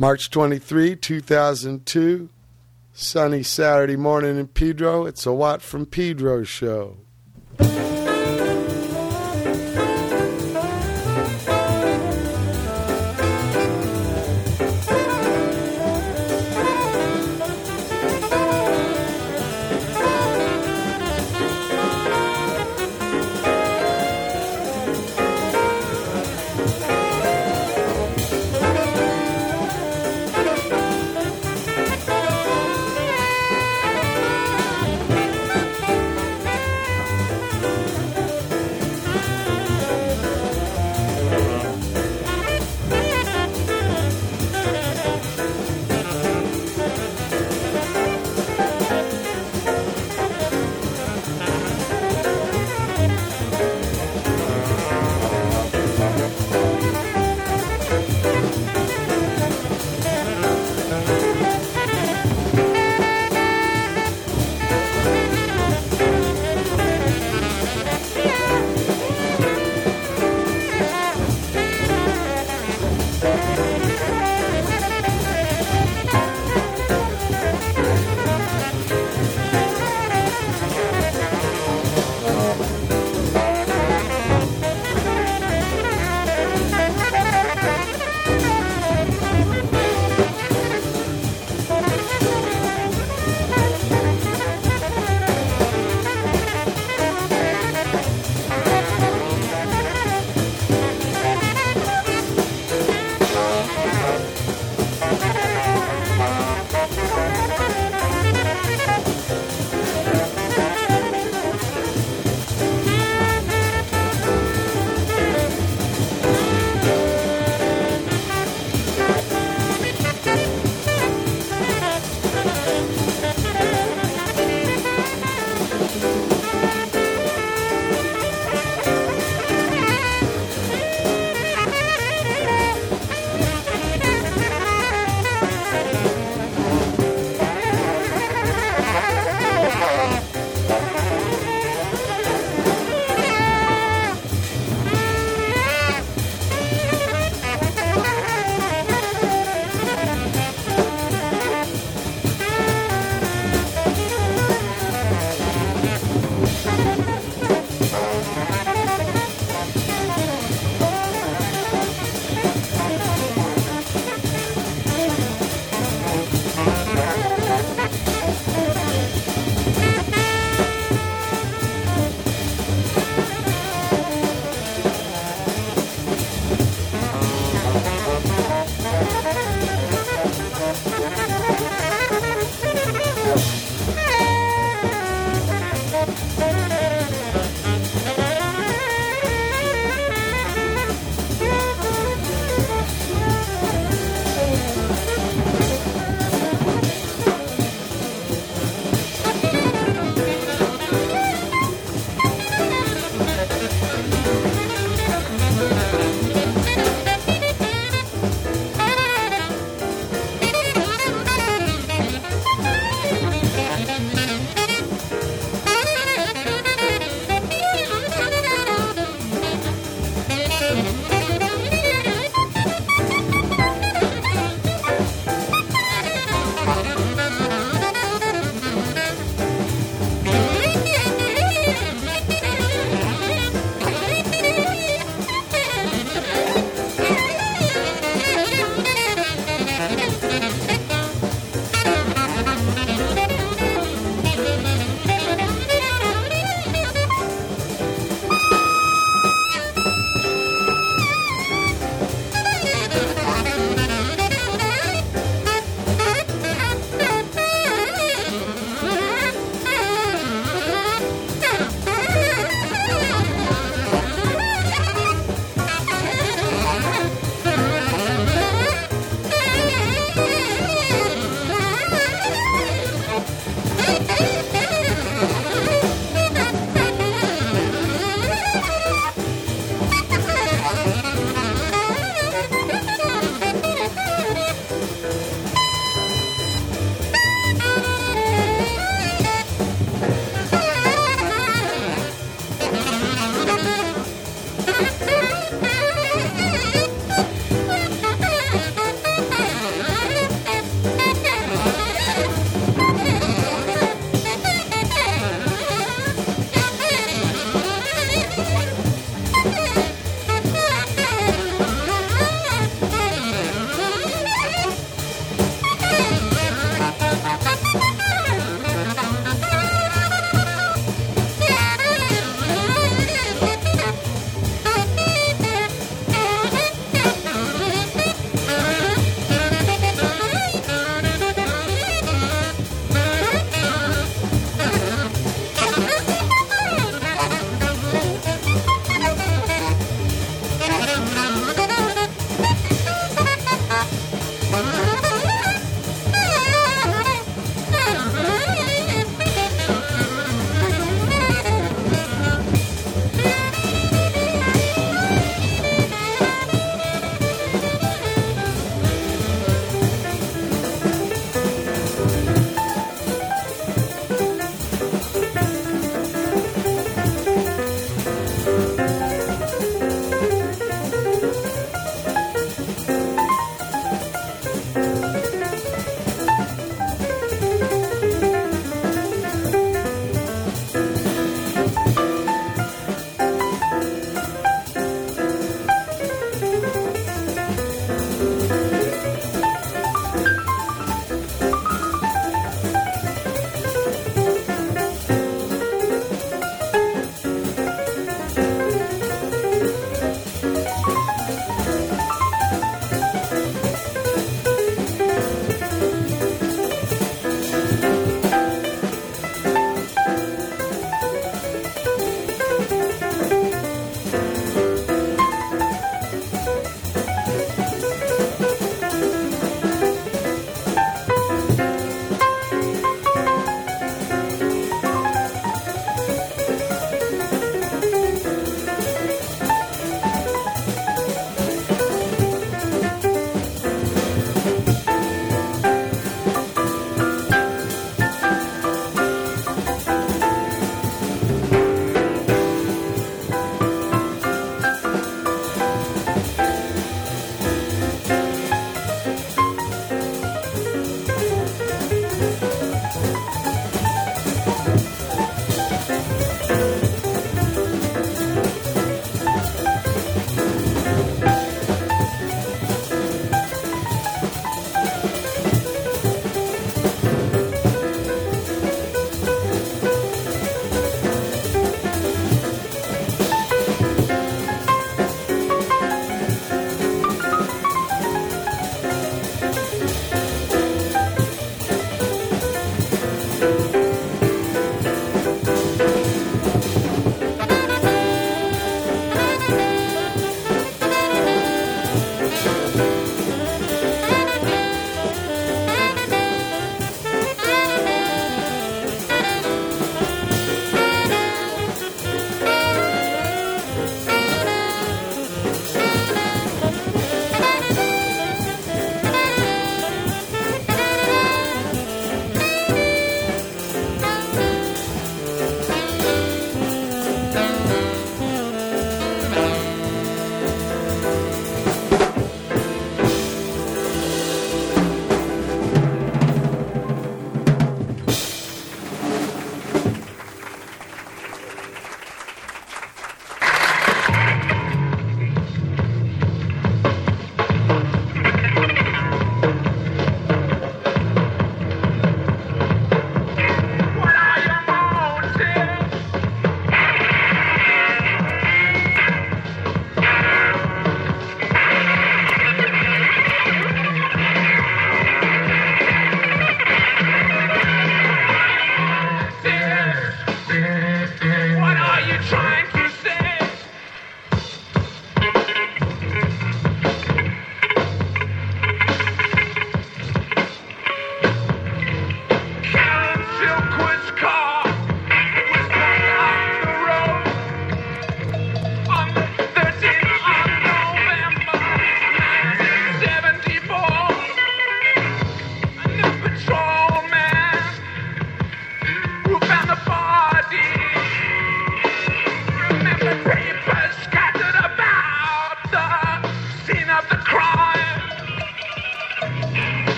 March 0.00 0.30
23, 0.30 0.94
2002. 0.94 2.28
Sunny 2.92 3.42
Saturday 3.42 3.96
morning 3.96 4.38
in 4.38 4.46
Pedro. 4.46 5.06
It's 5.06 5.26
a 5.26 5.32
Watt 5.32 5.60
from 5.60 5.86
Pedro 5.86 6.44
show. 6.44 6.98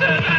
Yeah. 0.00 0.29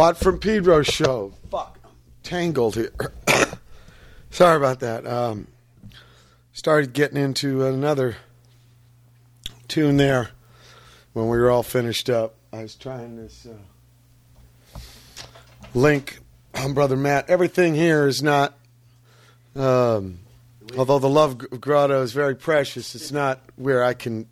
Watt 0.00 0.16
from 0.16 0.38
Pedro 0.38 0.82
show. 0.82 1.34
Fuck. 1.50 1.78
tangled 2.22 2.74
here. 2.74 2.90
Sorry 4.30 4.56
about 4.56 4.80
that. 4.80 5.06
Um, 5.06 5.46
started 6.54 6.94
getting 6.94 7.18
into 7.18 7.66
another 7.66 8.16
tune 9.68 9.98
there 9.98 10.30
when 11.12 11.28
we 11.28 11.36
were 11.36 11.50
all 11.50 11.62
finished 11.62 12.08
up. 12.08 12.34
I 12.50 12.62
was 12.62 12.76
trying 12.76 13.16
this 13.16 13.46
uh, 14.74 14.78
link 15.74 16.20
on 16.54 16.72
Brother 16.72 16.96
Matt. 16.96 17.28
Everything 17.28 17.74
here 17.74 18.06
is 18.06 18.22
not, 18.22 18.54
um, 19.54 20.20
although 20.78 20.98
the 20.98 21.10
Love 21.10 21.60
Grotto 21.60 22.00
is 22.00 22.14
very 22.14 22.36
precious, 22.36 22.94
it's 22.94 23.12
not 23.12 23.42
where 23.56 23.84
I 23.84 23.92
can 23.92 24.26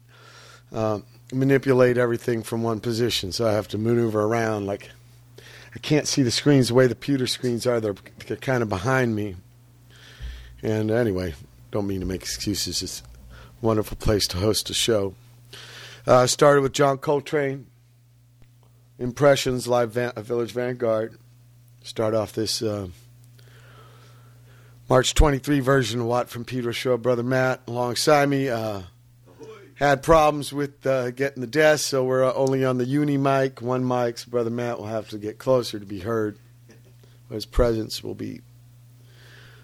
um, 0.73 1.05
manipulate 1.31 1.99
everything 1.99 2.43
from 2.43 2.63
one 2.63 2.81
position. 2.81 3.33
So 3.33 3.47
I 3.47 3.53
have 3.53 3.69
to 3.69 3.77
maneuver 3.77 4.23
around. 4.23 4.65
Like, 4.65 4.89
I 5.75 5.79
can't 5.79 6.09
see 6.09 6.23
the 6.23 6.31
screens 6.31 6.69
the 6.69 6.75
way 6.75 6.87
the 6.87 6.95
pewter 6.95 7.27
screens 7.27 7.67
are, 7.67 7.81
they're, 7.81 7.95
they're 8.27 8.37
kind 8.37 8.63
of 8.63 8.69
behind 8.69 9.15
me. 9.15 9.37
And 10.63 10.91
anyway, 10.91 11.35
don't 11.71 11.87
mean 11.87 12.01
to 12.01 12.07
make 12.07 12.23
excuses. 12.23 12.83
It's 12.83 13.03
a 13.03 13.67
wonderful 13.67 13.97
place 13.97 14.27
to 14.29 14.39
host 14.39 14.71
a 14.71 14.75
show. 14.75 15.15
Uh, 16.07 16.27
started 16.27 16.63
with 16.63 16.73
John 16.73 16.99
Coltrane, 16.99 17.67
Impressions, 18.99 19.69
Live 19.69 19.93
Van- 19.93 20.13
Village 20.17 20.53
Vanguard. 20.53 21.19
Start 21.83 22.15
off 22.15 22.33
this 22.33 22.63
uh, 22.63 22.89
March 24.89 25.15
23 25.15 25.61
version 25.61 26.01
of 26.01 26.07
Watt 26.07 26.29
from 26.29 26.45
Pedro 26.45 26.73
Show. 26.73 26.97
Brother 26.97 27.23
Matt 27.23 27.61
alongside 27.67 28.29
me. 28.29 28.49
Uh, 28.49 28.83
had 29.79 30.03
problems 30.03 30.53
with 30.53 30.85
uh, 30.87 31.13
getting 31.13 31.41
the 31.41 31.47
desk, 31.47 31.87
so 31.89 32.05
we're 32.05 32.25
uh, 32.25 32.33
only 32.35 32.65
on 32.65 32.79
the 32.79 32.85
uni 32.85 33.17
mic, 33.17 33.63
one 33.63 33.87
mic. 33.87 34.19
So 34.19 34.31
Brother 34.31 34.51
Matt 34.51 34.79
will 34.79 34.87
have 34.87 35.09
to 35.11 35.19
get 35.19 35.39
closer 35.39 35.79
to 35.79 35.87
be 35.87 36.01
heard. 36.01 36.37
His 37.31 37.47
presence 37.47 38.03
will 38.03 38.15
be 38.15 38.41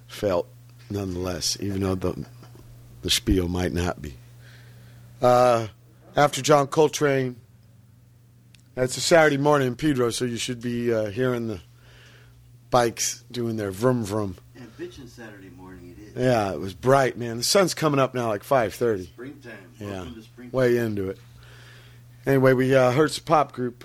felt 0.06 0.46
nonetheless, 0.88 1.56
even 1.60 1.80
though 1.80 1.94
the 1.96 2.26
the 3.02 3.10
spiel 3.10 3.48
might 3.48 3.72
not 3.72 4.00
be. 4.00 4.14
Uh, 5.20 5.66
after 6.16 6.40
John 6.42 6.68
Coltrane, 6.68 7.36
it's 8.76 8.96
a 8.96 9.00
Saturday 9.00 9.36
morning 9.36 9.68
in 9.68 9.76
Pedro, 9.76 10.10
so 10.10 10.24
you 10.24 10.36
should 10.36 10.62
be 10.62 10.92
uh, 10.92 11.06
hearing 11.06 11.48
the 11.48 11.60
bikes 12.70 13.24
doing 13.30 13.56
their 13.56 13.70
vroom 13.70 14.04
vroom. 14.04 14.36
And 14.54 14.70
bitchin' 14.78 15.08
Saturday 15.08 15.50
morning. 15.50 15.73
Yeah, 16.16 16.52
it 16.52 16.60
was 16.60 16.74
bright, 16.74 17.18
man. 17.18 17.38
The 17.38 17.42
sun's 17.42 17.74
coming 17.74 17.98
up 17.98 18.14
now, 18.14 18.28
like 18.28 18.44
five 18.44 18.74
thirty. 18.74 19.04
Springtime. 19.04 19.52
Yeah, 19.80 20.04
springtime. 20.22 20.50
way 20.52 20.76
into 20.76 21.10
it. 21.10 21.18
Anyway, 22.24 22.52
we 22.52 22.74
uh, 22.74 22.92
heard 22.92 23.10
some 23.10 23.24
pop 23.24 23.52
group 23.52 23.84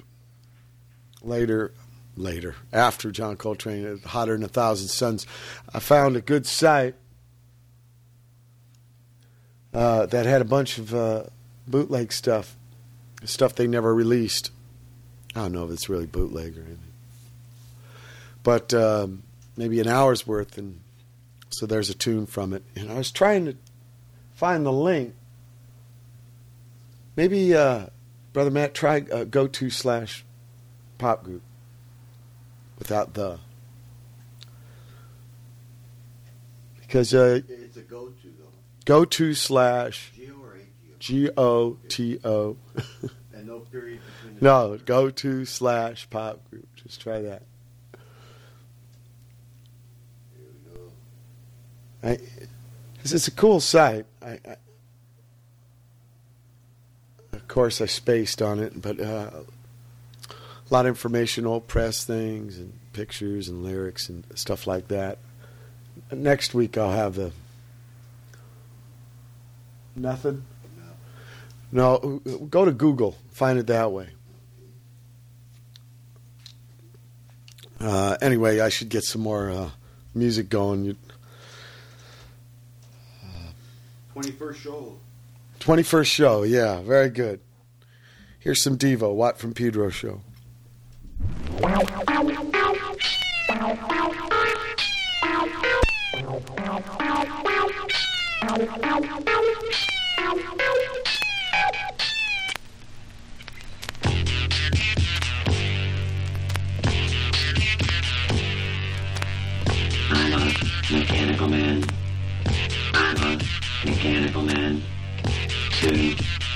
later, 1.22 1.74
later 2.16 2.56
after 2.72 3.12
John 3.12 3.36
Coltrane, 3.36 3.86
uh, 3.86 4.08
"Hotter 4.08 4.34
Than 4.34 4.44
a 4.44 4.48
Thousand 4.48 4.90
Suns." 4.90 5.26
I 5.74 5.80
found 5.80 6.16
a 6.16 6.22
good 6.22 6.46
site 6.46 6.96
uh, 9.74 10.06
that 10.06 10.26
had 10.26 10.42
a 10.42 10.46
bunch 10.46 10.78
of 10.78 10.94
uh, 10.94 11.24
bootleg 11.68 12.14
stuff, 12.14 12.56
stuff 13.24 13.56
they 13.56 13.68
never 13.68 13.94
released. 13.94 14.52
I 15.36 15.42
don't 15.42 15.54
know 15.54 15.66
if 15.66 15.72
it's 15.72 15.90
really 15.90 16.06
bootleg 16.06 16.58
or 16.58 16.62
anything, 16.62 16.94
but 18.44 18.72
um, 18.74 19.24
maybe 19.58 19.80
an 19.80 19.88
hour's 19.88 20.28
worth, 20.28 20.58
and 20.58 20.80
so 21.50 21.66
there's 21.66 21.90
a 21.90 21.94
tune 21.94 22.26
from 22.26 22.54
it. 22.54 22.64
And 22.76 22.92
I 22.92 22.96
was 22.96 23.12
trying 23.12 23.46
to 23.46 23.56
find 24.34 24.66
the 24.66 24.72
link. 24.72 25.16
Maybe, 27.16 27.54
uh, 27.54 27.88
brother 28.34 28.52
Matt, 28.52 28.74
try 28.74 29.02
uh, 29.12 29.26
go 29.26 29.48
to 29.48 29.70
slash 29.70 30.24
pop 30.98 31.24
group 31.24 31.42
without 32.78 33.14
the 33.14 33.40
because 36.82 37.14
uh, 37.14 37.42
It's 37.48 37.78
a 37.78 37.82
go-to 37.82 38.28
though. 38.40 38.52
go 38.86 39.06
to 39.06 39.34
slash 39.36 40.12
Geo 40.16 40.34
or 40.42 40.56
AGO. 40.56 40.98
G 41.00 41.30
O 41.38 41.78
T 41.88 42.20
O. 42.24 42.58
And 43.34 43.48
no 43.48 43.60
period 43.60 44.00
between 44.24 44.40
the 44.40 44.44
No, 44.44 44.80
go 44.86 45.12
to 45.12 45.46
slash 45.46 46.10
pop 46.10 46.50
group. 46.50 46.68
Just 46.76 47.00
try 47.00 47.22
that. 47.22 47.44
Here 50.36 50.48
we 50.48 50.72
go. 50.74 50.92
I, 52.04 52.18
it's, 53.04 53.28
a 53.28 53.32
cool 53.32 53.60
site. 53.60 54.06
I, 54.22 54.40
I, 54.48 54.56
of 57.34 57.48
course, 57.48 57.82
I 57.82 57.86
spaced 57.86 58.42
on 58.42 58.60
it, 58.60 58.82
but 58.82 59.00
uh, 59.00 59.32
a 60.30 60.74
lot 60.74 60.86
of 60.86 60.90
informational 60.90 61.62
press 61.62 62.04
things 62.06 62.58
and 62.58 62.74
pictures 62.94 63.48
and 63.48 63.64
lyrics 63.64 64.10
and 64.10 64.24
stuff 64.36 64.68
like 64.68 64.88
that. 64.90 65.18
Next 66.12 66.54
week, 66.54 66.78
I'll 66.78 66.92
have 66.92 67.16
the 67.16 67.32
nothing. 69.96 70.46
No, 71.72 72.22
go 72.50 72.66
to 72.66 72.72
Google, 72.72 73.16
find 73.32 73.60
it 73.60 73.68
that 73.68 73.92
way. 73.92 74.10
Uh, 77.80 78.18
anyway, 78.22 78.60
I 78.60 78.70
should 78.70 78.90
get 78.90 79.04
some 79.04 79.22
more 79.22 79.50
uh, 79.50 79.70
music 80.14 80.50
going. 80.50 80.84
You, 80.84 80.96
21st 84.22 84.56
show. 84.56 84.98
21st 85.60 86.06
show, 86.06 86.44
yeah, 86.44 86.82
very 86.82 87.10
good. 87.10 87.40
Here's 88.40 88.64
some 88.64 88.78
Devo, 88.78 89.14
Watt 89.14 89.38
from 89.38 89.54
Pedro 89.54 89.90
show. 89.90 90.22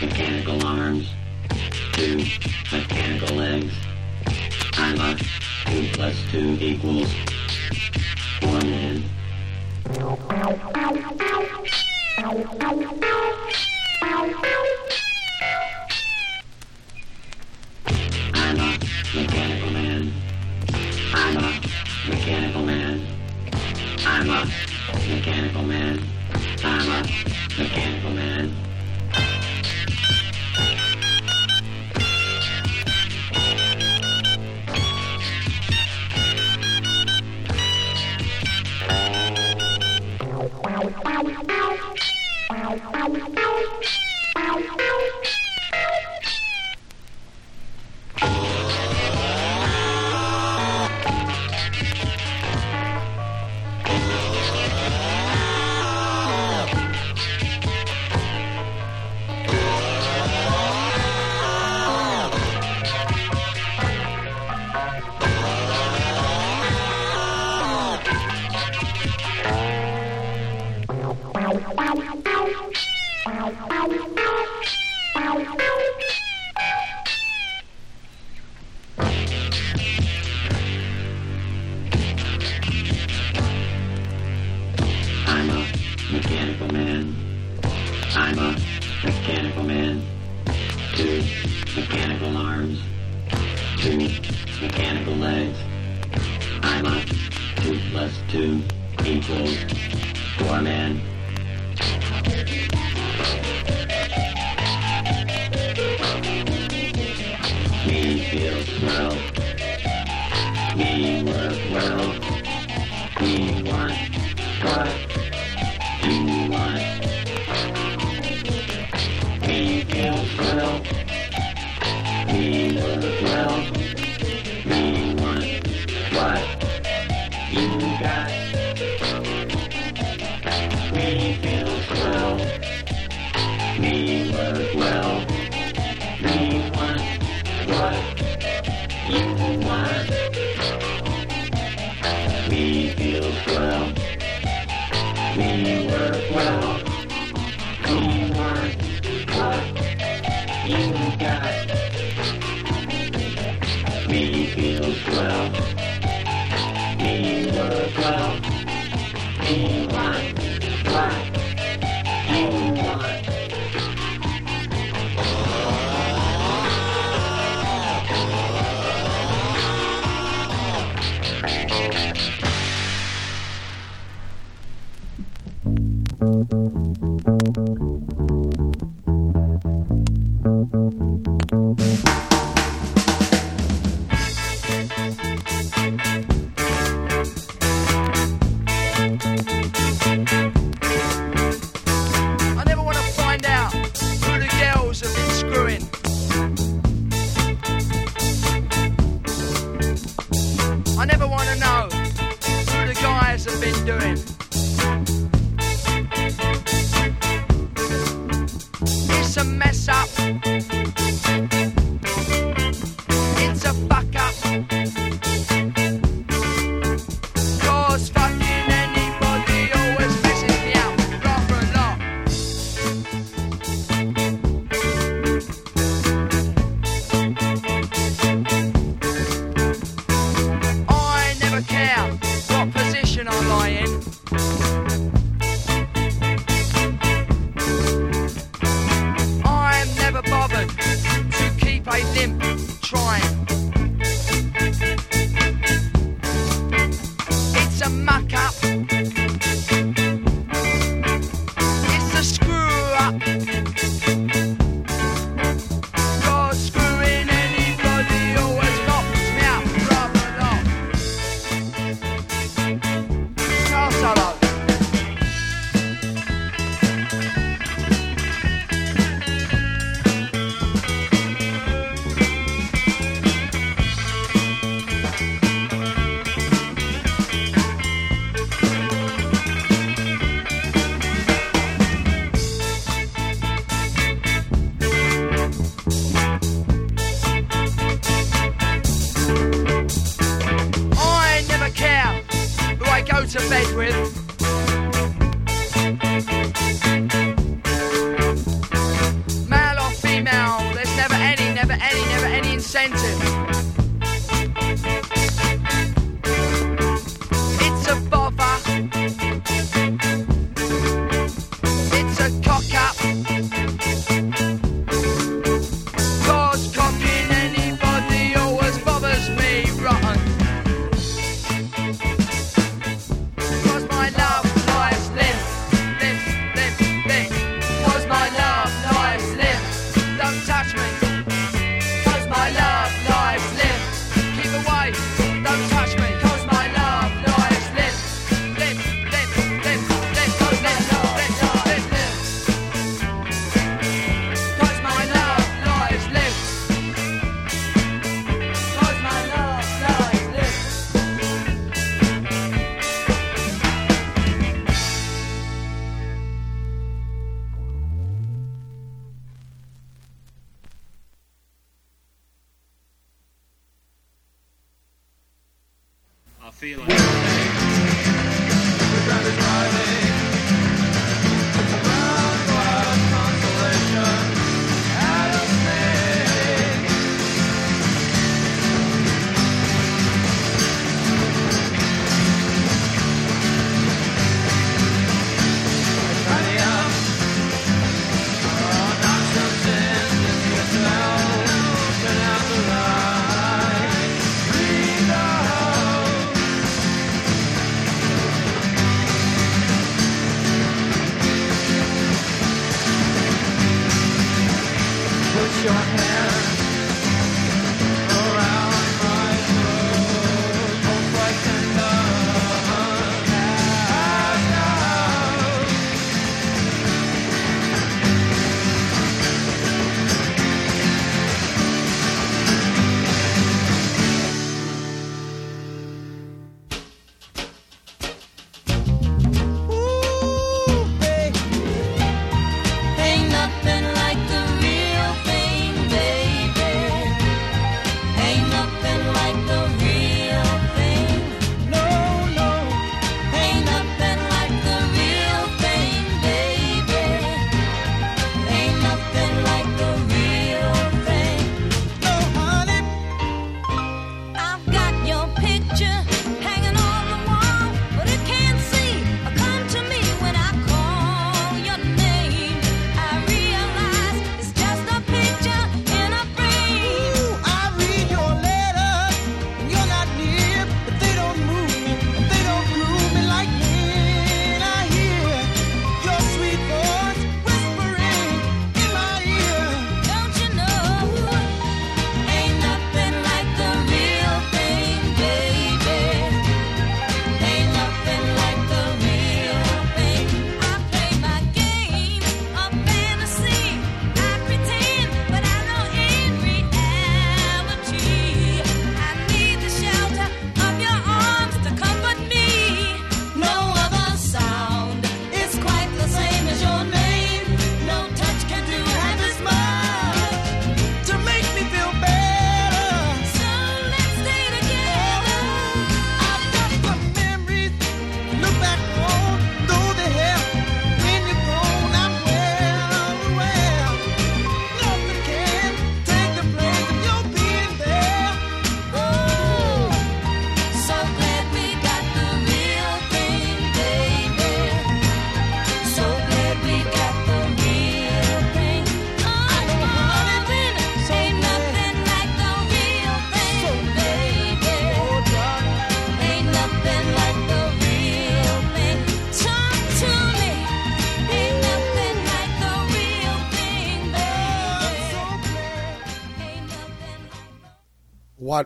Mechanical 0.05 0.65
arms. 0.65 1.07
Two 1.93 2.17
mechanical 2.71 3.35
legs. 3.37 3.73
I'm 4.73 4.99
a 4.99 5.15
two 5.65 5.87
plus 5.93 6.15
two 6.31 6.57
equals 6.59 7.09
man. 8.41 9.03
I'm 18.33 18.59
a 18.59 18.77
mechanical 19.15 19.71
man. 19.71 20.13
I'm 21.13 21.37
a 21.37 21.61
mechanical 22.09 22.63
man. 22.65 23.07
I'm 24.05 24.29
a 24.29 24.45
mechanical 25.07 25.63
man. 25.63 26.01
I'm 26.63 26.89
a 26.89 27.07
mechanical 27.57 28.11
man. 28.11 28.42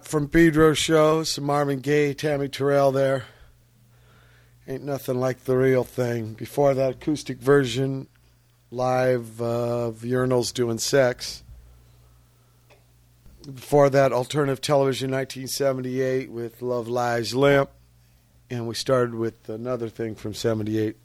From 0.03 0.27
Pedro 0.27 0.73
show, 0.73 1.23
some 1.23 1.45
Marvin 1.45 1.79
Gaye, 1.79 2.13
Tammi 2.13 2.49
Terrell 2.49 2.91
there. 2.91 3.25
Ain't 4.67 4.83
nothing 4.83 5.19
like 5.19 5.45
the 5.45 5.55
real 5.57 5.83
thing. 5.83 6.33
Before 6.33 6.73
that 6.73 6.91
acoustic 6.91 7.37
version, 7.37 8.07
live 8.69 9.41
uh, 9.41 9.87
of 9.87 9.99
Urinals 9.99 10.53
doing 10.53 10.77
sex. 10.77 11.43
Before 13.45 13.89
that, 13.89 14.11
alternative 14.11 14.59
television 14.59 15.11
1978 15.11 16.31
with 16.31 16.61
Love 16.61 16.89
Lies 16.89 17.33
Limp. 17.33 17.69
And 18.49 18.67
we 18.67 18.75
started 18.75 19.15
with 19.15 19.47
another 19.47 19.87
thing 19.87 20.15
from 20.15 20.33
78. 20.33 20.87
It 20.89 20.97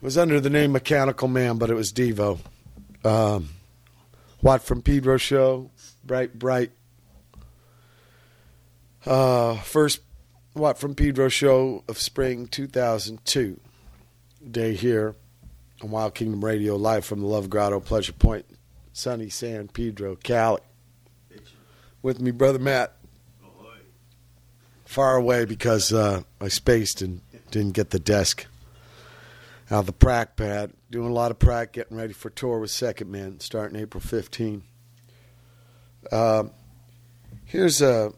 was 0.00 0.18
under 0.18 0.40
the 0.40 0.50
name 0.50 0.72
Mechanical 0.72 1.28
Man, 1.28 1.58
but 1.58 1.70
it 1.70 1.74
was 1.74 1.92
Devo. 1.92 2.40
Um, 3.04 3.50
from 4.62 4.82
Pedro 4.82 5.16
show, 5.16 5.70
Bright 6.04 6.38
Bright. 6.38 6.72
Uh, 9.06 9.56
first 9.56 10.00
Watt 10.54 10.78
from 10.78 10.94
Pedro 10.94 11.28
show 11.28 11.84
of 11.88 11.98
spring 11.98 12.46
2002. 12.46 13.60
Day 14.50 14.74
here 14.74 15.14
on 15.82 15.90
Wild 15.90 16.14
Kingdom 16.14 16.44
Radio, 16.44 16.76
live 16.76 17.04
from 17.04 17.20
the 17.20 17.26
Love 17.26 17.48
Grotto, 17.48 17.80
Pleasure 17.80 18.12
Point, 18.12 18.46
sunny 18.92 19.28
San 19.28 19.68
Pedro, 19.68 20.16
Cali. 20.16 20.60
With 22.02 22.20
me, 22.20 22.30
brother 22.30 22.58
Matt. 22.58 22.96
Far 24.84 25.16
away 25.16 25.44
because 25.44 25.92
uh, 25.92 26.22
I 26.40 26.48
spaced 26.48 27.00
and 27.00 27.20
didn't 27.52 27.74
get 27.74 27.90
the 27.90 28.00
desk 28.00 28.46
out 29.70 29.80
of 29.80 29.86
the 29.86 29.92
prac 29.92 30.34
pad. 30.34 30.72
Doing 30.90 31.10
a 31.10 31.14
lot 31.14 31.30
of 31.30 31.38
prac, 31.38 31.72
getting 31.72 31.96
ready 31.96 32.12
for 32.12 32.28
tour 32.28 32.58
with 32.58 32.72
Second 32.72 33.08
Man, 33.10 33.38
starting 33.38 33.78
April 33.78 34.00
15. 34.00 34.64
Uh, 36.10 36.44
here's 37.44 37.80
a 37.80 38.12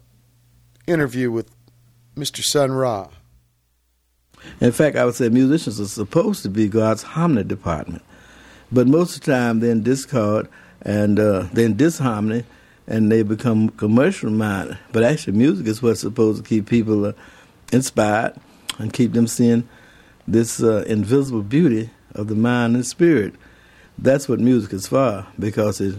interview 0.87 1.31
with 1.31 1.49
Mr. 2.15 2.43
Sun 2.43 2.71
Ra. 2.71 3.09
In 4.59 4.71
fact, 4.71 4.97
I 4.97 5.05
would 5.05 5.15
say 5.15 5.29
musicians 5.29 5.79
are 5.79 5.87
supposed 5.87 6.43
to 6.43 6.49
be 6.49 6.67
God's 6.67 7.03
harmony 7.03 7.43
department, 7.43 8.03
but 8.71 8.87
most 8.87 9.15
of 9.15 9.23
the 9.23 9.31
time 9.31 9.59
they're 9.59 9.71
in 9.71 9.83
discord 9.83 10.49
and 10.81 11.19
uh, 11.19 11.47
they're 11.53 11.65
in 11.65 11.77
disharmony, 11.77 12.43
and 12.87 13.11
they 13.11 13.23
become 13.23 13.69
commercial 13.69 14.29
minded. 14.29 14.77
But 14.91 15.03
actually, 15.03 15.37
music 15.37 15.67
is 15.67 15.81
what's 15.81 16.01
supposed 16.01 16.43
to 16.43 16.47
keep 16.47 16.67
people 16.67 17.05
uh, 17.05 17.13
inspired 17.71 18.35
and 18.77 18.91
keep 18.91 19.13
them 19.13 19.27
seeing 19.27 19.67
this 20.27 20.61
uh, 20.61 20.83
invisible 20.87 21.41
beauty 21.41 21.89
of 22.13 22.27
the 22.27 22.35
mind 22.35 22.75
and 22.75 22.85
spirit. 22.85 23.33
That's 23.97 24.27
what 24.27 24.39
music 24.39 24.73
is 24.73 24.87
for, 24.87 25.25
because 25.39 25.79
it 25.79 25.95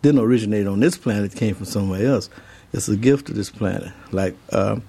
didn't 0.00 0.20
originate 0.20 0.66
on 0.66 0.80
this 0.80 0.96
planet; 0.96 1.34
it 1.34 1.38
came 1.38 1.54
from 1.54 1.66
somewhere 1.66 2.06
else. 2.06 2.30
It's 2.72 2.88
a 2.88 2.96
gift 2.96 3.26
to 3.26 3.34
this 3.34 3.50
planet, 3.50 3.92
like 4.12 4.34
uh, 4.50 4.80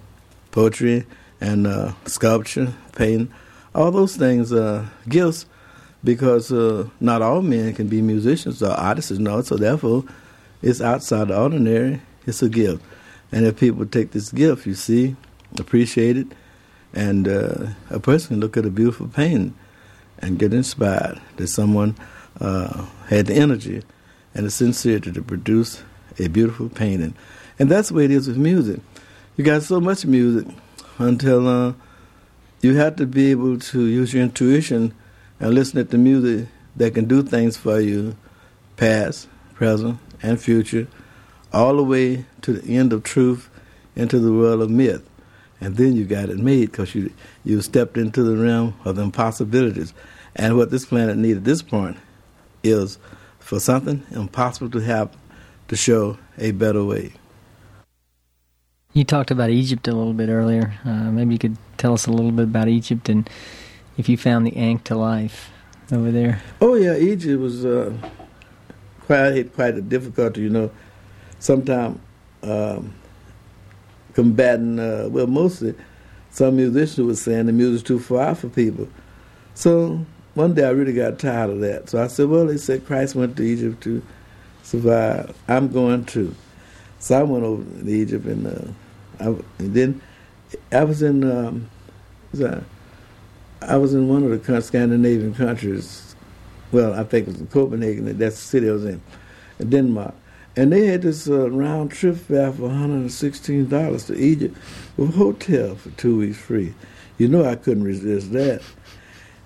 poetry 0.51 1.05
and 1.41 1.67
uh, 1.67 1.93
sculpture, 2.05 2.73
painting. 2.95 3.33
All 3.75 3.91
those 3.91 4.15
things 4.15 4.53
are 4.53 4.89
gifts, 5.09 5.45
because 6.03 6.51
uh, 6.51 6.87
not 6.99 7.21
all 7.21 7.41
men 7.41 7.73
can 7.73 7.87
be 7.87 8.01
musicians 8.01 8.63
or 8.63 8.71
artists, 8.71 9.11
no. 9.11 9.41
So 9.41 9.57
therefore, 9.57 10.05
it's 10.61 10.79
outside 10.81 11.27
the 11.27 11.37
ordinary. 11.37 12.01
It's 12.25 12.41
a 12.41 12.49
gift, 12.49 12.81
and 13.31 13.45
if 13.45 13.59
people 13.59 13.85
take 13.85 14.11
this 14.11 14.31
gift, 14.31 14.65
you 14.65 14.75
see, 14.75 15.17
appreciate 15.59 16.15
it, 16.15 16.27
and 16.93 17.27
uh, 17.27 17.67
a 17.89 17.99
person 17.99 18.29
can 18.29 18.39
look 18.39 18.55
at 18.55 18.65
a 18.65 18.69
beautiful 18.69 19.09
painting 19.09 19.53
and 20.19 20.39
get 20.39 20.53
inspired 20.53 21.19
that 21.35 21.47
someone 21.47 21.97
uh, 22.39 22.85
had 23.07 23.25
the 23.25 23.33
energy 23.33 23.83
and 24.33 24.45
the 24.45 24.51
sincerity 24.51 25.11
to 25.11 25.21
produce 25.21 25.83
a 26.17 26.27
beautiful 26.29 26.69
painting. 26.69 27.13
And 27.59 27.69
that's 27.69 27.89
the 27.89 27.95
way 27.95 28.05
it 28.05 28.11
is 28.11 28.27
with 28.27 28.37
music. 28.37 28.79
You 29.37 29.43
got 29.43 29.63
so 29.63 29.79
much 29.79 30.05
music 30.05 30.47
until 30.97 31.47
uh, 31.47 31.73
you 32.61 32.75
have 32.75 32.95
to 32.97 33.05
be 33.05 33.31
able 33.31 33.59
to 33.59 33.85
use 33.85 34.13
your 34.13 34.23
intuition 34.23 34.93
and 35.39 35.53
listen 35.53 35.77
to 35.77 35.83
the 35.83 35.97
music 35.97 36.47
that 36.75 36.93
can 36.93 37.05
do 37.05 37.21
things 37.21 37.57
for 37.57 37.79
you, 37.79 38.15
past, 38.77 39.27
present, 39.53 39.99
and 40.21 40.39
future, 40.39 40.87
all 41.51 41.75
the 41.77 41.83
way 41.83 42.25
to 42.41 42.53
the 42.53 42.77
end 42.77 42.93
of 42.93 43.03
truth 43.03 43.49
into 43.95 44.19
the 44.19 44.31
world 44.31 44.61
of 44.61 44.69
myth. 44.69 45.07
And 45.61 45.77
then 45.77 45.95
you 45.95 46.05
got 46.05 46.29
it 46.29 46.39
made 46.39 46.71
because 46.71 46.93
you 46.93 47.13
you 47.45 47.61
stepped 47.61 47.97
into 47.97 48.23
the 48.23 48.35
realm 48.35 48.75
of 48.85 48.95
the 48.95 49.03
impossibilities. 49.03 49.93
And 50.35 50.57
what 50.57 50.71
this 50.71 50.85
planet 50.85 51.17
needs 51.17 51.37
at 51.37 51.43
this 51.43 51.61
point 51.61 51.97
is 52.63 52.97
for 53.39 53.59
something 53.59 54.03
impossible 54.11 54.69
to 54.71 54.79
happen 54.79 55.19
to 55.67 55.75
show 55.75 56.17
a 56.37 56.51
better 56.51 56.83
way. 56.83 57.13
You 58.93 59.03
talked 59.03 59.31
about 59.31 59.49
Egypt 59.49 59.87
a 59.87 59.91
little 59.93 60.13
bit 60.13 60.29
earlier. 60.29 60.73
Uh, 60.85 61.11
maybe 61.11 61.33
you 61.33 61.39
could 61.39 61.57
tell 61.77 61.93
us 61.93 62.05
a 62.05 62.11
little 62.11 62.31
bit 62.31 62.43
about 62.43 62.67
Egypt 62.67 63.09
and 63.09 63.27
if 63.97 64.07
you 64.07 64.17
found 64.17 64.45
the 64.45 64.55
Ankh 64.55 64.83
to 64.85 64.95
life 64.95 65.49
over 65.91 66.11
there. 66.11 66.41
Oh 66.61 66.75
yeah, 66.75 66.95
Egypt 66.95 67.41
was 67.41 67.65
uh, 67.65 67.91
quite 69.01 69.51
quite 69.55 69.75
a 69.75 69.81
difficulty. 69.81 70.41
You 70.41 70.49
know, 70.49 70.71
sometimes 71.39 71.99
um, 72.43 72.93
combating. 74.13 74.79
Uh, 74.79 75.07
well, 75.09 75.27
mostly 75.27 75.73
some 76.29 76.55
musicians 76.55 77.07
were 77.07 77.15
saying 77.15 77.47
the 77.47 77.51
music's 77.51 77.87
too 77.87 77.99
far 77.99 78.35
for 78.35 78.49
people. 78.49 78.87
So 79.55 80.05
one 80.35 80.53
day 80.53 80.65
I 80.65 80.69
really 80.69 80.93
got 80.93 81.19
tired 81.19 81.49
of 81.49 81.59
that. 81.61 81.89
So 81.89 82.03
I 82.03 82.07
said, 82.07 82.27
well, 82.27 82.47
they 82.47 82.57
said 82.57 82.85
Christ 82.85 83.15
went 83.15 83.37
to 83.37 83.43
Egypt 83.43 83.83
to 83.83 84.03
survive. 84.63 85.35
I'm 85.47 85.67
going 85.69 86.05
too. 86.05 86.35
So 86.99 87.19
I 87.19 87.23
went 87.23 87.43
over 87.43 87.63
to 87.63 87.89
Egypt 87.89 88.25
and, 88.25 88.47
uh, 88.47 88.71
I, 89.19 89.25
and 89.59 89.73
then 89.73 90.01
I 90.71 90.83
was 90.83 91.01
in 91.01 91.23
um, 91.29 91.69
was 92.31 92.43
I, 92.43 92.61
I 93.61 93.77
was 93.77 93.93
in 93.93 94.07
one 94.07 94.23
of 94.23 94.45
the 94.45 94.61
Scandinavian 94.61 95.33
countries. 95.33 96.15
Well, 96.71 96.93
I 96.93 97.03
think 97.03 97.27
it 97.27 97.31
was 97.31 97.41
in 97.41 97.47
Copenhagen. 97.47 98.17
That's 98.17 98.35
the 98.35 98.41
city 98.41 98.69
I 98.69 98.73
was 98.73 98.85
in, 98.85 99.01
in 99.59 99.69
Denmark. 99.69 100.15
And 100.55 100.71
they 100.71 100.87
had 100.87 101.01
this 101.01 101.27
uh, 101.27 101.49
round 101.49 101.91
trip 101.91 102.15
fare 102.15 102.51
for 102.51 102.69
$116 102.69 104.07
to 104.07 104.15
Egypt 104.15 104.57
with 104.97 105.09
a 105.09 105.17
hotel 105.17 105.75
for 105.75 105.89
two 105.91 106.17
weeks 106.17 106.37
free. 106.37 106.73
You 107.17 107.27
know 107.27 107.45
I 107.45 107.55
couldn't 107.55 107.83
resist 107.83 108.31
that. 108.33 108.61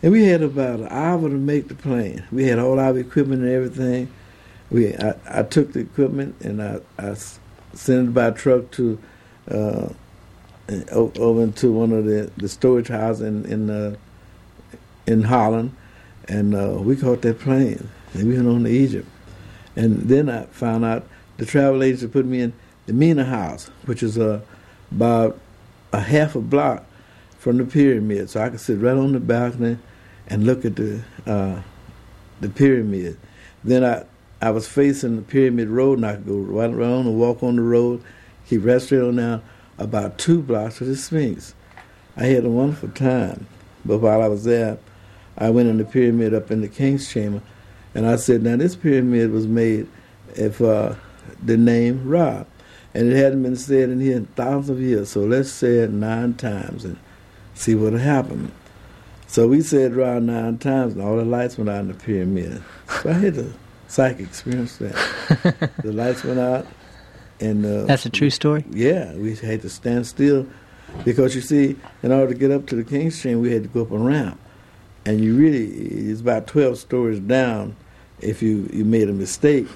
And 0.04 0.12
we 0.12 0.26
had 0.26 0.42
about 0.42 0.80
an 0.80 0.88
hour 0.90 1.22
to 1.22 1.36
make 1.36 1.70
the 1.70 1.76
plane. 1.76 2.24
We 2.32 2.46
had 2.46 2.60
all 2.60 2.80
our 2.80 2.98
equipment 2.98 3.44
and 3.44 3.52
everything. 3.52 4.12
We 4.70 4.96
I, 4.96 5.16
I 5.30 5.44
took 5.44 5.74
the 5.74 5.80
equipment 5.80 6.36
and 6.42 6.62
I 6.62 7.14
sent 7.74 8.10
it 8.10 8.14
by 8.14 8.32
truck 8.32 8.72
to 8.72 9.00
uh, 9.50 9.90
over 10.92 11.44
into 11.44 11.72
one 11.72 11.92
of 11.94 12.06
the, 12.06 12.30
the 12.38 12.50
storage 12.50 12.90
houses 12.90 13.22
in 13.22 13.46
in, 13.46 13.70
uh, 13.70 13.96
in 15.06 15.24
Holland, 15.24 15.76
and 16.28 16.54
uh, 16.54 16.78
we 16.80 16.96
caught 16.96 17.22
that 17.22 17.40
plane 17.40 17.90
and 18.14 18.28
we 18.28 18.36
went 18.36 18.48
on 18.48 18.64
to 18.64 18.70
Egypt. 18.70 19.08
And 19.76 20.04
then 20.04 20.30
I 20.30 20.46
found 20.46 20.86
out 20.86 21.08
the 21.38 21.46
travel 21.46 21.84
agent 21.84 22.12
put 22.12 22.26
me 22.26 22.42
in 22.42 22.54
the 22.88 22.94
Mina 22.94 23.26
House, 23.26 23.70
which 23.86 24.02
is 24.02 24.18
uh, 24.18 24.42
about 24.92 25.40
a 25.94 26.02
half 26.02 26.36
a 26.36 26.42
block 26.42 26.86
from 27.38 27.58
the 27.58 27.66
pyramid, 27.66 28.30
so 28.30 28.42
I 28.42 28.50
could 28.50 28.60
sit 28.60 28.80
right 28.80 28.98
on 28.98 29.14
the 29.14 29.20
balcony 29.20 29.78
and 30.28 30.46
look 30.46 30.66
at 30.66 30.76
the 30.76 31.02
uh, 31.26 31.62
the 32.42 32.50
pyramid. 32.50 33.18
Then 33.64 33.84
I 33.84 34.06
I 34.42 34.52
was 34.52 34.68
facing 34.68 35.16
the 35.16 35.22
pyramid 35.22 35.70
road, 35.70 36.00
and 36.00 36.06
I 36.06 36.16
could 36.16 36.28
go 36.28 36.38
right 36.38 36.70
around 36.70 37.08
and 37.08 37.20
walk 37.20 37.44
on 37.44 37.56
the 37.56 37.62
road, 37.62 38.04
straight 38.48 39.02
on 39.02 39.16
down 39.16 39.44
about 39.78 40.18
two 40.18 40.42
blocks 40.42 40.78
to 40.78 40.86
the 40.86 40.96
Sphinx. 40.96 41.54
I 42.16 42.26
had 42.26 42.46
a 42.46 42.50
wonderful 42.50 42.90
time, 42.90 43.48
but 43.86 44.00
while 44.00 44.22
I 44.22 44.28
was 44.28 44.44
there, 44.44 44.78
I 45.38 45.50
went 45.50 45.70
in 45.70 45.78
the 45.78 45.86
pyramid 45.86 46.34
up 46.34 46.50
in 46.50 46.62
the 46.62 46.68
King's 46.68 47.12
Chamber, 47.12 47.42
and 47.94 48.08
I 48.08 48.16
said, 48.16 48.42
"Now 48.42 48.56
this 48.56 48.76
pyramid 48.76 49.32
was 49.32 49.46
made 49.46 49.88
if 50.36 50.62
uh, 50.62 50.96
the 51.44 51.58
name 51.58 52.08
Ra, 52.08 52.46
and 52.94 53.12
it 53.12 53.16
hadn't 53.16 53.44
been 53.44 53.56
said 53.56 53.90
in 53.90 54.00
here 54.00 54.18
in 54.18 54.26
thousands 54.28 54.70
of 54.70 54.82
years. 54.82 55.10
So 55.10 55.22
let's 55.22 55.52
say 55.52 55.80
it 55.80 55.92
nine 55.92 56.34
times 56.34 56.86
and 56.86 56.98
see 57.54 57.76
what'll 57.76 58.00
happen." 58.00 58.52
So 59.28 59.48
we 59.48 59.62
said 59.62 59.94
Ra 59.94 60.20
nine 60.20 60.58
times, 60.58 60.94
and 60.94 61.04
all 61.04 61.18
the 61.18 61.26
lights 61.26 61.58
went 61.58 61.70
out 61.70 61.82
in 61.82 61.90
the 61.90 61.94
pyramid. 61.94 62.64
So 63.04 63.10
I 63.10 63.14
had 63.14 63.38
a 63.38 63.52
psychic 63.88 64.28
experience 64.28 64.78
that 64.78 65.72
the 65.84 65.92
lights 65.92 66.24
went 66.24 66.40
out, 66.40 66.66
and 67.40 67.66
uh, 67.66 67.84
That's 67.86 68.06
a 68.06 68.10
true 68.10 68.30
story. 68.30 68.64
yeah, 68.72 69.14
we 69.16 69.36
had 69.36 69.62
to 69.62 69.70
stand 69.70 70.08
still 70.08 70.46
because 71.06 71.36
you 71.36 71.42
see, 71.42 71.76
in 72.04 72.12
order 72.12 72.34
to 72.34 72.40
get 72.40 72.52
up 72.52 72.66
to 72.68 72.76
the 72.76 72.84
King's 72.84 73.22
Chamber, 73.22 73.40
we 73.42 73.52
had 73.52 73.64
to 73.64 73.70
go 73.70 73.82
up 73.84 73.92
a 73.92 73.98
ramp, 73.98 74.40
and 75.06 75.20
you 75.22 75.36
really 75.36 75.66
it's 75.68 76.22
about 76.22 76.48
twelve 76.48 76.78
stories 76.78 77.20
down 77.20 77.76
if 78.22 78.42
you 78.42 78.70
you 78.74 78.84
made 78.86 79.10
a 79.10 79.14
mistake. 79.14 79.68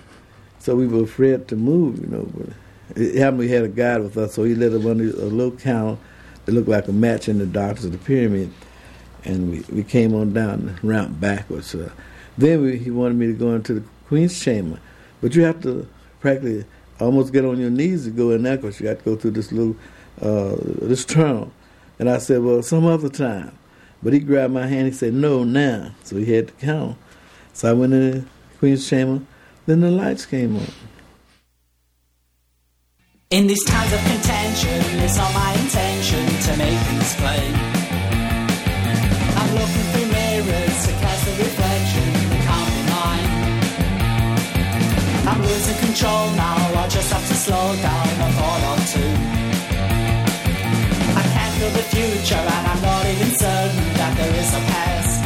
So 0.59 0.75
we 0.75 0.87
were 0.87 1.03
afraid 1.03 1.47
to 1.49 1.55
move, 1.55 1.99
you 1.99 2.07
know. 2.07 2.27
But 2.35 3.01
it 3.01 3.15
happened 3.15 3.39
we 3.39 3.49
had 3.49 3.63
a 3.63 3.67
guide 3.67 4.01
with 4.01 4.17
us, 4.17 4.33
so 4.33 4.43
he 4.43 4.55
let 4.55 4.71
us 4.71 4.85
under 4.85 5.03
a 5.03 5.25
little 5.25 5.51
count 5.57 5.99
that 6.45 6.51
looked 6.53 6.69
like 6.69 6.87
a 6.87 6.91
match 6.93 7.27
in 7.29 7.37
the 7.39 7.45
darkness 7.45 7.85
of 7.85 7.91
the 7.91 7.97
pyramid, 7.99 8.51
and 9.25 9.51
we, 9.51 9.59
we 9.75 9.83
came 9.83 10.15
on 10.15 10.33
down 10.33 10.65
the 10.81 10.87
ramp 10.87 11.19
backwards. 11.19 11.75
Uh, 11.75 11.89
then 12.37 12.61
we, 12.63 12.77
he 12.77 12.89
wanted 12.91 13.17
me 13.17 13.27
to 13.27 13.33
go 13.33 13.53
into 13.53 13.73
the 13.75 13.83
Queen's 14.07 14.39
Chamber, 14.39 14.79
but 15.21 15.35
you 15.35 15.43
have 15.43 15.61
to 15.63 15.87
practically 16.19 16.65
almost 17.01 17.33
get 17.33 17.45
on 17.45 17.59
your 17.59 17.69
knees 17.69 18.05
to 18.05 18.11
go 18.11 18.31
in 18.31 18.43
there 18.43 18.57
because 18.57 18.79
you 18.79 18.87
got 18.87 18.99
to 18.99 19.05
go 19.05 19.15
through 19.15 19.31
this 19.31 19.51
little 19.51 19.75
uh, 20.21 20.55
this 20.81 21.03
tunnel. 21.05 21.51
And 21.99 22.09
I 22.09 22.17
said, 22.17 22.41
well, 22.41 22.61
some 22.63 22.85
other 22.85 23.09
time. 23.09 23.57
But 24.03 24.13
he 24.13 24.19
grabbed 24.19 24.53
my 24.53 24.65
hand. 24.65 24.87
He 24.87 24.93
said, 24.93 25.13
no, 25.13 25.43
now. 25.43 25.91
So 26.03 26.15
he 26.17 26.33
had 26.33 26.47
to 26.47 26.53
count. 26.53 26.97
So 27.53 27.69
I 27.69 27.73
went 27.73 27.93
in 27.93 28.11
the 28.11 28.25
Queen's 28.57 28.89
chamber. 28.89 29.23
Then 29.67 29.81
the 29.81 29.91
lights 29.91 30.25
came 30.25 30.55
on. 30.55 30.65
In 33.29 33.47
these 33.47 33.63
times 33.63 33.93
of 33.93 33.99
contention, 33.99 34.81
it's 34.99 35.15
not 35.15 35.33
my 35.33 35.53
intention 35.53 36.25
to 36.25 36.57
make 36.57 36.79
things 36.89 37.15
plain. 37.15 37.53
I'm 39.39 39.51
looking 39.55 39.85
through 39.93 40.09
mirrors 40.11 40.85
to 40.85 40.91
cast 40.99 41.27
a 41.27 41.31
reflection 41.39 42.07
that 42.29 42.41
can't 42.47 42.69
be 42.75 42.81
mine. 42.91 43.29
I'm 45.29 45.41
losing 45.43 45.77
control 45.85 46.31
now, 46.35 46.60
just 46.91 47.13
have 47.13 47.25
to 47.25 47.35
slow 47.35 47.73
down 47.81 48.07
a 48.19 48.29
thought 48.35 48.63
or 48.71 48.77
two. 48.91 49.11
I 51.15 51.23
can't 51.33 51.53
feel 51.55 51.71
the 51.71 51.87
future, 51.87 52.35
and 52.35 52.67
I'm 52.71 52.81
not 52.81 53.05
even 53.05 53.31
certain 53.31 53.87
that 53.95 54.13
there 54.17 54.35
is 54.41 54.51
a 54.59 54.61
past. 54.71 55.23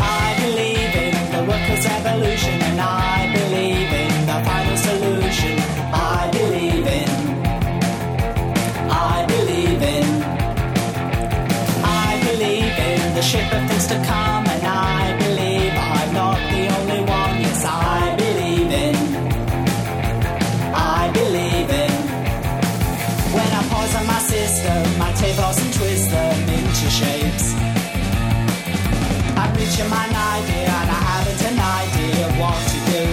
I 0.00 0.26
believe 0.40 0.92
in 1.04 1.14
the 1.34 1.42
workers' 1.50 1.84
revolution, 1.84 2.56
and 2.68 2.80
I 2.80 3.28
believe 3.38 3.90
in 4.04 4.14
the 4.30 4.38
final 4.48 4.76
solution. 4.88 5.54
I 5.92 6.30
believe 6.32 6.86
in. 7.00 7.10
I 8.88 9.26
believe 9.28 9.82
in. 9.96 10.08
I 11.84 12.10
believe 12.24 12.74
in 12.88 13.14
the 13.14 13.22
shape 13.22 13.52
of 13.52 13.68
things 13.68 13.86
to 13.88 13.96
come, 14.08 14.47
I'm 29.80 29.90
my 29.90 30.06
idea, 30.06 30.70
and 30.80 30.90
I 30.90 31.00
haven't 31.10 31.42
an 31.50 31.58
idea 31.78 32.24
what 32.40 32.58
to 32.70 32.78
do. 32.90 33.04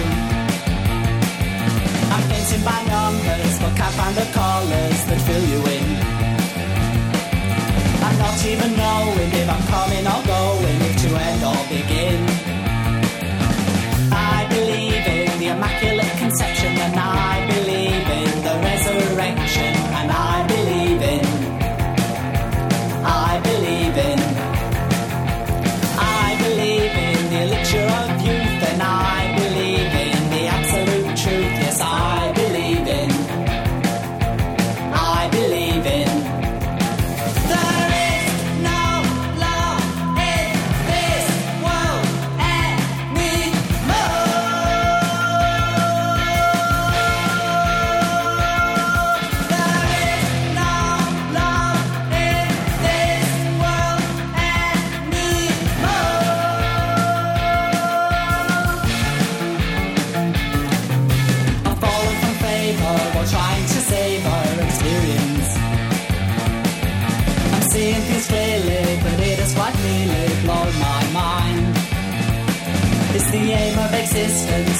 I'm 2.10 2.24
painting 2.28 2.64
by 2.64 2.80
numbers, 2.90 3.58
but 3.60 3.72
can't 3.76 3.94
find 3.94 4.16
the 4.16 4.26
colors 4.34 5.00
that 5.06 5.20
fill 5.26 5.44
you 5.52 5.60
in. 5.76 5.88
I'm 8.02 8.18
not 8.18 8.38
even 8.50 8.70
knowing 8.82 9.30
if 9.40 9.48
I'm 9.48 9.64
coming 9.74 10.06
or 10.14 10.22
going, 10.26 10.78
if 10.88 10.94
to 11.02 11.08
end 11.28 11.42
or 11.44 11.62
begin. 11.70 12.55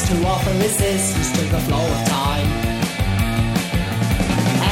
To 0.06 0.24
offer 0.24 0.52
resistance 0.58 1.32
to 1.32 1.42
the 1.50 1.58
flow 1.66 1.84
of 1.84 2.08
time. 2.08 2.46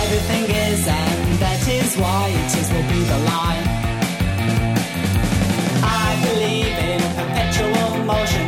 Everything 0.03 0.45
is, 0.45 0.87
and 0.87 1.39
that 1.43 1.67
is 1.67 1.97
why 1.97 2.29
it 2.29 2.51
is 2.61 2.71
will 2.71 2.89
be 2.95 3.03
the 3.03 3.19
line. 3.33 3.67
I 5.83 6.09
believe 6.27 6.77
in 6.91 7.01
perpetual 7.19 8.05
motion, 8.05 8.44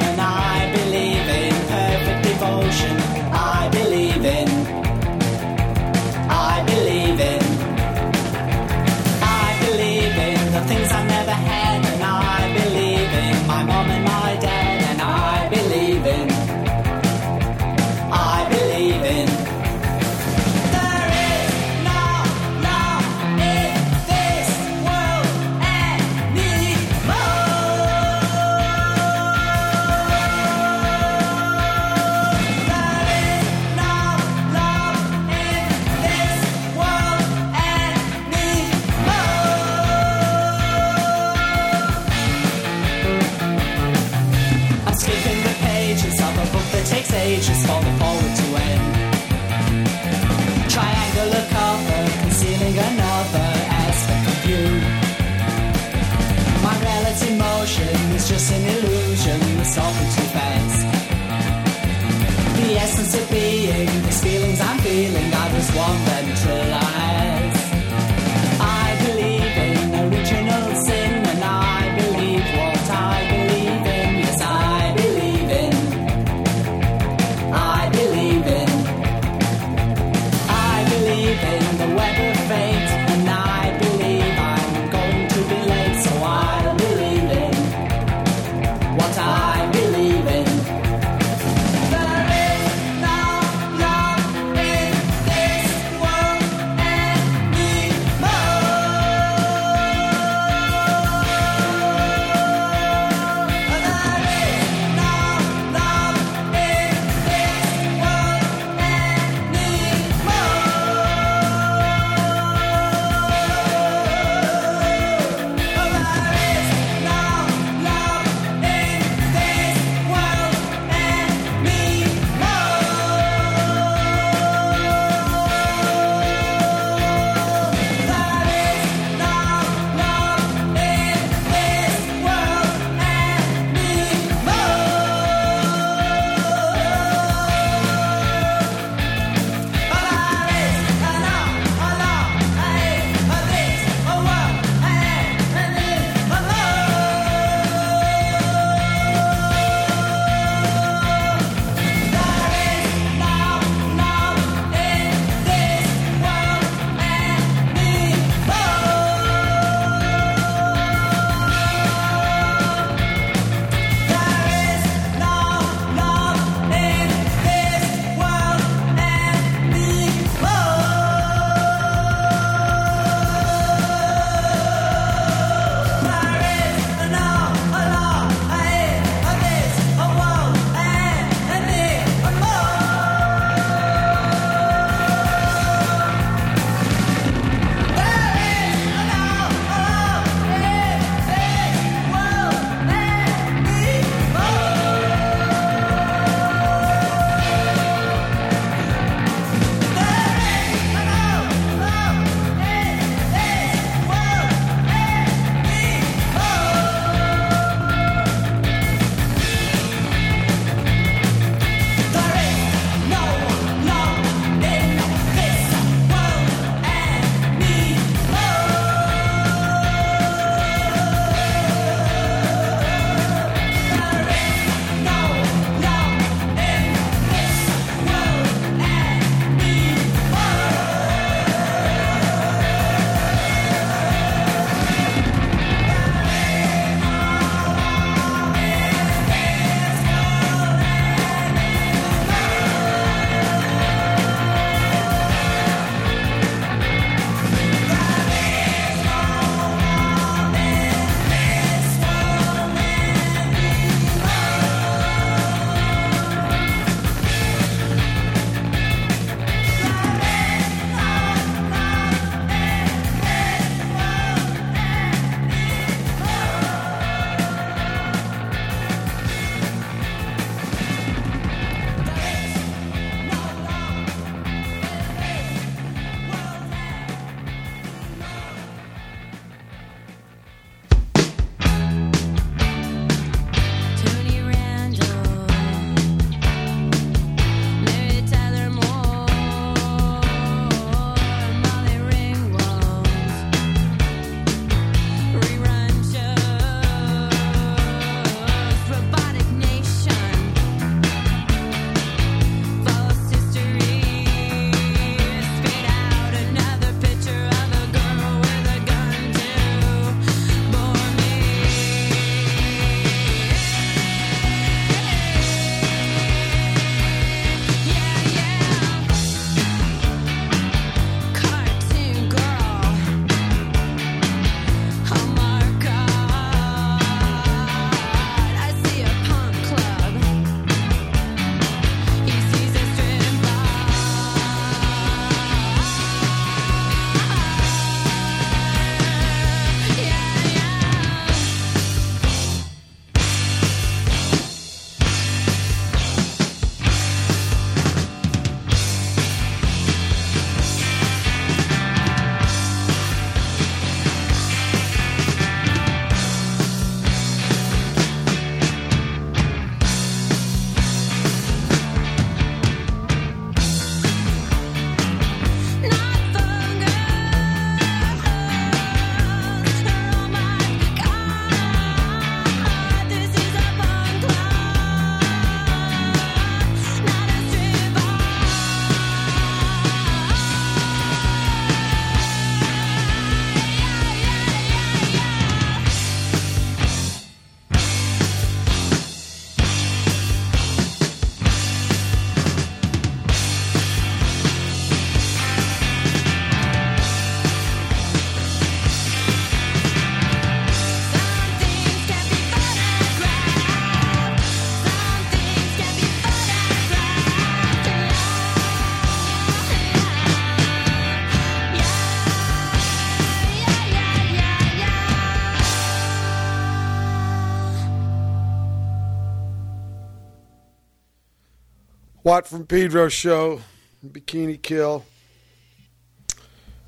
From 422.45 422.66
Pedro 422.66 423.09
show, 423.09 423.61
Bikini 424.07 424.61
Kill. 424.61 425.05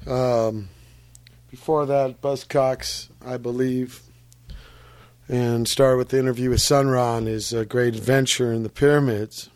Um, 0.06 0.68
before 1.50 1.86
that, 1.86 2.20
Buzzcocks, 2.20 3.08
I 3.24 3.38
believe. 3.38 4.02
And 5.26 5.66
started 5.66 5.96
with 5.96 6.10
the 6.10 6.18
interview 6.18 6.50
with 6.50 6.60
Sun 6.60 6.88
Ra 6.88 7.14
on 7.14 7.26
his 7.26 7.54
uh, 7.54 7.64
great 7.64 7.94
adventure 7.94 8.52
in 8.52 8.62
the 8.62 8.68
pyramids. 8.68 9.48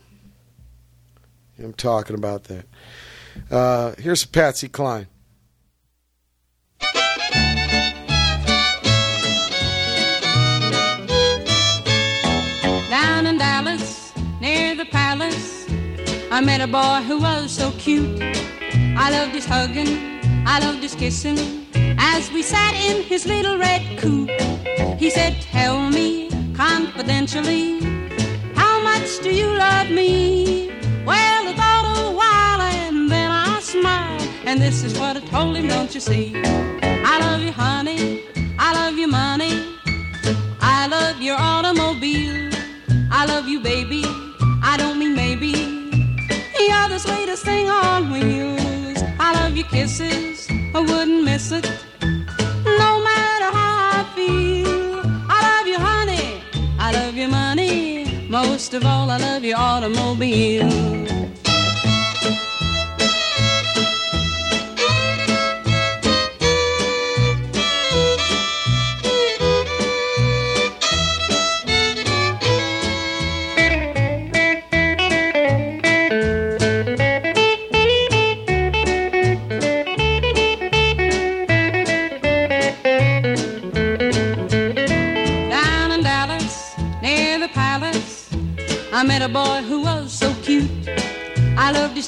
I'm 1.58 1.74
talking 1.74 2.16
about 2.16 2.44
that. 2.44 2.64
Uh, 3.50 3.94
here's 3.98 4.24
Patsy 4.24 4.68
Cline. 4.68 5.08
I 16.32 16.40
met 16.40 16.62
a 16.62 16.66
boy 16.66 17.02
who 17.06 17.20
was 17.20 17.50
so 17.50 17.72
cute. 17.72 18.18
I 18.96 19.10
loved 19.10 19.32
his 19.32 19.44
hugging, 19.44 19.98
I 20.46 20.60
loved 20.60 20.82
his 20.82 20.94
kissing, 20.94 21.38
as 21.98 22.32
we 22.32 22.42
sat 22.42 22.74
in 22.74 23.02
his 23.02 23.26
little 23.26 23.58
red 23.58 23.82
coupe. 23.98 24.30
He 24.98 25.10
said, 25.10 25.42
Tell 25.42 25.90
me 25.90 26.30
confidentially, 26.54 27.80
how 28.54 28.82
much 28.82 29.18
do 29.20 29.30
you 29.30 29.46
love 29.46 29.90
me? 29.90 30.70
Well, 31.04 31.48
I 31.48 31.52
thought 31.54 31.84
a 31.98 32.10
while 32.20 32.60
and 32.62 33.10
then 33.10 33.30
I 33.30 33.60
smiled, 33.60 34.26
and 34.46 34.58
this 34.58 34.82
is 34.82 34.98
what 34.98 35.18
I 35.18 35.20
told 35.20 35.54
him, 35.54 35.68
don't 35.68 35.94
you 35.94 36.00
see? 36.00 36.32
I 36.82 37.18
love 37.20 37.42
you, 37.42 37.52
honey, 37.52 38.24
I 38.58 38.72
love 38.72 38.96
you, 38.96 39.06
money, 39.06 39.62
I 40.62 40.86
love 40.86 41.20
your 41.20 41.36
automobile. 41.38 42.50
I 43.14 43.26
love 43.26 43.46
you, 43.46 43.60
baby. 43.60 44.02
I 44.64 44.76
don't 44.78 44.98
mean 44.98 45.14
maybe. 45.14 45.41
You're 46.68 46.88
the 46.88 46.98
sweetest 46.98 47.44
thing 47.44 47.68
on 47.68 48.10
wheels. 48.12 49.02
I 49.18 49.32
love 49.34 49.56
your 49.56 49.66
kisses. 49.66 50.48
I 50.74 50.80
wouldn't 50.80 51.24
miss 51.24 51.50
it. 51.50 51.64
No 52.02 52.90
matter 53.08 53.50
how 53.58 53.74
I 53.98 54.12
feel. 54.14 55.00
I 55.28 55.38
love 55.48 55.66
you, 55.66 55.78
honey. 55.78 56.40
I 56.78 56.92
love 56.92 57.16
your 57.16 57.28
money. 57.28 58.26
Most 58.28 58.74
of 58.74 58.84
all, 58.86 59.10
I 59.10 59.16
love 59.18 59.44
your 59.44 59.58
automobile. 59.58 61.11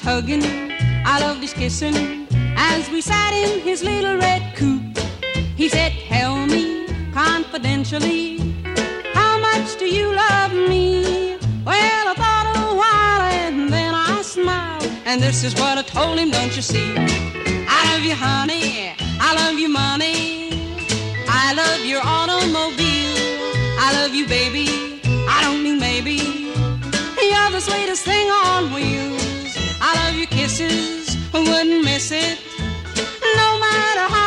Hugging, 0.04 0.44
I 1.06 1.18
loved 1.20 1.40
his 1.40 1.54
kissing, 1.54 2.28
as 2.56 2.90
we 2.90 3.00
sat 3.00 3.32
in 3.32 3.60
his 3.60 3.82
little 3.82 4.16
red 4.16 4.54
coupe. 4.54 4.98
He 5.56 5.68
said, 5.68 5.92
Tell 6.08 6.46
me 6.46 6.86
confidentially, 7.12 8.38
how 9.14 9.38
much 9.40 9.76
do 9.78 9.86
you 9.86 10.14
love 10.14 10.52
me? 10.52 11.36
Well, 11.64 12.04
I 12.12 12.14
thought 12.22 12.46
a 12.54 12.74
while 12.82 13.22
and 13.40 13.72
then 13.72 13.94
I 13.94 14.20
smiled, 14.22 14.90
and 15.06 15.22
this 15.22 15.42
is 15.42 15.54
what 15.54 15.78
I 15.78 15.82
told 15.82 16.18
him, 16.18 16.30
don't 16.30 16.54
you 16.54 16.62
see? 16.62 16.94
I 17.76 17.80
love 17.90 18.04
you, 18.04 18.14
honey, 18.14 18.94
I 19.18 19.34
love 19.34 19.58
you, 19.58 19.70
money. 19.70 20.34
I 21.26 21.54
love 21.54 21.84
your 21.84 22.02
automobile. 22.04 23.16
I 23.78 23.92
love 23.98 24.14
you, 24.14 24.26
baby. 24.26 24.68
I 25.28 25.40
don't 25.42 25.62
mean 25.62 25.78
maybe. 25.78 26.16
You're 27.30 27.50
the 27.50 27.60
sweetest 27.60 28.04
thing 28.04 28.30
on 28.30 28.72
wheels. 28.72 29.33
I 29.94 30.06
love 30.06 30.16
your 30.16 30.26
kisses. 30.26 31.16
I 31.32 31.38
wouldn't 31.38 31.84
miss 31.84 32.10
it. 32.10 32.38
No 33.40 33.48
matter 33.60 34.06
how 34.14 34.23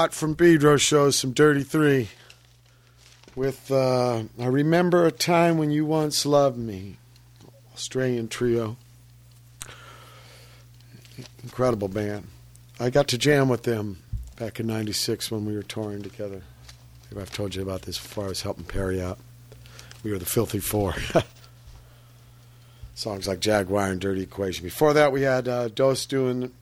Watt 0.00 0.14
from 0.14 0.34
Pedro 0.34 0.78
shows 0.78 1.14
some 1.14 1.32
Dirty 1.32 1.62
Three 1.62 2.08
with 3.36 3.70
uh, 3.70 4.22
I 4.40 4.46
Remember 4.46 5.04
a 5.04 5.10
Time 5.10 5.58
When 5.58 5.70
You 5.70 5.84
Once 5.84 6.24
Loved 6.24 6.56
Me. 6.56 6.96
Australian 7.74 8.28
trio. 8.28 8.78
Incredible 11.42 11.88
band. 11.88 12.28
I 12.80 12.88
got 12.88 13.08
to 13.08 13.18
jam 13.18 13.50
with 13.50 13.64
them 13.64 13.98
back 14.36 14.58
in 14.58 14.66
96 14.66 15.30
when 15.30 15.44
we 15.44 15.54
were 15.54 15.62
touring 15.62 16.02
together. 16.02 16.40
I've 17.14 17.30
told 17.30 17.54
you 17.54 17.60
about 17.60 17.82
this 17.82 17.98
before. 17.98 18.24
I 18.24 18.28
was 18.28 18.40
helping 18.40 18.64
Perry 18.64 19.02
out. 19.02 19.18
We 20.02 20.12
were 20.12 20.18
the 20.18 20.24
Filthy 20.24 20.60
Four. 20.60 20.94
Songs 22.94 23.28
like 23.28 23.40
Jaguar 23.40 23.88
and 23.88 24.00
Dirty 24.00 24.22
Equation. 24.22 24.64
Before 24.64 24.94
that, 24.94 25.12
we 25.12 25.20
had 25.20 25.46
uh, 25.46 25.68
Dos 25.68 26.06
doing 26.06 26.52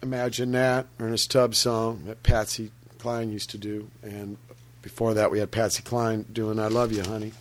Imagine 0.00 0.52
That, 0.52 0.86
Ernest 1.00 1.32
Tubb 1.32 1.56
song 1.56 2.04
that 2.06 2.22
Patsy 2.22 2.70
Cline 3.04 3.30
used 3.30 3.50
to 3.50 3.58
do, 3.58 3.90
and 4.02 4.38
before 4.80 5.12
that 5.12 5.30
we 5.30 5.38
had 5.38 5.50
Patsy 5.50 5.82
Cline 5.82 6.22
doing 6.32 6.58
"I 6.58 6.68
Love 6.68 6.90
You, 6.90 7.02
Honey." 7.02 7.34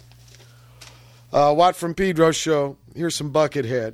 Uh, 1.32 1.53
Watt 1.55 1.78
from 1.78 1.93
Pedro 1.93 2.34
show. 2.34 2.76
Here's 2.93 3.16
some 3.16 3.32
Buckethead. 3.32 3.93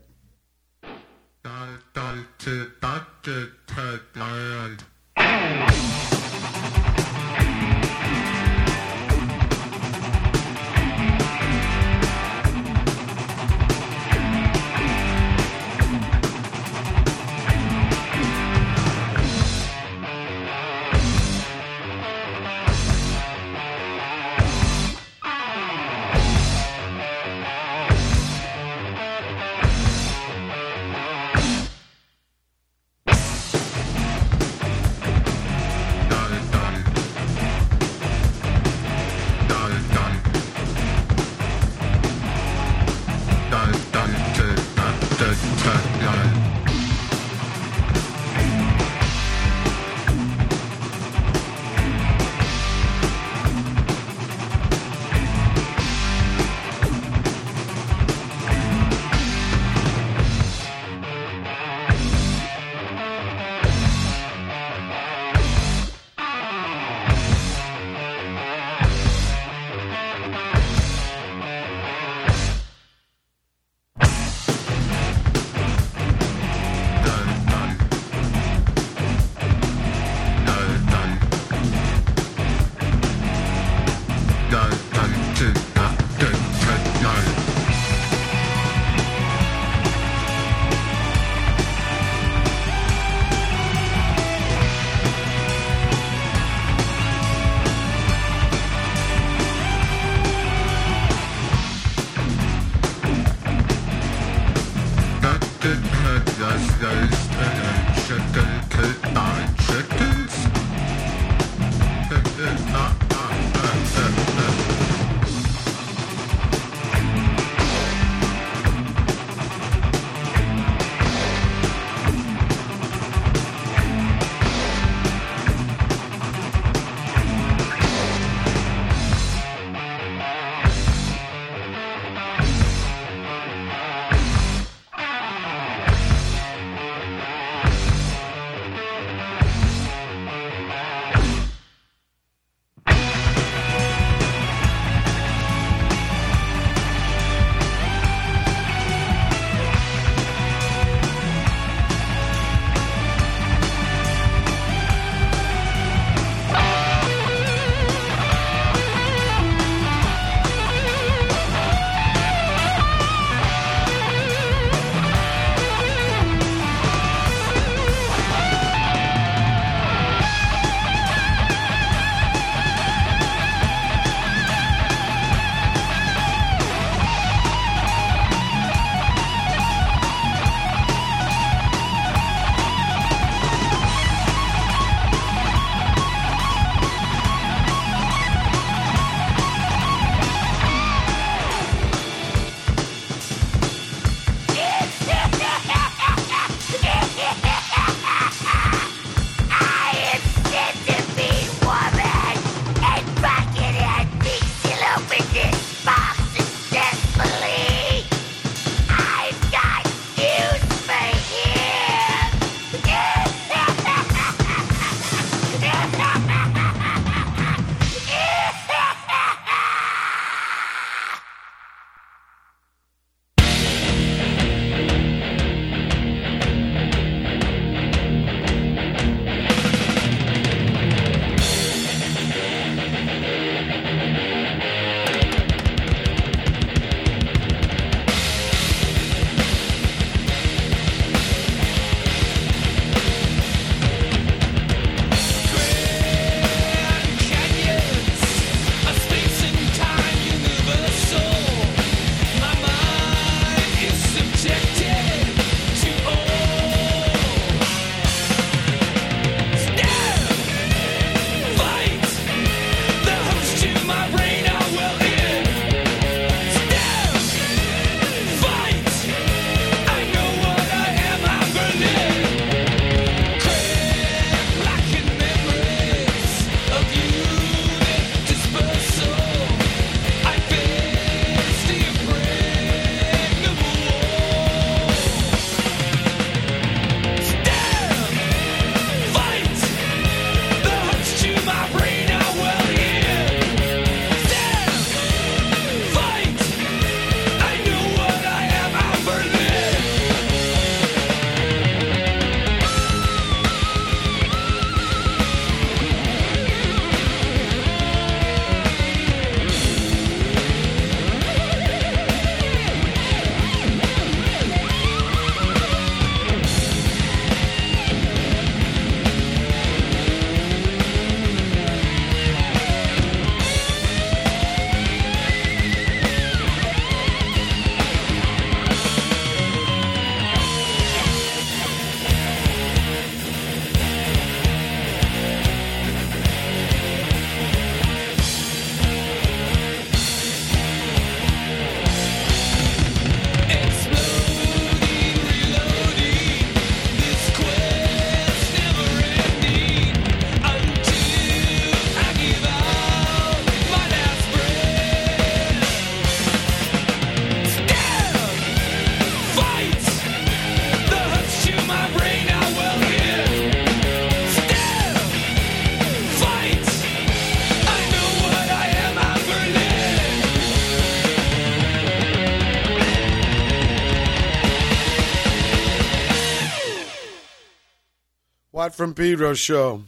From 378.80 378.94
Pedro 378.94 379.34
show. 379.34 379.84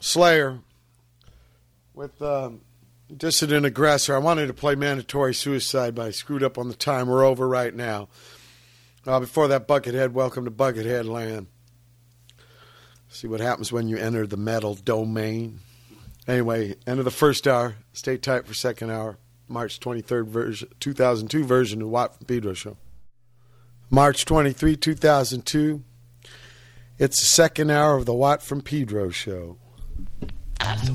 Slayer 0.00 0.60
with 1.92 2.22
um, 2.22 2.60
Dissident 3.12 3.66
Aggressor. 3.66 4.14
I 4.14 4.18
wanted 4.18 4.46
to 4.46 4.54
play 4.54 4.76
Mandatory 4.76 5.34
Suicide, 5.34 5.96
but 5.96 6.06
I 6.06 6.10
screwed 6.12 6.44
up 6.44 6.56
on 6.56 6.68
the 6.68 6.74
time. 6.74 7.08
We're 7.08 7.24
over 7.24 7.48
right 7.48 7.74
now. 7.74 8.08
Uh, 9.04 9.18
before 9.18 9.48
that, 9.48 9.66
Buckethead, 9.66 10.12
welcome 10.12 10.44
to 10.44 10.52
Buckethead 10.52 11.06
Land. 11.06 11.48
See 13.08 13.26
what 13.26 13.40
happens 13.40 13.72
when 13.72 13.88
you 13.88 13.96
enter 13.96 14.24
the 14.24 14.36
metal 14.36 14.76
domain. 14.76 15.58
Anyway, 16.28 16.76
end 16.86 17.00
of 17.00 17.04
the 17.04 17.10
first 17.10 17.48
hour. 17.48 17.74
Stay 17.92 18.18
tight 18.18 18.46
for 18.46 18.54
second 18.54 18.90
hour. 18.90 19.18
March 19.48 19.80
23rd, 19.80 20.28
version, 20.28 20.68
2002 20.78 21.44
version 21.44 21.82
of 21.82 21.88
Watt 21.88 22.16
from 22.16 22.26
Pedro 22.26 22.54
show. 22.54 22.76
March 23.90 24.24
23, 24.24 24.76
2002. 24.76 25.82
It's 26.98 27.18
the 27.18 27.26
second 27.26 27.70
hour 27.70 27.96
of 27.96 28.06
the 28.06 28.14
Watt 28.14 28.42
from 28.42 28.60
Pedro 28.60 29.10
show. 29.10 29.56
Ah, 30.60 30.80
the 30.84 30.92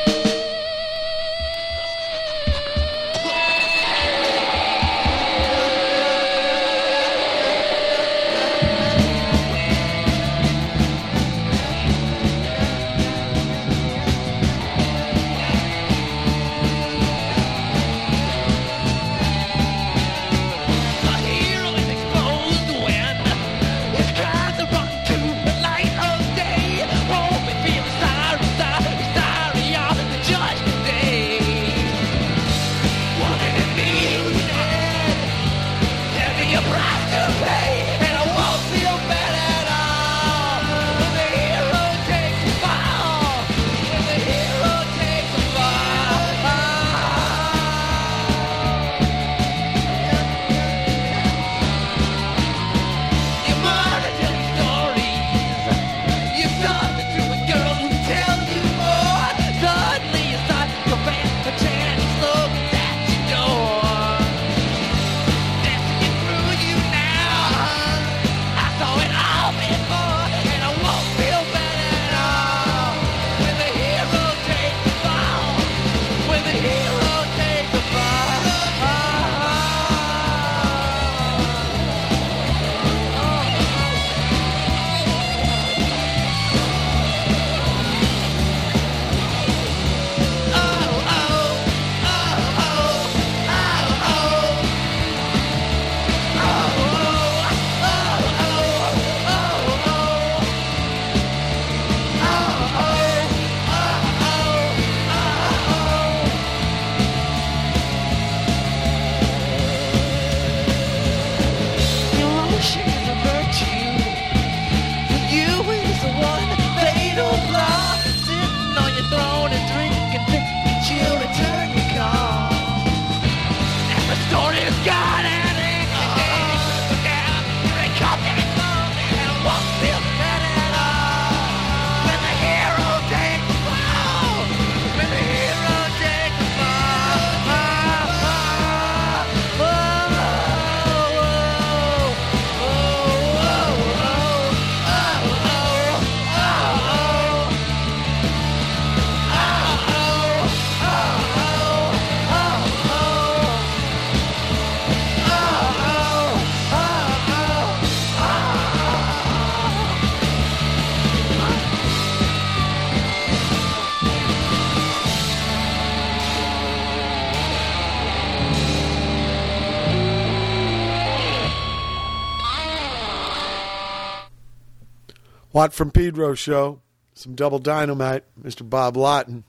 Watt 175.59 175.73
from 175.73 175.91
Pedro 175.91 176.35
show. 176.35 176.79
Some 177.13 177.35
double 177.35 177.59
dynamite. 177.59 178.23
Mr. 178.41 178.67
Bob 178.67 178.95
Lawton 178.95 179.43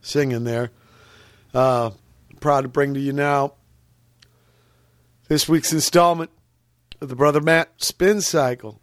singing 0.00 0.42
there. 0.42 0.72
Uh, 1.54 1.90
proud 2.40 2.62
to 2.62 2.68
bring 2.68 2.94
to 2.94 3.00
you 3.00 3.12
now 3.12 3.52
this 5.28 5.48
week's 5.48 5.72
installment 5.72 6.32
of 7.00 7.10
the 7.10 7.14
Brother 7.14 7.40
Matt 7.40 7.68
Spin 7.76 8.22
Cycle. 8.22 8.80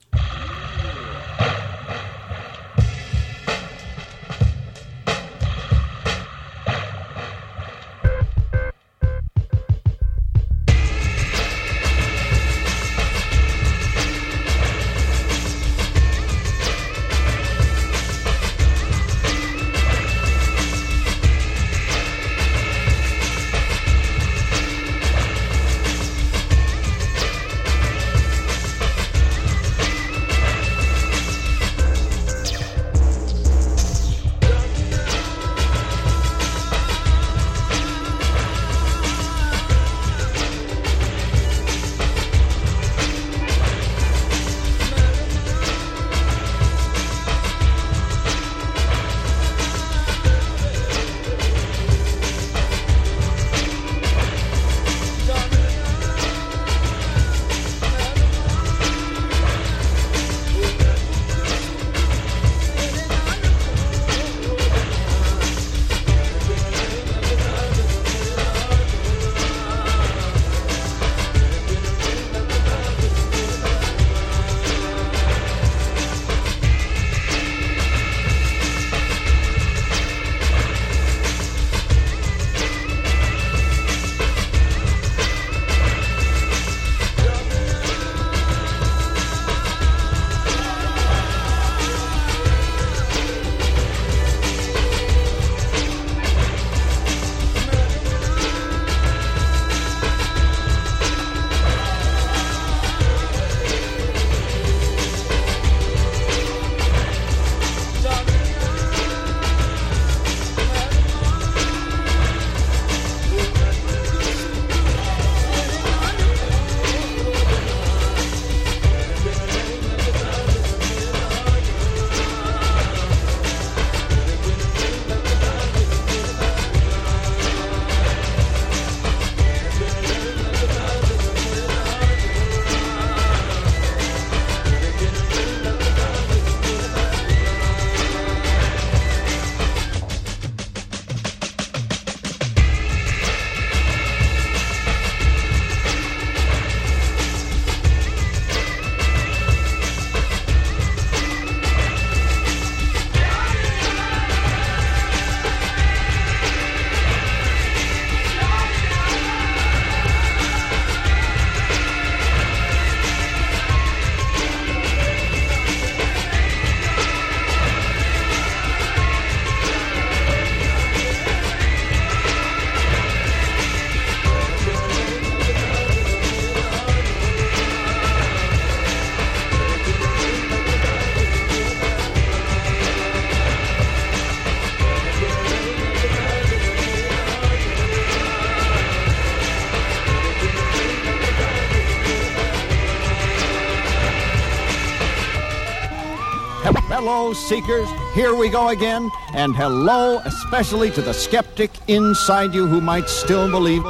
hello, 196.99 197.31
seekers. 197.31 197.87
Here 198.13 198.35
we 198.35 198.49
go 198.49 198.67
again. 198.67 199.09
And 199.33 199.55
hello, 199.55 200.19
especially 200.25 200.91
to 200.91 201.01
the 201.01 201.13
skeptic 201.13 201.71
inside 201.87 202.53
you 202.53 202.67
who 202.67 202.81
might 202.81 203.07
still 203.07 203.49
believe. 203.49 203.85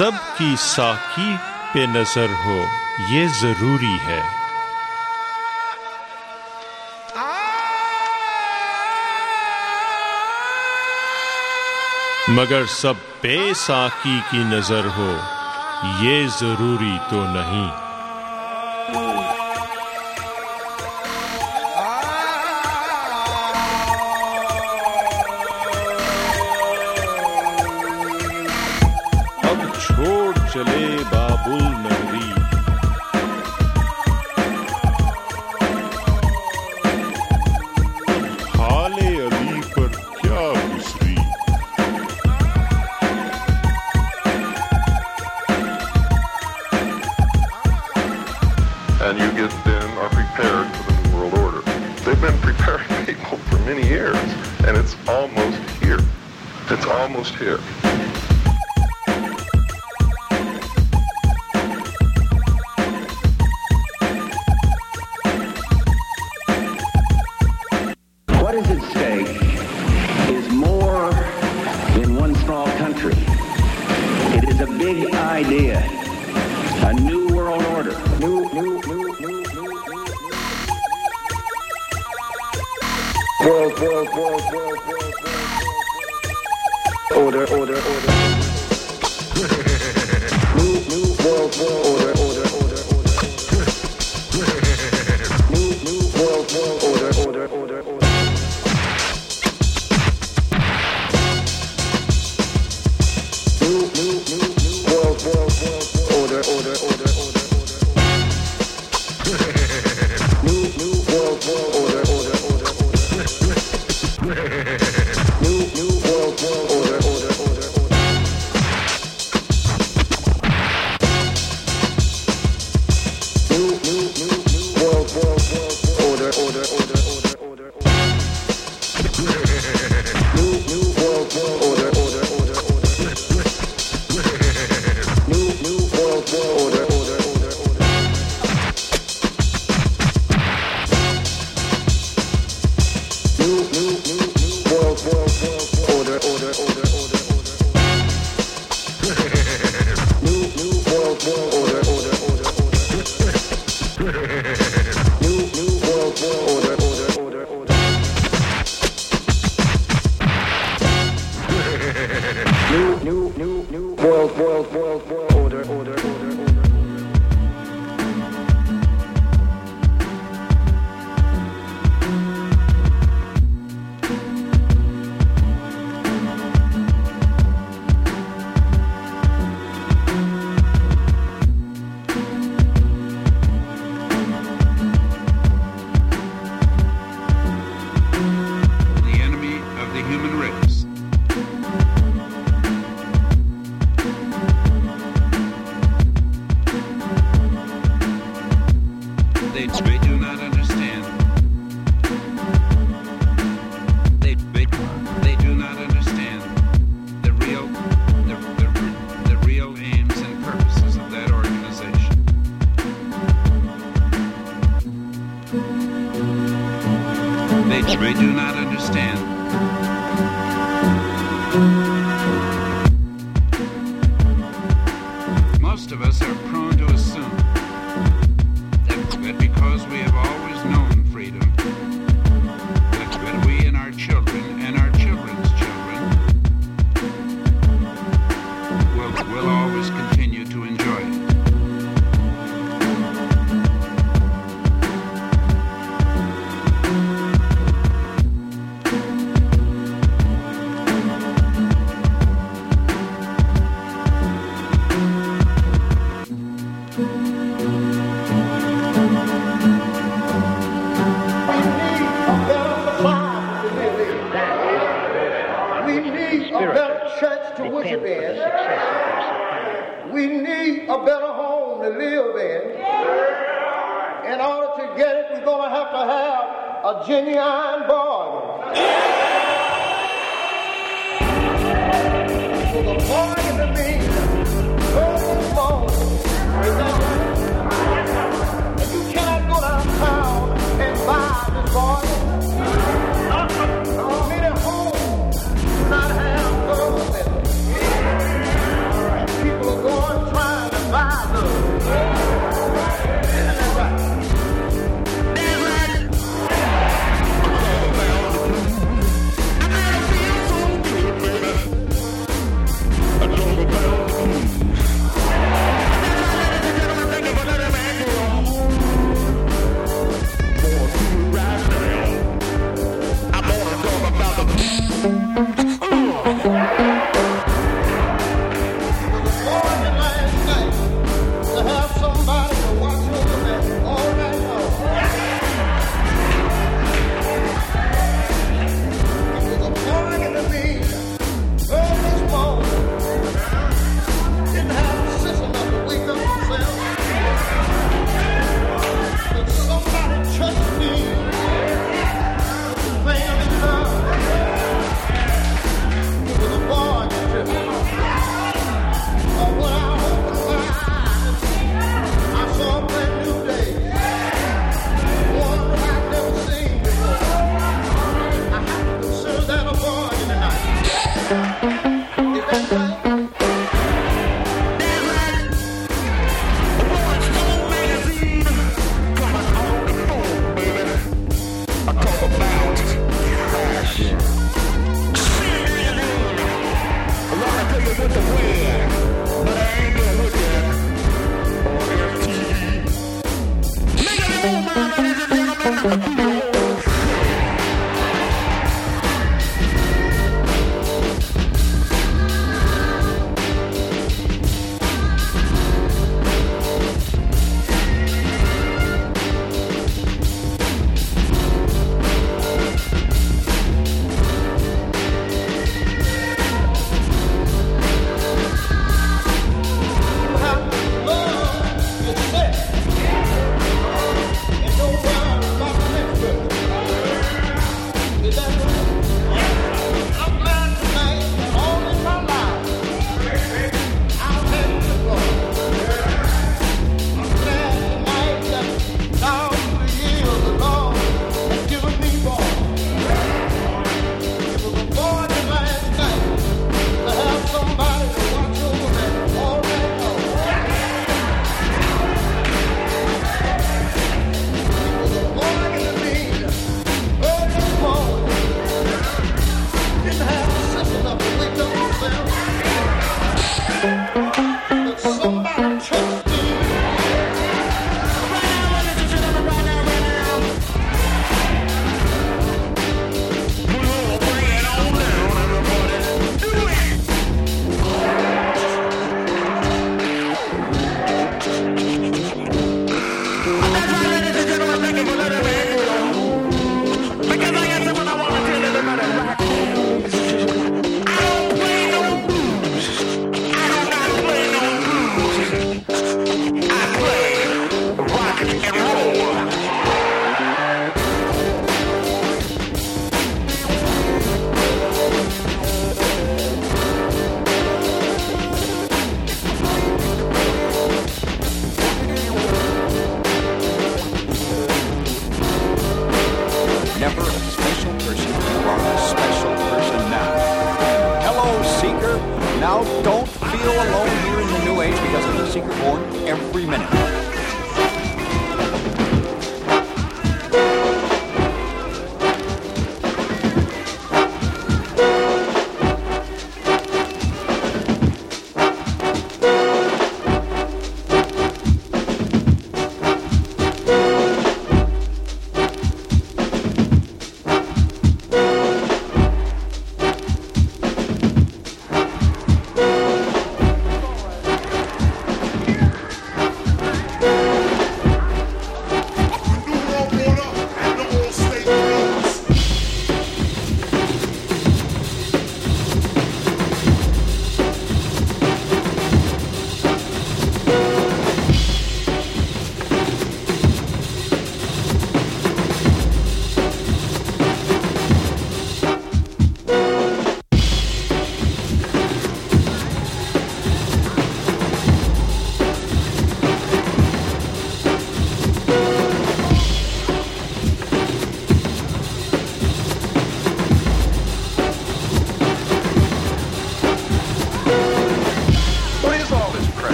सब 0.00 0.18
की 0.36 0.56
साकी 0.56 1.36
पे 1.72 1.86
नज़र 1.86 2.30
हो, 2.44 2.58
ये 3.08 3.26
ज़रूरी 3.28 3.96
है। 4.02 4.20
मगर 12.30 12.66
सब 12.66 13.02
पे 13.22 13.36
साकी 13.54 14.18
की 14.20 14.44
नज़र 14.44 14.86
हो, 14.96 15.10
ये 16.04 16.26
ज़रूरी 16.38 16.96
तो 17.10 17.22
नहीं। 17.34 17.89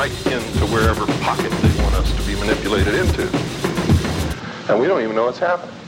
right 0.00 0.26
into 0.28 0.64
wherever 0.72 1.04
pocket 1.20 1.50
they 1.50 1.82
want 1.82 1.94
us 1.96 2.10
to 2.16 2.22
be 2.22 2.34
manipulated 2.40 2.94
into. 2.94 3.28
And 4.70 4.80
we 4.80 4.86
don't 4.86 5.02
even 5.02 5.14
know 5.14 5.26
what's 5.26 5.38
happening. 5.38 5.79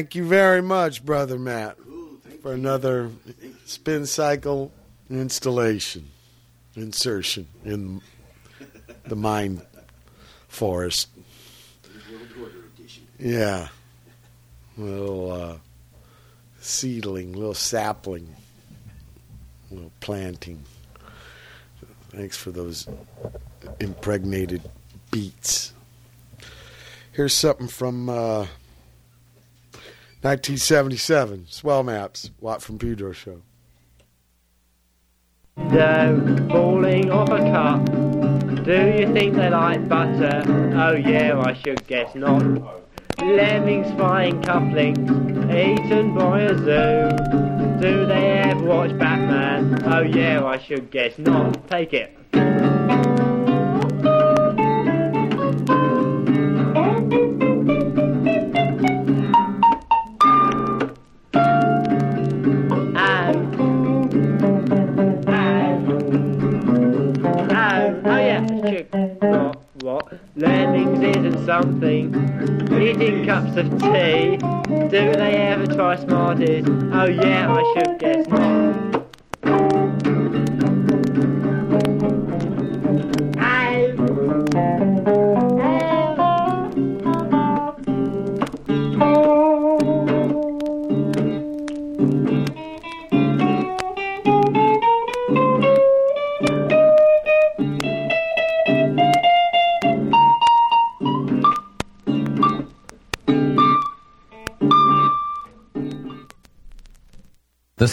Thank 0.00 0.14
you 0.14 0.24
very 0.24 0.62
much, 0.62 1.04
brother 1.04 1.38
Matt, 1.38 1.76
for 2.40 2.54
another 2.54 3.10
spin 3.66 4.06
cycle 4.06 4.72
installation, 5.10 6.08
insertion 6.74 7.46
in 7.66 8.00
the 9.04 9.14
mind 9.14 9.60
forest. 10.48 11.08
Yeah, 13.18 13.68
little 14.78 15.32
uh, 15.32 15.56
seedling, 16.62 17.34
little 17.34 17.52
sapling, 17.52 18.34
little 19.70 19.92
planting. 20.00 20.64
Thanks 22.08 22.38
for 22.38 22.50
those 22.52 22.88
impregnated 23.80 24.62
beats. 25.10 25.74
Here's 27.12 27.36
something 27.36 27.68
from 27.68 28.08
uh, 28.08 28.46
1977, 30.22 31.46
Swell 31.48 31.82
Maps, 31.82 32.30
Watt 32.40 32.60
from 32.60 32.78
Pedro 32.78 33.12
Show. 33.12 33.40
Dough 35.72 36.46
falling 36.50 37.10
off 37.10 37.30
a 37.30 37.38
cup. 37.38 37.86
Do 38.64 38.98
you 38.98 39.10
think 39.14 39.34
they 39.36 39.48
like 39.48 39.88
butter? 39.88 40.42
Oh 40.76 40.92
yeah, 40.94 41.40
I 41.42 41.54
should 41.54 41.86
guess 41.86 42.14
not. 42.14 42.42
Lemmings 43.18 43.90
flying 43.96 44.42
couplings, 44.42 44.98
eaten 45.50 46.14
by 46.14 46.40
a 46.42 46.54
zoo. 46.54 47.80
Do 47.80 48.04
they 48.04 48.40
ever 48.44 48.62
watch 48.62 48.98
Batman? 48.98 49.82
Oh 49.86 50.02
yeah, 50.02 50.44
I 50.44 50.58
should 50.58 50.90
guess 50.90 51.16
not. 51.16 51.66
Take 51.66 51.94
it. 51.94 52.09
Of 73.60 73.70
tea. 73.78 74.38
Do 74.88 75.12
they 75.12 75.36
ever 75.36 75.66
try 75.66 75.96
Smarties? 75.96 76.64
Oh 76.66 77.04
yeah, 77.04 77.52
I 77.52 77.62
should 77.74 77.89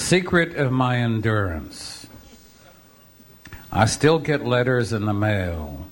secret 0.08 0.56
of 0.56 0.72
my 0.72 1.00
endurance. 1.00 2.08
I 3.70 3.88
still 3.88 4.20
get 4.20 4.46
letters 4.46 4.94
in 4.94 5.04
the 5.04 5.14
mail, 5.14 5.86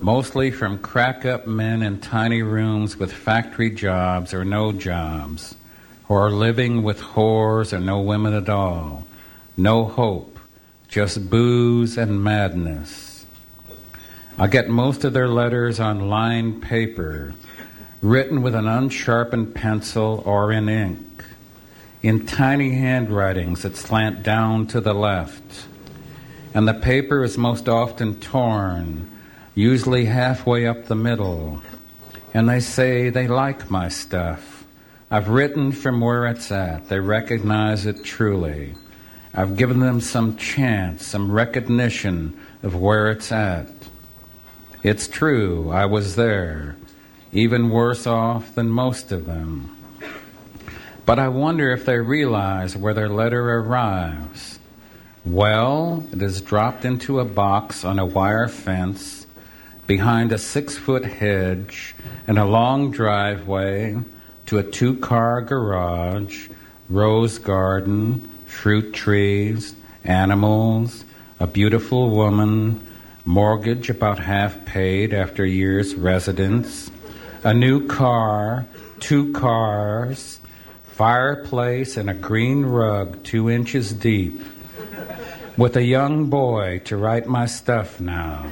mostly 0.00 0.50
from 0.50 0.80
crack 0.80 1.24
up 1.24 1.46
men 1.46 1.80
in 1.80 2.00
tiny 2.00 2.42
rooms 2.42 2.96
with 2.96 3.12
factory 3.12 3.70
jobs 3.70 4.34
or 4.34 4.44
no 4.44 4.72
jobs, 4.72 5.54
who 6.06 6.14
are 6.14 6.28
living 6.28 6.82
with 6.82 7.00
whores 7.00 7.72
or 7.72 7.78
no 7.78 8.00
women 8.00 8.34
at 8.34 8.48
all. 8.48 9.06
No 9.56 9.84
hope, 9.84 10.40
just 10.88 11.30
booze 11.30 11.96
and 11.96 12.24
madness. 12.24 13.24
I 14.38 14.48
get 14.48 14.68
most 14.68 15.04
of 15.04 15.12
their 15.12 15.28
letters 15.28 15.78
on 15.78 16.08
lined 16.08 16.62
paper, 16.62 17.32
written 18.02 18.42
with 18.42 18.56
an 18.56 18.66
unsharpened 18.66 19.54
pencil 19.54 20.20
or 20.26 20.50
in 20.50 20.68
ink 20.68 21.05
in 22.06 22.24
tiny 22.24 22.70
handwritings 22.70 23.62
that 23.62 23.74
slant 23.74 24.22
down 24.22 24.64
to 24.64 24.80
the 24.80 24.94
left. 24.94 25.66
And 26.54 26.68
the 26.68 26.74
paper 26.74 27.24
is 27.24 27.36
most 27.36 27.68
often 27.68 28.20
torn, 28.20 29.10
usually 29.56 30.04
halfway 30.04 30.68
up 30.68 30.84
the 30.84 30.94
middle. 30.94 31.60
And 32.32 32.48
they 32.48 32.60
say 32.60 33.10
they 33.10 33.26
like 33.26 33.72
my 33.72 33.88
stuff. 33.88 34.64
I've 35.10 35.28
written 35.28 35.72
from 35.72 36.00
where 36.00 36.26
it's 36.26 36.52
at. 36.52 36.88
They 36.88 37.00
recognize 37.00 37.86
it 37.86 38.04
truly. 38.04 38.76
I've 39.34 39.56
given 39.56 39.80
them 39.80 40.00
some 40.00 40.36
chance, 40.36 41.04
some 41.04 41.32
recognition 41.32 42.38
of 42.62 42.76
where 42.76 43.10
it's 43.10 43.32
at. 43.32 43.68
It's 44.84 45.08
true, 45.08 45.72
I 45.72 45.86
was 45.86 46.14
there, 46.14 46.76
even 47.32 47.68
worse 47.68 48.06
off 48.06 48.54
than 48.54 48.68
most 48.68 49.10
of 49.10 49.26
them. 49.26 49.75
But 51.06 51.20
I 51.20 51.28
wonder 51.28 51.70
if 51.70 51.86
they 51.86 51.98
realize 51.98 52.76
where 52.76 52.92
their 52.92 53.08
letter 53.08 53.58
arrives. 53.60 54.58
Well, 55.24 56.04
it 56.12 56.20
is 56.20 56.40
dropped 56.40 56.84
into 56.84 57.20
a 57.20 57.24
box 57.24 57.84
on 57.84 58.00
a 58.00 58.04
wire 58.04 58.48
fence 58.48 59.24
behind 59.86 60.32
a 60.32 60.38
six 60.38 60.76
foot 60.76 61.04
hedge 61.04 61.94
and 62.26 62.40
a 62.40 62.44
long 62.44 62.90
driveway 62.90 63.96
to 64.46 64.58
a 64.58 64.64
two 64.64 64.96
car 64.96 65.42
garage, 65.42 66.48
rose 66.88 67.38
garden, 67.38 68.28
fruit 68.46 68.92
trees, 68.92 69.76
animals, 70.02 71.04
a 71.38 71.46
beautiful 71.46 72.10
woman, 72.10 72.84
mortgage 73.24 73.90
about 73.90 74.18
half 74.18 74.64
paid 74.64 75.14
after 75.14 75.44
a 75.44 75.48
year's 75.48 75.94
residence, 75.94 76.90
a 77.44 77.54
new 77.54 77.86
car, 77.86 78.66
two 78.98 79.32
cars, 79.32 80.40
fireplace, 80.96 81.98
and 81.98 82.08
a 82.08 82.14
green 82.14 82.64
rug 82.64 83.22
two 83.22 83.50
inches 83.50 83.92
deep, 83.92 84.40
with 85.58 85.76
a 85.76 85.82
young 85.82 86.30
boy 86.30 86.80
to 86.86 86.96
write 86.96 87.26
my 87.26 87.44
stuff 87.44 88.00
now. 88.00 88.42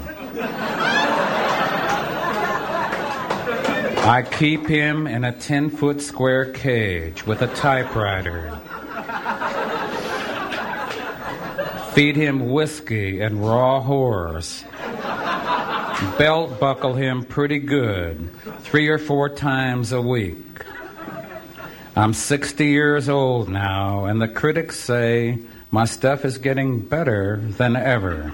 I 4.07 4.23
keep 4.31 4.67
him 4.67 5.07
in 5.07 5.25
a 5.25 5.33
10 5.33 5.71
foot 5.71 6.03
square 6.03 6.53
cage 6.53 7.27
with 7.27 7.41
a 7.41 7.47
typewriter. 7.47 8.51
Feed 11.95 12.15
him 12.15 12.51
whiskey 12.51 13.23
and 13.23 13.43
raw 13.43 13.81
horse. 13.81 14.65
Belt 16.19 16.61
buckle 16.61 16.93
him 16.93 17.25
pretty 17.25 17.61
good, 17.61 18.29
three 18.59 18.89
or 18.89 18.99
four 18.99 19.31
times 19.31 19.93
a 19.93 20.03
week. 20.03 20.45
I'm 21.97 22.13
60 22.13 22.67
years 22.67 23.09
old 23.09 23.49
now, 23.49 24.07
and 24.07 24.21
the 24.21 24.27
critics 24.27 24.77
say 24.77 25.39
my 25.71 25.85
stuff 25.85 26.25
is 26.25 26.39
getting 26.39 26.81
better 26.81 27.37
than 27.37 27.77
ever. 27.77 28.33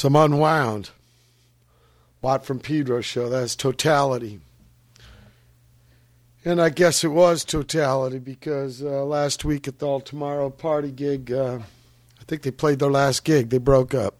Some 0.00 0.16
unwound. 0.16 0.88
Watt 2.22 2.46
from 2.46 2.58
Pedro 2.58 3.02
show. 3.02 3.28
That's 3.28 3.54
totality. 3.54 4.40
And 6.42 6.58
I 6.58 6.70
guess 6.70 7.04
it 7.04 7.08
was 7.08 7.44
totality 7.44 8.18
because 8.18 8.82
uh, 8.82 9.04
last 9.04 9.44
week 9.44 9.68
at 9.68 9.78
the 9.78 9.86
All 9.86 10.00
Tomorrow 10.00 10.48
party 10.48 10.90
gig, 10.90 11.30
uh, 11.30 11.58
I 12.18 12.24
think 12.24 12.40
they 12.40 12.50
played 12.50 12.78
their 12.78 12.90
last 12.90 13.24
gig. 13.24 13.50
They 13.50 13.58
broke 13.58 13.92
up. 13.92 14.14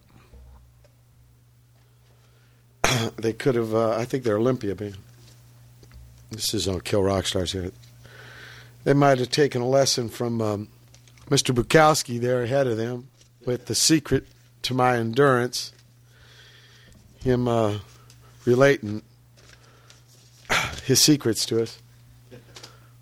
they 3.16 3.32
could 3.32 3.54
have, 3.54 3.74
uh, 3.74 3.96
I 3.96 4.04
think 4.04 4.24
they're 4.24 4.36
Olympia 4.36 4.74
band. 4.74 4.98
This 6.30 6.52
is 6.52 6.68
on 6.68 6.82
Kill 6.82 7.02
Rock 7.02 7.24
Stars 7.24 7.52
here. 7.52 7.72
They 8.84 8.92
might 8.92 9.18
have 9.18 9.30
taken 9.30 9.62
a 9.62 9.68
lesson 9.68 10.10
from 10.10 10.42
um, 10.42 10.68
Mr. 11.30 11.54
Bukowski 11.54 12.20
there 12.20 12.42
ahead 12.42 12.66
of 12.66 12.76
them 12.76 13.08
with 13.46 13.64
the 13.64 13.74
secret 13.74 14.26
to 14.62 14.74
my 14.74 14.96
endurance. 14.96 15.72
Him 17.22 17.48
uh, 17.48 17.78
relating 18.44 19.02
his 20.84 21.02
secrets 21.02 21.44
to 21.46 21.62
us. 21.62 21.80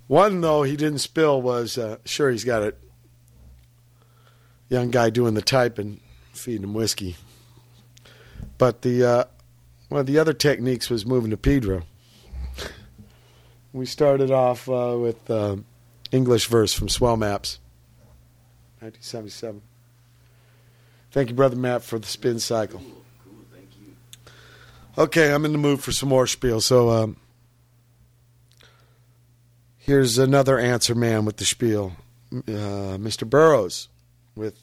One, 0.07 0.41
though, 0.41 0.63
he 0.63 0.77
didn't 0.77 0.99
spill 0.99 1.41
was 1.43 1.77
uh, 1.77 1.99
sure 2.05 2.31
he's 2.31 2.45
got 2.45 2.63
a 2.63 2.75
young 4.69 4.91
guy 4.91 5.11
doing 5.11 5.35
the 5.35 5.43
typing, 5.43 6.01
feeding 6.33 6.65
him 6.65 6.75
whiskey. 6.75 7.17
But 8.57 8.83
the 8.83 9.05
uh, 9.05 9.25
one 9.89 10.01
of 10.01 10.07
the 10.07 10.19
other 10.19 10.33
techniques 10.33 10.91
was 10.91 11.07
moving 11.07 11.31
to 11.31 11.37
Pedro. 11.37 11.83
we 13.73 13.87
started 13.87 14.31
off 14.31 14.69
uh, 14.69 14.97
with 14.99 15.31
uh, 15.31 15.57
English 16.11 16.47
verse 16.47 16.73
from 16.73 16.89
Swell 16.89 17.17
Maps, 17.17 17.59
1977. 18.81 19.63
Thank 21.19 21.31
you, 21.31 21.35
Brother 21.35 21.57
Matt, 21.57 21.83
for 21.83 21.99
the 21.99 22.07
spin 22.07 22.39
cycle. 22.39 22.79
Cool, 22.79 23.05
cool, 23.25 23.45
thank 23.53 23.69
you. 23.81 24.33
Okay, 24.97 25.35
I'm 25.35 25.45
in 25.45 25.51
the 25.51 25.59
mood 25.59 25.81
for 25.81 25.91
some 25.91 26.09
more 26.09 26.29
spiel, 26.29 26.61
so 26.61 26.91
um, 26.91 27.17
here's 29.77 30.17
another 30.17 30.61
answer 30.61 30.95
man 30.95 31.25
with 31.25 31.39
the 31.39 31.45
spiel. 31.45 31.97
Uh, 32.33 33.03
Mr. 33.03 33.29
Burroughs 33.29 33.89
with 34.37 34.63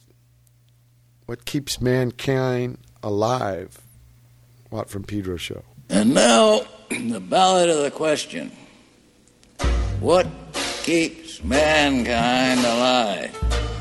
What 1.26 1.44
Keeps 1.44 1.82
Mankind 1.82 2.78
Alive. 3.04 3.82
Watt 4.72 4.90
from 4.90 5.04
Pedro 5.04 5.36
Show. 5.36 5.66
And 5.90 6.14
now, 6.14 6.62
the 6.90 7.20
ballot 7.20 7.70
of 7.70 7.84
the 7.84 7.92
question 7.92 8.50
What 10.00 10.26
keeps 10.84 11.44
mankind 11.44 12.62
alive? 12.62 13.75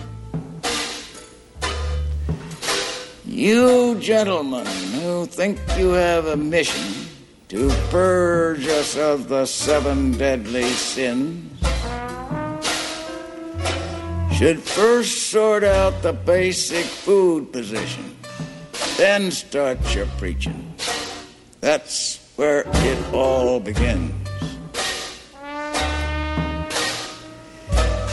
You 3.35 3.97
gentlemen 3.97 4.65
who 4.65 5.27
think 5.27 5.59
you 5.77 5.89
have 5.91 6.27
a 6.27 6.37
mission 6.37 7.09
to 7.49 7.69
purge 7.91 8.65
us 8.69 8.97
of 8.97 9.29
the 9.29 9.45
seven 9.45 10.13
deadly 10.13 10.63
sins 10.63 11.61
should 14.39 14.63
first 14.63 15.33
sort 15.33 15.65
out 15.65 16.01
the 16.03 16.13
basic 16.13 16.85
food 16.85 17.53
position, 17.53 18.17
then 18.99 19.33
start 19.33 19.79
your 19.93 20.07
preaching. 20.17 20.73
That's 21.61 22.21
where 22.37 22.63
it 22.65 23.13
all 23.13 23.59
begins. 23.59 24.15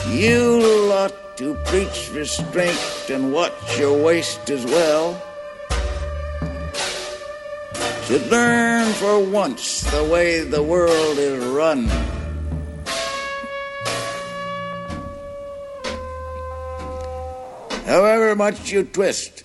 You 0.09 0.87
lot 0.89 1.13
to 1.41 1.55
preach 1.65 2.11
restraint 2.13 3.09
and 3.09 3.33
watch 3.33 3.79
your 3.79 3.97
waist 4.05 4.47
as 4.51 4.63
well 4.63 5.19
should 8.03 8.29
learn 8.29 8.93
for 8.93 9.17
once 9.25 9.81
the 9.89 10.03
way 10.03 10.41
the 10.41 10.61
world 10.61 11.17
is 11.17 11.43
run. 11.45 11.87
However 17.87 18.35
much 18.35 18.71
you 18.71 18.83
twist, 18.83 19.41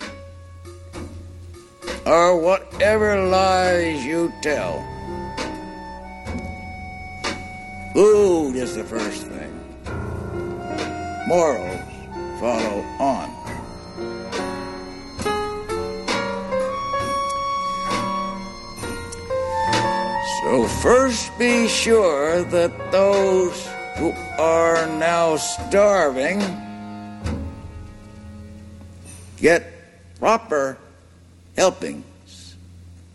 or 2.05 2.39
whatever 2.39 3.25
lies 3.25 4.05
you 4.05 4.31
tell, 4.43 4.85
food 7.95 8.55
is 8.55 8.75
the 8.75 8.83
first 8.83 9.25
thing. 9.25 9.53
Morals 11.27 11.76
follow 12.39 12.85
on. 12.99 13.33
So 20.41 20.67
first 20.81 21.37
be 21.37 21.67
sure 21.67 22.43
that 22.43 22.91
those 22.91 23.67
who 23.97 24.11
are 24.37 24.87
now 24.97 25.35
starving 25.35 26.39
get 29.37 29.73
proper 30.19 30.77
helpings 31.55 32.55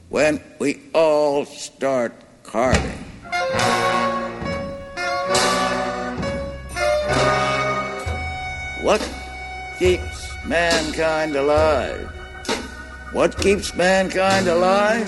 when 0.09 0.43
we 0.59 0.81
all 0.93 1.45
start 1.47 2.13
carving. 2.43 3.05
What 8.83 9.01
keeps 9.79 10.35
mankind 10.45 11.37
alive? 11.37 12.11
What 13.13 13.39
keeps 13.39 13.77
mankind 13.77 14.49
alive? 14.49 15.07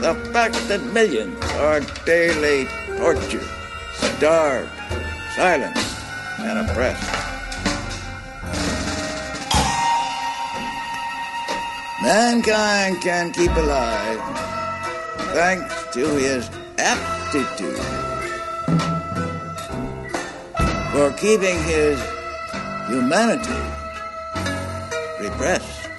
The 0.00 0.14
fact 0.32 0.54
that 0.68 0.80
millions 0.94 1.36
are 1.58 1.80
daily 2.04 2.68
tortured, 2.96 3.42
starved, 3.94 4.70
silenced, 5.34 5.98
and 6.38 6.70
oppressed. 6.70 7.02
Mankind 12.04 13.02
can 13.02 13.32
keep 13.32 13.50
alive 13.56 14.22
thanks 15.34 15.74
to 15.94 16.06
his 16.14 16.48
aptitude 16.78 17.82
for 20.92 21.10
keeping 21.18 21.60
his 21.64 22.15
humanity 22.88 23.62
repressed. 25.20 25.90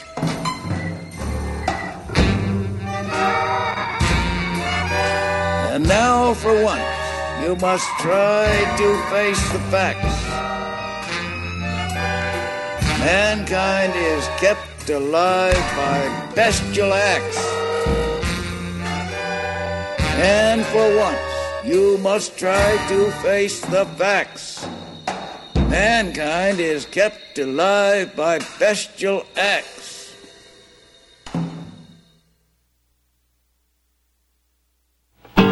And 5.73 5.87
now, 5.87 6.33
for 6.33 6.63
once, 6.63 6.81
you 7.43 7.55
must 7.57 7.87
try 7.99 8.47
to 8.77 8.87
face 9.11 9.43
the 9.51 9.59
facts. 9.69 10.15
Mankind 12.99 13.93
is 13.95 14.25
kept 14.39 14.89
alive 14.89 15.53
by 15.75 16.31
bestial 16.35 16.93
acts. 16.93 17.37
And 20.19 20.65
for 20.65 20.97
once, 20.97 21.19
you 21.63 21.97
must 21.99 22.37
try 22.37 22.77
to 22.87 23.11
face 23.21 23.61
the 23.61 23.85
facts. 23.97 24.65
Mankind 25.69 26.59
is 26.61 26.85
kept 26.85 27.37
alive 27.37 28.15
by 28.15 28.39
bestial 28.57 29.25
acts. 29.35 30.15
I've 35.35 35.43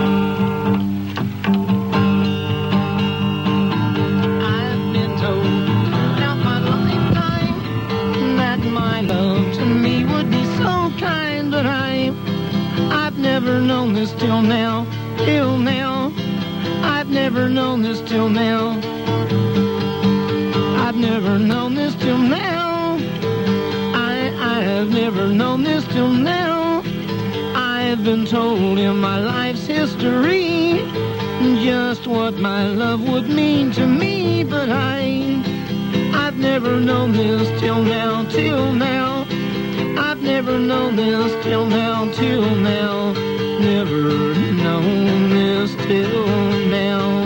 been 4.94 5.18
told 5.20 5.44
throughout 5.44 6.38
my 6.38 6.60
lifetime 6.60 8.38
that 8.38 8.60
my 8.60 9.02
love 9.02 9.54
to 9.56 9.66
me 9.66 10.06
would 10.06 10.32
be 10.32 10.46
so 10.56 10.92
kind, 10.98 11.52
but 11.52 11.66
I, 11.66 12.14
I've 12.90 13.18
never 13.18 13.60
known 13.60 13.94
this 13.94 14.14
till 14.14 14.42
now, 14.42 14.88
till 15.18 15.58
now. 15.58 16.14
I've 16.84 17.10
never 17.10 17.50
known 17.50 17.82
this 17.82 18.00
till 18.02 18.30
now. 18.30 18.80
I've 20.95 21.01
never 21.01 21.38
known 21.38 21.76
this 21.76 21.93
till 21.95 22.17
now. 22.17 22.95
I, 23.93 24.31
I 24.39 24.61
have 24.61 24.88
never 24.88 25.27
known 25.27 25.61
this 25.61 25.85
till 25.89 26.07
now. 26.07 26.84
I've 27.53 28.01
been 28.05 28.26
told 28.26 28.80
in 28.80 28.95
my 28.99 29.19
life's 29.19 29.67
history 29.67 30.80
just 31.65 32.07
what 32.07 32.35
my 32.35 32.67
love 32.69 33.09
would 33.09 33.27
mean 33.27 33.73
to 33.73 33.85
me, 33.85 34.45
but 34.45 34.69
I, 34.69 35.43
I've 36.13 36.38
never 36.38 36.80
known 36.80 37.11
this 37.11 37.59
till 37.59 37.84
now, 37.84 38.23
till 38.30 38.72
now. 38.72 39.27
I've 39.99 40.22
never 40.22 40.57
known 40.57 40.95
this 40.95 41.43
till 41.43 41.65
now, 41.65 42.09
till 42.13 42.55
now. 42.55 43.11
Never 43.59 44.34
known 44.63 45.30
this 45.30 45.76
till 45.88 46.27
now. 46.69 47.24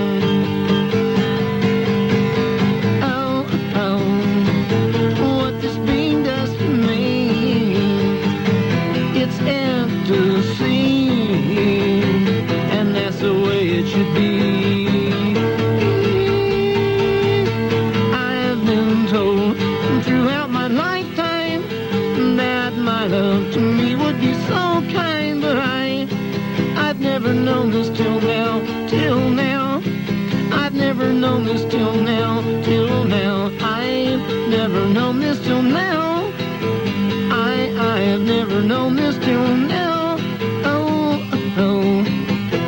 this 38.95 39.17
till 39.19 39.55
now. 39.55 40.17
Oh, 40.65 41.19
oh, 41.57 41.57
oh, 41.57 42.03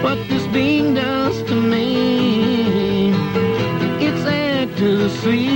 what 0.03 0.18
this 0.30 0.45
being 0.48 0.93
does 0.93 1.41
to 1.43 1.56
me, 1.56 3.11
it's 3.99 4.26
ecstasy, 4.26 5.48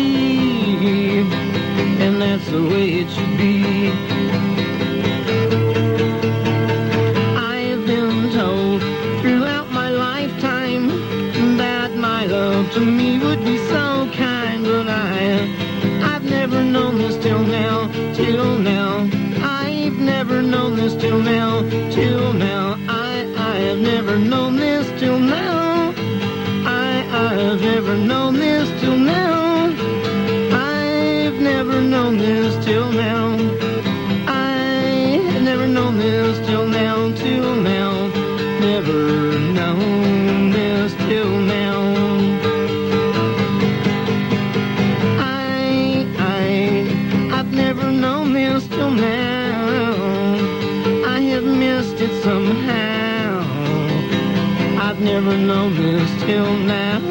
and 2.04 2.22
that's 2.22 2.48
the 2.50 2.62
way 2.64 2.88
it 3.02 3.10
should 3.10 3.38
be. 3.38 3.92
I've 7.38 7.86
been 7.86 8.32
told 8.32 8.82
throughout 9.22 9.72
my 9.72 9.90
lifetime 9.90 10.88
that 11.58 11.96
my 11.96 12.26
love 12.26 12.72
to 12.74 12.80
me 12.80 13.20
would 13.20 13.44
be 13.44 13.58
so 13.68 14.10
kind, 14.14 14.64
but 14.64 14.88
I, 14.88 15.48
I've 16.12 16.24
never 16.24 16.64
known 16.64 16.98
this 16.98 17.18
till 17.18 17.44
now, 17.44 17.90
till 18.14 18.58
now 18.60 19.15
never 20.36 20.48
known 20.50 20.76
this 20.76 20.94
till 20.96 21.20
now, 21.20 21.62
till 21.92 22.34
now. 22.34 22.76
I, 22.90 23.26
I 23.38 23.56
have 23.68 23.80
never 23.80 24.18
known 24.18 24.58
this 24.58 24.86
till 25.00 25.18
now. 25.18 25.94
I, 26.66 27.08
I 27.10 27.34
have 27.36 27.62
never 27.62 27.96
known 27.96 28.34
this 28.34 28.70
till 28.82 28.98
now. 28.98 29.68
I've 30.52 31.40
never 31.40 31.80
known 31.80 32.18
this 32.18 32.66
till 32.66 32.92
now. 32.92 33.35
never 55.22 55.38
known 55.38 55.74
this 55.78 56.24
till 56.24 56.58
now. 56.58 57.05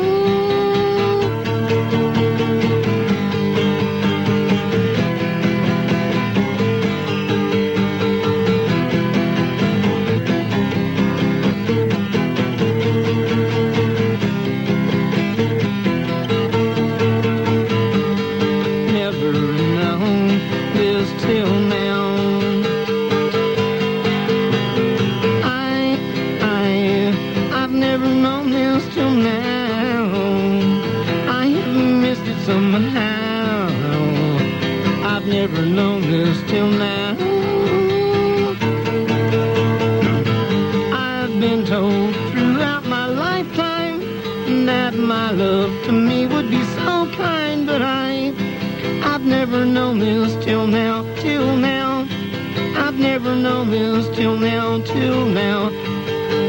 known 53.44 53.68
this 53.68 54.08
till 54.16 54.38
now, 54.38 54.80
till 54.80 55.26
now. 55.26 55.66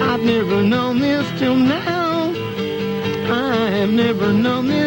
I've 0.09 0.23
never 0.23 0.63
known 0.63 0.99
this 0.99 1.27
till 1.37 1.57
now. 1.57 2.31
I 3.29 3.69
have 3.79 3.89
never 3.89 4.31
known 4.31 4.67
this. 4.67 4.84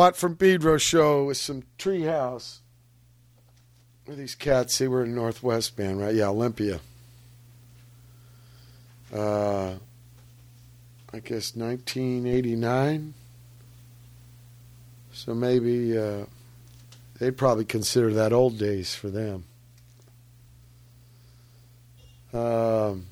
Watt 0.00 0.16
from 0.16 0.34
Pedro 0.34 0.78
show 0.78 1.26
with 1.26 1.36
some 1.36 1.62
Treehouse. 1.78 2.60
Where 4.06 4.16
these 4.16 4.34
cats? 4.34 4.78
They 4.78 4.88
were 4.88 5.04
in 5.04 5.14
Northwest 5.14 5.76
band, 5.76 6.00
right? 6.00 6.14
Yeah, 6.14 6.28
Olympia. 6.28 6.80
Uh, 9.12 9.74
I 11.12 11.18
guess 11.18 11.54
1989. 11.54 13.12
So 15.12 15.34
maybe 15.34 15.98
uh, 15.98 16.24
they'd 17.18 17.36
probably 17.36 17.66
consider 17.66 18.10
that 18.14 18.32
old 18.32 18.56
days 18.58 18.94
for 18.94 19.10
them. 19.10 19.44
Um, 22.32 23.04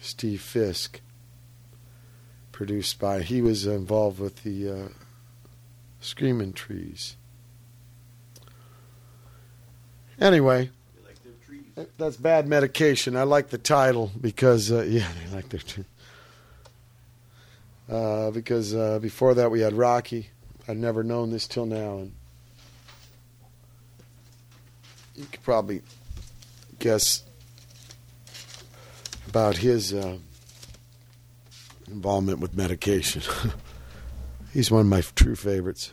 Steve 0.00 0.40
Fisk, 0.40 1.00
produced 2.52 3.00
by. 3.00 3.22
He 3.22 3.42
was 3.42 3.66
involved 3.66 4.20
with 4.20 4.44
the. 4.44 4.70
Uh, 4.70 4.88
Screaming 6.06 6.52
Trees. 6.52 7.16
Anyway, 10.20 10.70
that's 11.98 12.16
bad 12.16 12.46
medication. 12.46 13.16
I 13.16 13.24
like 13.24 13.48
the 13.48 13.58
title 13.58 14.12
because 14.20 14.70
uh, 14.70 14.82
yeah, 14.88 15.08
they 15.24 15.34
like 15.34 15.48
their 15.48 15.58
trees. 15.58 15.86
Uh, 17.90 18.30
because 18.30 18.72
uh, 18.72 19.00
before 19.00 19.34
that 19.34 19.50
we 19.50 19.60
had 19.60 19.72
Roky. 19.72 20.30
I'd 20.68 20.76
never 20.76 21.02
known 21.02 21.30
this 21.30 21.48
till 21.48 21.66
now, 21.66 21.98
and 21.98 22.12
you 25.16 25.24
could 25.24 25.42
probably 25.42 25.82
guess 26.78 27.24
about 29.28 29.56
his 29.56 29.92
uh, 29.92 30.18
involvement 31.88 32.38
with 32.38 32.56
medication. 32.56 33.22
He's 34.52 34.70
one 34.70 34.80
of 34.80 34.86
my 34.86 35.02
true 35.02 35.36
favorites. 35.36 35.92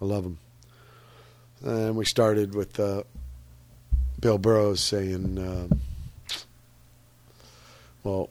I 0.00 0.04
love 0.04 0.24
him. 0.24 0.38
And 1.64 1.96
we 1.96 2.04
started 2.04 2.54
with 2.54 2.78
uh, 2.78 3.04
Bill 4.20 4.38
Burroughs 4.38 4.80
saying, 4.80 5.38
um, 5.38 5.80
well, 8.02 8.28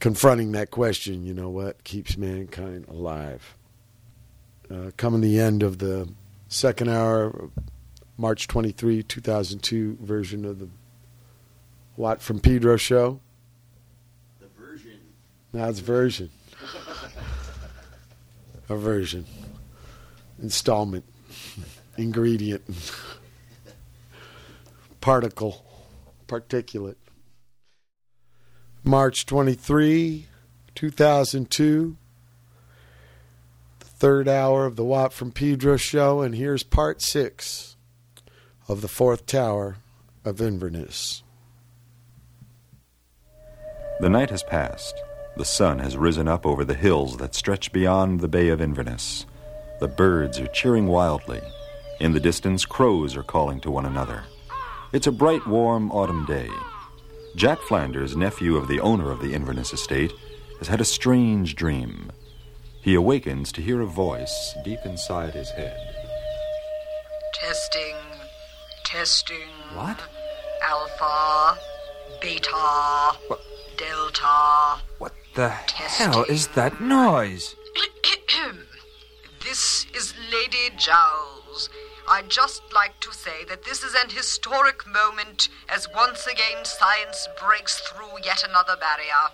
confronting 0.00 0.52
that 0.52 0.70
question, 0.70 1.24
you 1.24 1.34
know, 1.34 1.50
what 1.50 1.82
keeps 1.84 2.16
mankind 2.16 2.86
alive? 2.88 3.56
Uh, 4.70 4.90
coming 4.96 5.20
the 5.20 5.40
end 5.40 5.62
of 5.62 5.78
the 5.78 6.08
second 6.48 6.88
hour, 6.88 7.50
March 8.16 8.46
23, 8.48 9.02
2002 9.02 9.98
version 10.00 10.44
of 10.44 10.58
the 10.58 10.68
Watt 11.96 12.22
from 12.22 12.38
Pedro 12.38 12.76
show. 12.76 13.20
The 14.40 14.46
version. 14.56 15.00
That's 15.52 15.80
version. 15.80 16.30
A 18.68 18.76
version. 18.76 19.24
Installment. 20.40 21.04
Ingredient. 21.96 22.62
Particle. 25.00 25.64
Particulate. 26.26 26.96
March 28.84 29.26
23, 29.26 30.26
2002. 30.74 31.96
The 33.80 33.86
third 33.86 34.28
hour 34.28 34.64
of 34.64 34.76
the 34.76 34.84
Watt 34.84 35.12
from 35.12 35.32
Pedro 35.32 35.76
show, 35.76 36.20
and 36.20 36.34
here's 36.34 36.62
part 36.62 37.02
six 37.02 37.76
of 38.68 38.80
the 38.80 38.88
fourth 38.88 39.26
tower 39.26 39.76
of 40.24 40.40
Inverness. 40.40 41.22
The 44.00 44.08
night 44.08 44.30
has 44.30 44.44
passed. 44.44 44.94
The 45.36 45.44
sun 45.44 45.80
has 45.80 45.96
risen 45.96 46.28
up 46.28 46.46
over 46.46 46.64
the 46.64 46.74
hills 46.74 47.16
that 47.16 47.34
stretch 47.34 47.72
beyond 47.72 48.20
the 48.20 48.28
Bay 48.28 48.48
of 48.48 48.60
Inverness. 48.60 49.26
The 49.80 49.88
birds 49.88 50.40
are 50.40 50.48
cheering 50.48 50.88
wildly. 50.88 51.40
In 52.00 52.12
the 52.12 52.20
distance, 52.20 52.64
crows 52.64 53.16
are 53.16 53.22
calling 53.22 53.60
to 53.60 53.70
one 53.70 53.86
another. 53.86 54.24
It's 54.92 55.06
a 55.06 55.12
bright, 55.12 55.46
warm 55.46 55.92
autumn 55.92 56.24
day. 56.26 56.48
Jack 57.36 57.60
Flanders, 57.60 58.16
nephew 58.16 58.56
of 58.56 58.66
the 58.66 58.80
owner 58.80 59.10
of 59.10 59.20
the 59.20 59.34
Inverness 59.34 59.72
estate, 59.72 60.12
has 60.58 60.66
had 60.66 60.80
a 60.80 60.84
strange 60.84 61.54
dream. 61.54 62.10
He 62.82 62.94
awakens 62.94 63.52
to 63.52 63.62
hear 63.62 63.80
a 63.80 63.86
voice 63.86 64.54
deep 64.64 64.80
inside 64.84 65.34
his 65.34 65.50
head. 65.50 65.76
Testing. 67.34 67.96
Testing. 68.84 69.48
What? 69.74 70.00
Alpha. 70.62 71.60
Beta. 72.20 73.12
Delta. 73.76 74.80
What 74.98 75.12
the 75.34 75.50
hell 75.50 76.24
is 76.24 76.48
that 76.48 76.80
noise? 76.80 77.54
This 79.48 79.86
is 79.94 80.12
Lady 80.30 80.76
Jowls. 80.76 81.70
I'd 82.06 82.28
just 82.28 82.60
like 82.74 83.00
to 83.00 83.14
say 83.14 83.46
that 83.48 83.64
this 83.64 83.82
is 83.82 83.94
an 83.94 84.10
historic 84.10 84.86
moment 84.86 85.48
as 85.70 85.88
once 85.94 86.26
again 86.26 86.66
science 86.66 87.26
breaks 87.40 87.80
through 87.80 88.20
yet 88.22 88.44
another 88.46 88.76
barrier. 88.76 89.24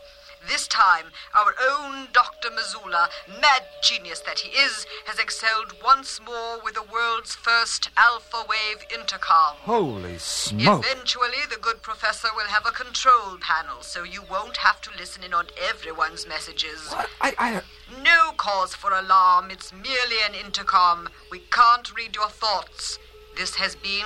This 0.48 0.68
time, 0.68 1.06
our 1.34 1.54
own 1.70 2.08
Dr. 2.12 2.48
Mazoola, 2.50 3.08
mad 3.40 3.62
genius 3.82 4.20
that 4.20 4.40
he 4.40 4.50
is, 4.50 4.86
has 5.06 5.18
excelled 5.18 5.74
once 5.82 6.20
more 6.20 6.60
with 6.62 6.74
the 6.74 6.82
world's 6.82 7.34
first 7.34 7.90
alpha 7.96 8.44
wave 8.48 8.84
intercom. 8.92 9.56
Holy 9.60 10.18
smoke. 10.18 10.84
Eventually, 10.84 11.44
the 11.50 11.58
good 11.60 11.82
professor 11.82 12.28
will 12.36 12.48
have 12.48 12.66
a 12.66 12.72
control 12.72 13.38
panel, 13.40 13.82
so 13.82 14.02
you 14.02 14.22
won't 14.30 14.58
have 14.58 14.80
to 14.82 14.90
listen 14.98 15.22
in 15.22 15.32
on 15.32 15.46
everyone's 15.70 16.26
messages. 16.26 16.92
I, 17.20 17.34
I, 17.38 17.62
No 18.02 18.32
cause 18.36 18.74
for 18.74 18.92
alarm. 18.92 19.50
It's 19.50 19.72
merely 19.72 20.16
an 20.26 20.34
intercom. 20.34 21.08
We 21.30 21.40
can't 21.50 21.94
read 21.94 22.14
your 22.16 22.28
thoughts. 22.28 22.98
This 23.36 23.54
has 23.56 23.76
been 23.76 24.04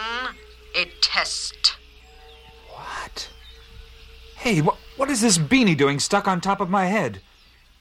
a 0.75 0.85
test. 1.01 1.75
What? 2.71 3.29
Hey, 4.37 4.61
what, 4.61 4.79
what 4.99 5.09
is 5.11 5.21
this 5.23 5.39
beanie 5.39 5.77
doing 5.77 5.99
stuck 5.99 6.29
on 6.29 6.41
top 6.41 6.61
of 6.61 6.69
my 6.69 6.87
head? 6.87 7.21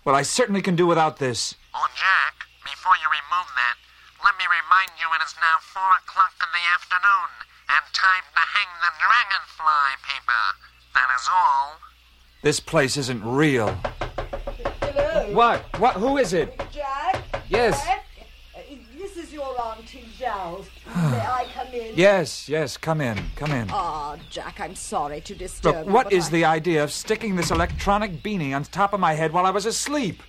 Well, 0.06 0.16
I 0.16 0.22
certainly 0.22 0.62
can 0.62 0.76
do 0.78 0.88
without 0.88 1.18
this. 1.18 1.56
Oh, 1.76 1.88
Jack, 1.96 2.48
before 2.64 2.94
you 2.96 3.10
remove 3.10 3.50
that, 3.56 3.76
let 4.24 4.38
me 4.40 4.46
remind 4.46 4.92
you 5.00 5.08
it 5.14 5.26
is 5.26 5.36
now 5.42 5.58
four 5.60 5.92
o'clock 6.00 6.32
in 6.40 6.48
the 6.54 6.64
afternoon 6.74 7.30
and 7.70 7.84
time 7.94 8.24
to 8.34 8.44
hang 8.56 8.70
the 8.80 8.94
dragonfly 9.04 9.90
paper. 10.08 10.44
That 10.94 11.10
is 11.20 11.28
all. 11.30 11.78
This 12.44 12.60
place 12.60 12.96
isn't 12.98 13.24
real. 13.26 13.76
Hello? 14.82 15.34
What? 15.34 15.80
What? 15.80 15.96
Who 15.98 16.18
is 16.18 16.34
it? 16.34 16.58
Jack? 16.72 17.22
Yes. 17.50 17.84
Jack? 17.84 18.06
Uh, 18.56 18.60
This 18.98 19.18
is 19.18 19.34
your 19.34 19.60
Auntie 19.62 20.08
Jowls. 20.18 20.68
May 20.98 21.20
I 21.20 21.46
come 21.54 21.68
in? 21.74 21.94
Yes, 21.96 22.50
yes, 22.50 22.76
come 22.78 23.02
in, 23.02 23.18
come 23.36 23.52
in. 23.52 23.70
Ah, 23.72 24.16
Jack, 24.32 24.60
I'm 24.60 24.76
sorry 24.76 25.22
to 25.22 25.36
disturb 25.36 25.76
Look, 25.76 25.86
you. 25.86 25.92
what 25.94 26.12
is 26.12 26.28
I- 26.28 26.32
the 26.32 26.46
idea 26.46 26.84
of 26.84 26.92
sticking 26.92 27.36
this 27.36 27.52
electronic 27.52 28.24
beanie 28.24 28.56
on 28.56 28.64
top 28.64 28.94
of 28.94 29.00
my 29.00 29.14
head 29.14 29.32
while 29.32 29.46
I 29.46 29.52
was 29.52 29.66
asleep? 29.66 30.24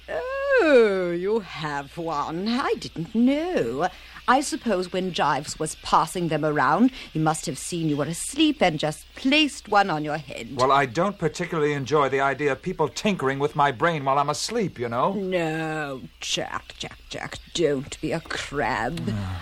Oh, 0.60 1.10
you 1.16 1.40
have 1.40 1.96
one. 1.96 2.48
I 2.48 2.74
didn't 2.78 3.14
know. 3.14 3.88
I 4.28 4.42
suppose 4.42 4.92
when 4.92 5.12
Jives 5.12 5.58
was 5.58 5.76
passing 5.76 6.28
them 6.28 6.44
around, 6.44 6.90
he 6.90 7.18
must 7.18 7.46
have 7.46 7.56
seen 7.56 7.88
you 7.88 7.96
were 7.96 8.04
asleep 8.04 8.62
and 8.62 8.78
just 8.78 9.06
placed 9.14 9.70
one 9.70 9.88
on 9.88 10.04
your 10.04 10.18
head. 10.18 10.50
Well, 10.54 10.70
I 10.70 10.84
don't 10.84 11.18
particularly 11.18 11.72
enjoy 11.72 12.10
the 12.10 12.20
idea 12.20 12.52
of 12.52 12.60
people 12.60 12.88
tinkering 12.88 13.38
with 13.38 13.56
my 13.56 13.72
brain 13.72 14.04
while 14.04 14.18
I'm 14.18 14.28
asleep, 14.28 14.78
you 14.78 14.90
know? 14.90 15.14
No, 15.14 16.02
Jack, 16.20 16.74
Jack, 16.76 16.98
Jack, 17.08 17.38
don't 17.54 17.98
be 18.02 18.12
a 18.12 18.20
crab. 18.20 19.00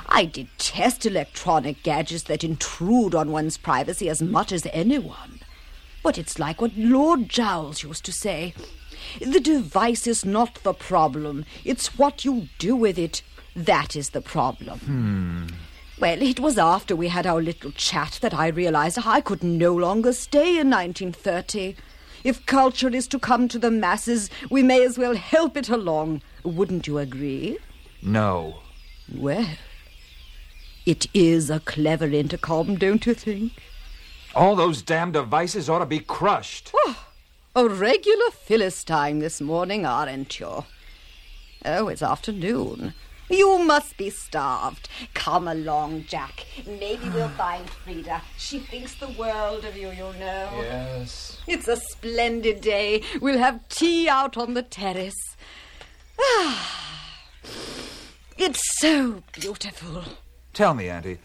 I 0.08 0.24
detest 0.24 1.04
electronic 1.04 1.82
gadgets 1.82 2.22
that 2.24 2.44
intrude 2.44 3.16
on 3.16 3.32
one's 3.32 3.58
privacy 3.58 4.08
as 4.08 4.22
much 4.22 4.52
as 4.52 4.68
anyone. 4.72 5.40
But 6.04 6.16
it's 6.16 6.38
like 6.38 6.60
what 6.60 6.76
Lord 6.76 7.28
Jowls 7.28 7.82
used 7.82 8.04
to 8.04 8.12
say 8.12 8.54
the 9.20 9.40
device 9.40 10.06
is 10.06 10.24
not 10.24 10.62
the 10.62 10.72
problem, 10.74 11.44
it's 11.64 11.98
what 11.98 12.24
you 12.24 12.48
do 12.58 12.76
with 12.76 13.00
it. 13.00 13.22
That 13.56 13.96
is 13.96 14.10
the 14.10 14.20
problem. 14.20 14.78
Hmm. 14.80 15.46
Well, 15.98 16.20
it 16.20 16.38
was 16.38 16.58
after 16.58 16.94
we 16.94 17.08
had 17.08 17.26
our 17.26 17.40
little 17.40 17.72
chat 17.72 18.18
that 18.20 18.34
I 18.34 18.48
realized 18.48 18.98
I 19.06 19.22
could 19.22 19.42
no 19.42 19.74
longer 19.74 20.12
stay 20.12 20.58
in 20.58 20.68
1930. 20.68 21.74
If 22.22 22.44
culture 22.44 22.94
is 22.94 23.08
to 23.08 23.18
come 23.18 23.48
to 23.48 23.58
the 23.58 23.70
masses, 23.70 24.28
we 24.50 24.62
may 24.62 24.84
as 24.84 24.98
well 24.98 25.14
help 25.16 25.56
it 25.56 25.70
along. 25.70 26.20
Wouldn't 26.44 26.86
you 26.86 26.98
agree? 26.98 27.56
No. 28.02 28.58
Well, 29.10 29.48
it 30.84 31.06
is 31.14 31.48
a 31.48 31.60
clever 31.60 32.06
intercom, 32.06 32.76
don't 32.76 33.06
you 33.06 33.14
think? 33.14 33.52
All 34.34 34.54
those 34.54 34.82
damn 34.82 35.12
devices 35.12 35.70
ought 35.70 35.78
to 35.78 35.86
be 35.86 36.00
crushed. 36.00 36.74
A 37.54 37.66
regular 37.66 38.30
Philistine 38.32 39.20
this 39.20 39.40
morning, 39.40 39.86
aren't 39.86 40.38
you? 40.38 40.66
Oh, 41.64 41.88
it's 41.88 42.02
afternoon. 42.02 42.92
You 43.28 43.58
must 43.58 43.96
be 43.96 44.10
starved. 44.10 44.88
Come 45.14 45.48
along, 45.48 46.04
Jack. 46.04 46.46
Maybe 46.66 47.08
we'll 47.08 47.28
find 47.36 47.68
Frieda. 47.68 48.22
She 48.38 48.58
thinks 48.60 48.94
the 48.94 49.08
world 49.08 49.64
of 49.64 49.76
you, 49.76 49.90
you 49.90 50.12
know. 50.18 50.48
Yes. 50.60 51.38
It's 51.46 51.68
a 51.68 51.76
splendid 51.76 52.60
day. 52.60 53.02
We'll 53.20 53.38
have 53.38 53.66
tea 53.68 54.08
out 54.08 54.36
on 54.36 54.54
the 54.54 54.62
terrace. 54.62 55.36
Ah, 56.20 57.22
it's 58.38 58.62
so 58.78 59.22
beautiful. 59.32 60.04
Tell 60.52 60.72
me, 60.74 60.88
Auntie, 60.88 61.18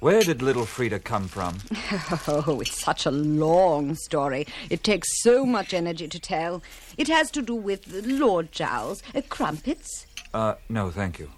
where 0.00 0.22
did 0.22 0.42
little 0.42 0.66
Frieda 0.66 0.98
come 0.98 1.26
from? 1.26 1.58
Oh, 2.28 2.60
it's 2.60 2.82
such 2.82 3.06
a 3.06 3.10
long 3.10 3.94
story. 3.94 4.46
It 4.68 4.84
takes 4.84 5.22
so 5.22 5.46
much 5.46 5.72
energy 5.72 6.06
to 6.08 6.20
tell. 6.20 6.62
It 6.98 7.08
has 7.08 7.30
to 7.32 7.42
do 7.42 7.54
with 7.54 7.86
Lord 8.04 8.52
Jowls, 8.52 9.02
uh, 9.14 9.22
crumpets. 9.28 10.06
Uh, 10.34 10.54
no, 10.68 10.90
thank 10.90 11.18
you. 11.18 11.30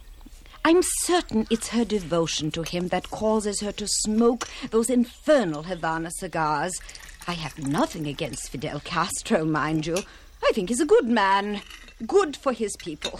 I'm 0.68 0.82
certain 0.82 1.46
it's 1.48 1.68
her 1.68 1.86
devotion 1.86 2.50
to 2.50 2.62
him 2.62 2.88
that 2.88 3.10
causes 3.10 3.62
her 3.62 3.72
to 3.72 3.88
smoke 3.88 4.46
those 4.70 4.90
infernal 4.90 5.62
Havana 5.62 6.10
cigars. 6.10 6.78
I 7.26 7.32
have 7.32 7.66
nothing 7.66 8.06
against 8.06 8.50
Fidel 8.50 8.80
Castro, 8.80 9.46
mind 9.46 9.86
you. 9.86 9.96
I 10.44 10.52
think 10.52 10.68
he's 10.68 10.82
a 10.82 10.84
good 10.84 11.06
man, 11.06 11.62
good 12.06 12.36
for 12.36 12.52
his 12.52 12.76
people. 12.76 13.18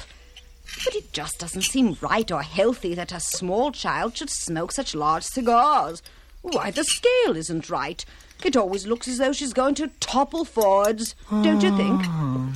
But 0.85 0.95
it 0.95 1.15
just 1.15 1.39
doesn't 1.39 1.62
seem 1.62 1.97
right 2.03 2.31
or 2.31 2.43
healthy 2.43 2.95
that 2.97 3.12
a 3.12 3.19
small 3.19 3.73
child 3.73 4.19
should 4.19 4.29
smoke 4.29 4.70
such 4.70 4.95
large 4.95 5.25
cigars. 5.25 6.03
Why, 6.43 6.70
the 6.70 6.85
scale 6.85 7.35
isn't 7.35 7.70
right. 7.70 8.05
It 8.45 8.59
always 8.59 8.87
looks 8.87 9.09
as 9.09 9.16
though 9.16 9.33
she's 9.33 9.55
going 9.55 9.75
to 9.77 9.89
topple 10.01 10.45
forwards, 10.45 11.15
don't 11.31 11.62
you 11.62 11.75
think? 11.79 12.03
Ah. 12.05 12.53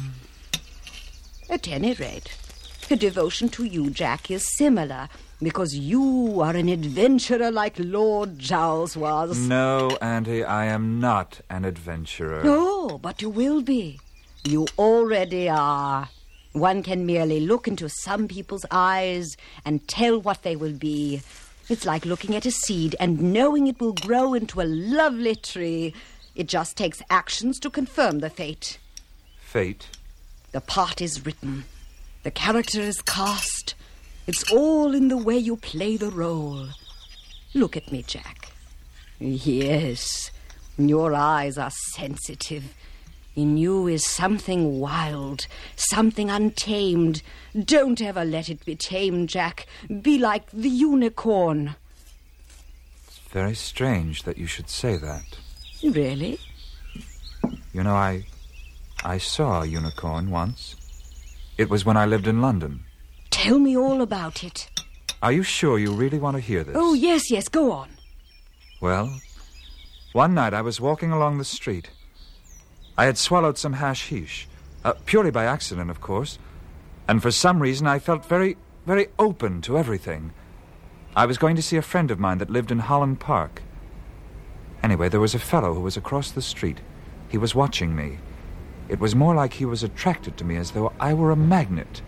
At 1.49 1.67
any 1.67 1.95
rate, 1.95 2.37
her 2.93 2.97
devotion 2.97 3.49
to 3.49 3.65
you, 3.65 3.89
Jack, 3.89 4.31
is 4.31 4.47
similar 4.55 5.09
because 5.41 5.75
you 5.75 6.43
are 6.43 6.55
an 6.55 6.69
adventurer 6.69 7.51
like 7.51 7.75
Lord 7.79 8.39
Jowls 8.39 8.99
was. 8.99 9.39
No, 9.39 9.97
Auntie, 10.03 10.45
I 10.45 10.67
am 10.67 11.01
not 11.01 11.41
an 11.49 11.65
adventurer. 11.65 12.45
No, 12.45 12.99
but 12.99 13.23
you 13.23 13.31
will 13.31 13.63
be. 13.63 13.99
You 14.45 14.67
already 14.79 15.49
are. 15.49 16.11
One 16.53 16.83
can 16.83 17.07
merely 17.07 17.41
look 17.41 17.67
into 17.67 17.89
some 17.89 18.29
people's 18.29 18.67
eyes 18.71 19.39
and 19.65 19.89
tell 19.89 20.21
what 20.21 20.43
they 20.43 20.55
will 20.55 20.75
be. 20.75 21.23
It's 21.71 21.87
like 21.87 22.05
looking 22.05 22.37
at 22.37 22.45
a 22.45 22.51
seed 22.51 22.95
and 23.01 23.33
knowing 23.33 23.69
it 23.69 23.81
will 23.81 23.95
grow 23.95 24.35
into 24.35 24.61
a 24.61 24.69
lovely 24.69 25.37
tree. 25.37 25.95
It 26.35 26.47
just 26.47 26.77
takes 26.77 27.01
actions 27.09 27.59
to 27.61 27.71
confirm 27.71 28.19
the 28.19 28.29
fate. 28.29 28.79
Fate? 29.41 29.89
The 30.51 30.61
part 30.61 31.01
is 31.01 31.25
written. 31.25 31.65
The 32.23 32.31
character 32.31 32.81
is 32.81 33.03
cast. 33.03 33.75
It's 34.27 34.51
all 34.53 34.95
in 34.95 35.09
the 35.09 35.17
way 35.17 35.37
you 35.37 35.57
play 35.57 35.97
the 35.97 36.11
role. 36.11 36.69
Look 37.55 37.77
at 37.77 37.91
me, 37.91 38.03
Jack. 38.03 38.53
Yes, 39.19 40.31
your 40.79 41.15
eyes 41.15 41.59
are 41.59 41.71
sensitive. 41.71 42.75
In 43.35 43.57
you 43.57 43.89
is 43.89 44.07
something 44.07 44.79
wild, 44.79 45.47
something 45.75 46.31
untamed. 46.31 47.23
Don't 47.59 48.01
ever 48.01 48.25
let 48.25 48.49
it 48.49 48.65
be 48.65 48.77
tamed, 48.77 49.29
Jack. 49.31 49.67
Be 50.03 50.19
like 50.19 50.51
the 50.51 50.69
unicorn. 50.69 51.75
It's 53.07 53.19
very 53.31 53.55
strange 53.55 54.23
that 54.25 54.39
you 54.39 54.47
should 54.47 54.69
say 54.69 54.97
that. 54.97 55.25
Really? 55.83 56.39
You 57.73 57.83
know, 57.83 57.95
I. 57.95 58.27
I 59.05 59.19
saw 59.19 59.63
a 59.63 59.67
unicorn 59.67 60.31
once. 60.31 60.77
It 61.63 61.71
was 61.71 61.85
when 61.85 61.97
I 61.97 62.07
lived 62.07 62.27
in 62.27 62.43
London. 62.43 62.83
Tell 63.31 63.61
me 63.61 63.77
all 63.77 64.03
about 64.03 64.43
it. 64.43 64.69
Are 65.23 65.31
you 65.31 65.45
sure 65.45 65.79
you 65.79 65.93
really 65.93 66.19
want 66.19 66.37
to 66.37 66.41
hear 66.41 66.65
this? 66.65 66.75
Oh, 66.77 66.93
yes, 66.93 67.31
yes, 67.31 67.47
go 67.47 67.71
on. 67.71 67.89
Well, 68.81 69.21
one 70.13 70.35
night 70.35 70.55
I 70.55 70.61
was 70.61 70.81
walking 70.81 71.13
along 71.13 71.39
the 71.39 71.45
street. 71.45 71.91
I 72.99 73.05
had 73.05 73.17
swallowed 73.17 73.59
some 73.59 73.75
hashish, 73.75 74.49
uh, 74.85 74.95
purely 75.07 75.31
by 75.31 75.45
accident, 75.45 75.89
of 75.89 76.01
course, 76.01 76.37
and 77.07 77.23
for 77.23 77.31
some 77.31 77.63
reason 77.63 77.87
I 77.87 78.01
felt 78.01 78.27
very, 78.27 78.57
very 78.85 79.07
open 79.21 79.63
to 79.63 79.79
everything. 79.79 80.33
I 81.15 81.27
was 81.27 81.39
going 81.39 81.55
to 81.55 81.63
see 81.63 81.77
a 81.77 81.83
friend 81.93 82.11
of 82.11 82.19
mine 82.19 82.39
that 82.39 82.51
lived 82.51 82.73
in 82.73 82.81
Holland 82.81 83.21
Park. 83.21 83.63
Anyway, 84.83 85.09
there 85.09 85.21
was 85.21 85.37
a 85.37 85.39
fellow 85.39 85.75
who 85.75 85.83
was 85.83 85.97
across 85.97 86.33
the 86.33 86.43
street. 86.43 86.81
He 87.29 87.39
was 87.39 87.55
watching 87.55 87.95
me. 87.95 88.19
It 88.89 89.01
was 89.01 89.15
more 89.15 89.35
like 89.35 89.55
he 89.55 89.65
was 89.65 89.83
attracted 89.83 90.37
to 90.37 90.45
me 90.45 90.57
as 90.57 90.73
though 90.73 90.93
I 91.01 91.15
were 91.15 91.31
a 91.31 91.37
magnet. 91.37 92.03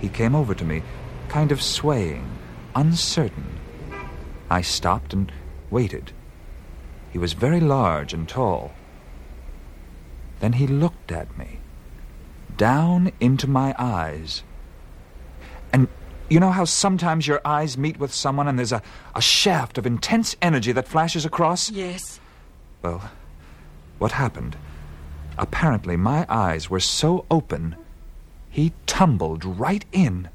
He 0.00 0.08
came 0.08 0.34
over 0.34 0.54
to 0.54 0.64
me, 0.64 0.82
kind 1.28 1.50
of 1.52 1.62
swaying, 1.62 2.28
uncertain. 2.74 3.58
I 4.50 4.62
stopped 4.62 5.12
and 5.12 5.32
waited. 5.70 6.12
He 7.10 7.18
was 7.18 7.32
very 7.32 7.60
large 7.60 8.12
and 8.12 8.28
tall. 8.28 8.72
Then 10.40 10.54
he 10.54 10.66
looked 10.66 11.10
at 11.10 11.36
me, 11.36 11.58
down 12.56 13.12
into 13.20 13.48
my 13.48 13.74
eyes. 13.78 14.44
And 15.72 15.88
you 16.28 16.38
know 16.38 16.50
how 16.50 16.64
sometimes 16.64 17.26
your 17.26 17.40
eyes 17.44 17.76
meet 17.76 17.98
with 17.98 18.14
someone 18.14 18.46
and 18.46 18.58
there's 18.58 18.72
a, 18.72 18.82
a 19.14 19.20
shaft 19.20 19.78
of 19.78 19.86
intense 19.86 20.36
energy 20.40 20.72
that 20.72 20.86
flashes 20.86 21.24
across? 21.24 21.70
Yes. 21.70 22.20
Well, 22.82 23.10
what 23.98 24.12
happened? 24.12 24.56
Apparently, 25.38 25.96
my 25.96 26.26
eyes 26.28 26.68
were 26.68 26.80
so 26.80 27.24
open, 27.30 27.76
he 28.50 28.72
tumbled 28.86 29.44
right 29.44 29.84
in. 29.92 30.28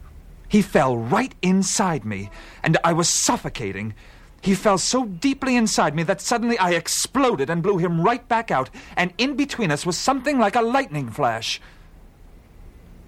He 0.47 0.61
fell 0.61 0.97
right 0.97 1.33
inside 1.41 2.05
me, 2.05 2.29
and 2.63 2.77
I 2.83 2.93
was 2.93 3.09
suffocating. 3.09 3.95
He 4.41 4.55
fell 4.55 4.77
so 4.77 5.05
deeply 5.05 5.55
inside 5.55 5.95
me 5.95 6.03
that 6.03 6.21
suddenly 6.21 6.57
I 6.57 6.71
exploded 6.71 7.49
and 7.49 7.61
blew 7.63 7.79
him 7.79 8.01
right 8.01 8.25
back 8.29 8.49
out, 8.49 8.69
and 8.95 9.13
in 9.17 9.35
between 9.35 9.71
us 9.71 9.85
was 9.85 9.97
something 9.97 10.39
like 10.39 10.55
a 10.55 10.61
lightning 10.61 11.09
flash. 11.09 11.59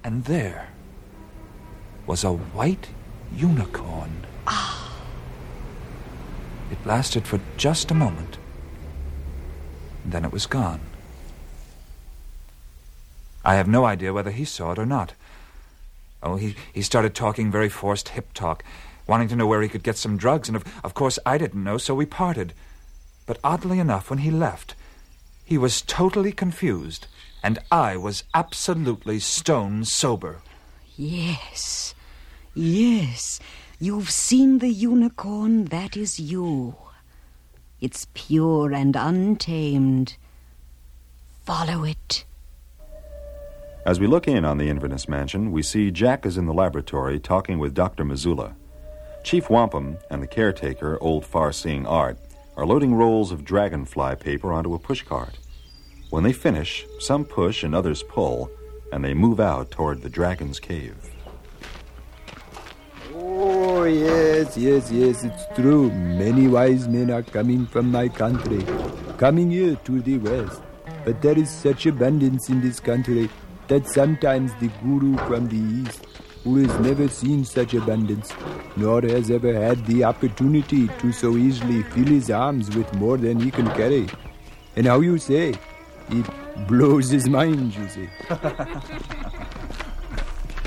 And 0.04 0.26
there 0.26 0.68
was 2.06 2.24
a 2.24 2.32
white 2.32 2.90
unicorn. 3.36 4.26
Ah. 4.48 4.94
It 6.72 6.86
lasted 6.86 7.26
for 7.26 7.40
just 7.58 7.90
a 7.90 7.96
moment. 7.96 8.38
Then 10.04 10.26
it 10.26 10.32
was 10.32 10.46
gone. 10.46 10.82
I 13.46 13.56
have 13.56 13.68
no 13.68 13.86
idea 13.86 14.12
whether 14.12 14.32
he 14.32 14.44
saw 14.44 14.72
it 14.72 14.80
or 14.80 14.86
not. 14.88 15.14
Oh, 16.24 16.36
he, 16.36 16.56
he 16.74 16.82
started 16.82 17.14
talking 17.14 17.52
very 17.52 17.70
forced 17.70 18.10
hip 18.10 18.34
talk, 18.34 18.64
wanting 19.06 19.28
to 19.28 19.36
know 19.36 19.46
where 19.46 19.62
he 19.62 19.70
could 19.70 19.84
get 19.84 19.98
some 19.98 20.18
drugs, 20.18 20.50
and 20.50 20.56
of, 20.56 20.66
of 20.84 20.96
course 20.96 21.20
I 21.26 21.38
didn't 21.38 21.64
know, 21.64 21.78
so 21.78 21.94
we 21.94 22.08
parted. 22.08 22.54
But 23.28 23.38
oddly 23.44 23.78
enough, 23.78 24.10
when 24.10 24.20
he 24.20 24.32
left, 24.32 24.74
he 25.46 25.60
was 25.60 25.84
totally 25.84 26.32
confused, 26.32 27.06
and 27.44 27.60
I 27.72 27.98
was 27.98 28.24
absolutely 28.34 29.20
stone 29.20 29.86
sober. 29.86 30.42
Yes. 30.98 31.94
Yes. 32.56 33.40
You've 33.80 34.10
seen 34.10 34.58
the 34.58 34.70
unicorn, 34.70 35.66
that 35.66 35.96
is 35.96 36.20
you. 36.20 36.76
It's 37.80 38.08
pure 38.16 38.74
and 38.74 38.96
untamed. 38.96 40.16
Follow 41.46 41.84
it. 41.84 42.26
As 43.86 44.00
we 44.00 44.08
look 44.08 44.28
in 44.28 44.46
on 44.46 44.58
the 44.58 44.68
Inverness 44.68 45.08
mansion, 45.08 45.52
we 45.52 45.62
see 45.62 45.92
Jack 45.92 46.26
is 46.26 46.40
in 46.40 46.48
the 46.48 46.54
laboratory 46.56 47.20
talking 47.20 47.60
with 47.60 47.76
Dr. 47.76 48.04
Mazoola. 48.04 48.56
Chief 49.24 49.48
Wampum 49.48 50.00
and 50.10 50.24
the 50.24 50.28
caretaker, 50.28 50.98
old 51.02 51.24
far 51.24 51.52
seeing 51.52 51.86
Art, 51.86 52.18
are 52.58 52.66
loading 52.66 52.96
rolls 52.96 53.32
of 53.32 53.46
dragonfly 53.46 54.16
paper 54.16 54.52
onto 54.52 54.74
a 54.74 54.80
pushcart. 54.80 55.36
When 56.10 56.24
they 56.24 56.34
finish, 56.34 56.84
some 57.00 57.26
push 57.26 57.62
and 57.62 57.76
others 57.76 58.02
pull, 58.02 58.50
and 58.92 59.06
they 59.06 59.14
move 59.14 59.40
out 59.40 59.70
toward 59.70 60.02
the 60.02 60.10
dragon's 60.10 60.60
cave. 60.60 60.98
Oh, 63.14 63.84
yes, 63.84 64.58
yes, 64.58 64.92
yes, 64.92 65.24
it's 65.24 65.46
true. 65.54 65.92
Many 65.92 66.48
wise 66.48 66.88
men 66.88 67.12
are 67.12 67.22
coming 67.22 67.68
from 67.68 67.92
my 67.92 68.08
country, 68.08 68.66
coming 69.20 69.52
here 69.52 69.76
to 69.76 70.02
the 70.02 70.18
west. 70.18 70.64
But 71.04 71.22
there 71.22 71.38
is 71.38 71.52
such 71.52 71.86
abundance 71.86 72.50
in 72.50 72.62
this 72.62 72.80
country 72.80 73.30
that 73.68 73.88
sometimes 73.88 74.54
the 74.60 74.70
guru 74.84 75.18
from 75.28 75.48
the 75.48 75.58
east, 75.82 76.06
who 76.44 76.58
has 76.58 76.80
never 76.80 77.08
seen 77.08 77.44
such 77.44 77.74
abundance, 77.74 78.32
nor 78.76 79.02
has 79.02 79.32
ever 79.32 79.54
had 79.54 79.86
the 79.88 80.04
opportunity 80.04 80.88
to 81.00 81.12
so 81.12 81.38
easily 81.38 81.82
fill 81.84 82.06
his 82.06 82.30
arms 82.30 82.76
with 82.76 82.94
more 82.94 83.18
than 83.18 83.40
he 83.40 83.50
can 83.50 83.68
carry. 83.72 84.08
And 84.76 84.86
how 84.86 85.00
you 85.00 85.18
say, 85.18 85.56
it 86.10 86.26
blows 86.68 87.10
his 87.10 87.28
mind, 87.28 87.76
you 87.76 87.88
see. 87.90 88.10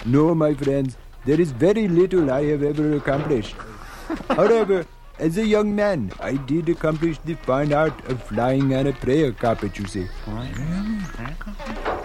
no, 0.06 0.34
my 0.34 0.54
friends, 0.54 0.96
there 1.24 1.40
is 1.40 1.52
very 1.52 1.86
little 1.88 2.30
I 2.30 2.44
have 2.46 2.62
ever 2.62 2.96
accomplished. 2.96 3.54
However, 4.30 4.86
as 5.18 5.36
a 5.36 5.44
young 5.44 5.74
man, 5.74 6.12
I 6.20 6.34
did 6.34 6.68
accomplish 6.68 7.18
the 7.24 7.34
fine 7.34 7.72
art 7.72 8.08
of 8.08 8.22
flying 8.22 8.74
on 8.74 8.86
a 8.86 8.92
prayer 8.92 9.32
carpet, 9.32 9.78
you 9.78 9.86
see. 9.86 10.06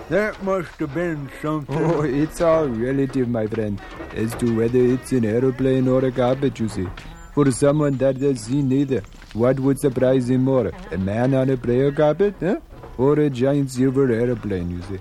That 0.10 0.42
must 0.44 0.72
have 0.80 0.94
been 0.94 1.30
something. 1.42 1.76
Oh, 1.78 2.02
it's 2.02 2.42
all 2.42 2.68
relative, 2.68 3.28
my 3.30 3.48
friend, 3.48 3.82
as 4.16 4.36
to 4.36 4.56
whether 4.58 4.80
it's 4.80 5.12
an 5.12 5.26
aeroplane 5.26 5.88
or 5.88 6.04
a 6.06 6.12
carpet, 6.12 6.60
you 6.60 6.68
see. 6.68 6.88
For 7.34 7.50
someone 7.52 7.98
that 7.98 8.18
has 8.18 8.42
seen 8.42 8.68
neither, 8.70 9.02
what 9.34 9.60
would 9.60 9.80
surprise 9.80 10.30
him 10.30 10.44
more? 10.44 10.72
A 10.92 10.98
man 10.98 11.34
on 11.34 11.50
a 11.50 11.58
prayer 11.58 11.92
carpet, 11.92 12.36
huh? 12.40 12.58
Or 12.98 13.14
a 13.20 13.30
giant 13.30 13.72
silver 13.72 14.12
aeroplane, 14.12 14.70
you 14.70 14.82
see. 14.84 15.00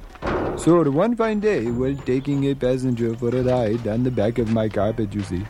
So, 0.57 0.89
one 0.91 1.17
fine 1.17 1.41
day, 1.41 1.67
while 1.71 1.97
taking 1.97 2.45
a 2.51 2.55
passenger 2.55 3.15
for 3.17 3.37
a 3.37 3.43
ride 3.43 3.87
on 3.89 4.05
the 4.05 4.11
back 4.11 4.39
of 4.39 4.51
my 4.53 4.69
carpet, 4.69 5.13
you 5.15 5.23
see, 5.23 5.45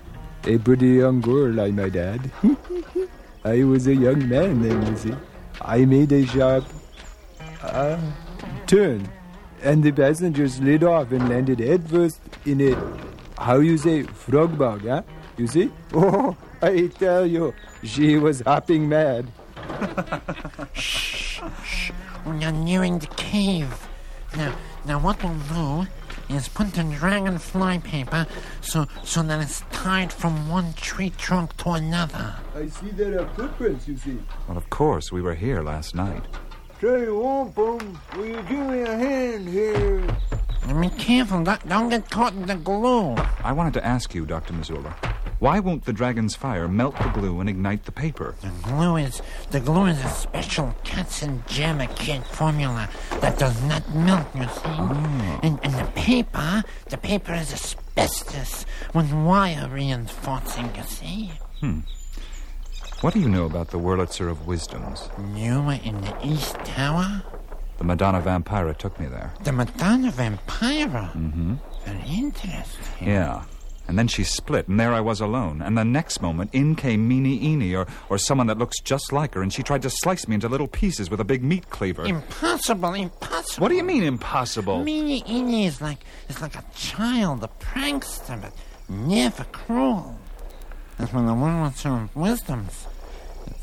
a 0.45 0.59
pretty 0.59 0.89
young 0.89 1.21
girl, 1.21 1.61
I 1.61 1.71
might 1.71 1.95
add. 1.95 2.31
I 3.45 3.63
was 3.65 3.87
a 3.87 3.95
young 3.95 4.29
man 4.29 4.63
then, 4.63 4.87
you 4.87 4.97
see. 4.97 5.15
I 5.61 5.85
made 5.85 6.11
a 6.13 6.27
sharp 6.27 6.65
uh, 7.63 8.01
turn, 8.67 9.09
and 9.63 9.83
the 9.83 9.93
passenger 9.93 10.49
slid 10.49 10.85
off 10.85 11.13
and 11.13 11.29
landed 11.29 11.61
headfirst 11.61 12.21
in 12.45 12.61
a, 12.61 13.41
how 13.41 13.59
you 13.59 13.79
say, 13.79 14.03
frog 14.03 14.59
bog, 14.59 14.87
huh? 14.87 15.03
You 15.37 15.47
see? 15.47 15.71
Oh, 15.95 16.37
I 16.61 16.87
tell 16.87 17.27
you, 17.27 17.55
she 17.83 18.17
was 18.17 18.41
hopping 18.41 18.89
mad. 18.89 19.27
shh, 20.73 21.41
shh. 21.65 21.91
We 22.25 22.45
are 22.45 22.53
nearing 22.53 22.99
the 22.99 23.09
cave. 23.09 23.89
Now, 24.37 24.55
now 24.87 24.99
what 25.01 25.23
we'll 25.23 25.35
do 25.85 25.89
is 26.35 26.49
put 26.49 26.73
the 26.73 26.85
dragonfly 26.85 27.81
paper 27.81 28.27
so 28.61 28.87
so 29.03 29.23
that 29.23 29.41
it's 29.43 29.63
tied 29.73 30.13
from 30.13 30.49
one 30.49 30.73
tree 30.75 31.11
trunk 31.11 31.57
to 31.59 31.71
another. 31.71 32.37
I 32.55 32.69
see 32.69 32.91
there 32.91 33.21
are 33.21 33.29
footprints, 33.31 33.89
you 33.89 33.97
see. 33.97 34.19
Well, 34.49 34.57
of 34.57 34.71
course, 34.71 35.11
we 35.13 35.21
were 35.21 35.35
here 35.35 35.63
last 35.63 35.95
night. 35.95 36.25
Say, 36.83 37.09
Wampum, 37.09 37.97
will 38.17 38.27
you 38.27 38.43
give 38.43 38.67
me 38.67 38.81
a 38.81 38.97
hand 38.97 39.49
here? 39.49 40.05
And 40.65 40.81
be 40.81 40.89
careful, 40.89 41.45
don't, 41.45 41.69
don't 41.69 41.89
get 41.91 42.11
caught 42.11 42.33
in 42.33 42.47
the 42.47 42.57
glue. 42.57 43.15
I 43.45 43.53
wanted 43.53 43.73
to 43.75 43.87
ask 43.87 44.13
you, 44.17 44.27
Dr. 44.27 44.53
Mazoola, 44.53 44.93
why 45.39 45.61
won't 45.61 45.85
the 45.85 45.93
dragon's 45.93 46.35
fire 46.35 46.67
melt 46.67 46.99
the 46.99 47.09
glue 47.11 47.39
and 47.39 47.49
ignite 47.49 47.85
the 47.85 47.93
paper? 47.93 48.35
The 48.41 48.51
glue 48.69 48.97
is 48.97 49.23
the 49.53 49.61
glue 49.61 49.87
is 49.87 50.05
a 50.05 50.09
special 50.09 50.75
Katzenjammer 50.83 51.87
formula 52.27 52.89
that 53.21 53.39
does 53.39 53.63
not 53.63 53.89
melt, 53.95 54.27
you 54.35 54.43
see. 54.43 54.49
Oh. 54.67 55.41
And, 55.45 55.61
and 55.63 55.75
the 55.75 55.89
paper, 55.95 56.65
the 56.89 56.99
paper 56.99 57.35
is 57.35 57.53
asbestos 57.53 58.67
with 58.93 59.13
wire 59.13 59.69
reinforcing, 59.69 60.75
you 60.75 60.83
see. 60.83 61.31
Hmm. 61.61 61.79
What 63.03 63.15
do 63.15 63.19
you 63.19 63.29
know 63.29 63.47
about 63.47 63.71
the 63.71 63.81
Wurlitzer 63.81 64.31
of 64.31 64.47
Wisdoms? 64.47 65.09
You 65.35 65.61
were 65.61 65.81
in 65.83 66.01
the 66.03 66.17
East 66.23 66.55
Tower? 66.65 67.21
The 67.79 67.83
Madonna 67.83 68.21
Vampira 68.21 68.79
took 68.79 69.01
me 69.01 69.07
there. 69.07 69.35
The 69.43 69.51
Madonna 69.51 70.13
Vampira? 70.13 71.11
Mm-hmm. 71.13 71.55
Very 71.85 72.09
interesting. 72.09 73.09
Yeah. 73.09 73.43
And 73.89 73.99
then 73.99 74.07
she 74.07 74.23
split, 74.23 74.69
and 74.69 74.79
there 74.79 74.93
I 74.93 75.01
was 75.01 75.21
alone. 75.21 75.63
And 75.63 75.77
the 75.77 75.85
next 75.85 76.23
moment, 76.23 76.51
in 76.55 76.77
came 76.77 77.11
Meanie 77.11 77.43
Eenie, 77.43 77.75
or, 77.75 77.89
or 78.09 78.19
someone 78.19 78.47
that 78.47 78.59
looks 78.59 78.79
just 78.81 79.13
like 79.13 79.35
her, 79.35 79.43
and 79.43 79.53
she 79.53 79.65
tried 79.65 79.83
to 79.83 79.91
slice 79.91 80.29
me 80.29 80.37
into 80.37 80.49
little 80.49 80.69
pieces 80.69 81.11
with 81.11 81.19
a 81.19 81.25
big 81.25 81.43
meat 81.43 81.71
cleaver. 81.71 82.05
Impossible, 82.05 82.95
impossible. 82.95 83.63
What 83.63 83.71
do 83.71 83.75
you 83.75 83.83
mean, 83.83 84.05
impossible? 84.05 84.79
Meanie 84.85 85.27
Eenie 85.27 85.67
is 85.67 85.81
like, 85.81 85.99
is 86.29 86.41
like 86.41 86.55
a 86.55 86.65
child, 86.77 87.43
a 87.43 87.49
prankster, 87.59 88.41
but 88.41 88.53
never 88.89 89.43
cruel. 89.51 90.21
That's 90.99 91.13
when 91.13 91.27
the 91.27 91.33
Wurlitzer 91.33 92.05
of 92.05 92.15
Wisdoms. 92.15 92.87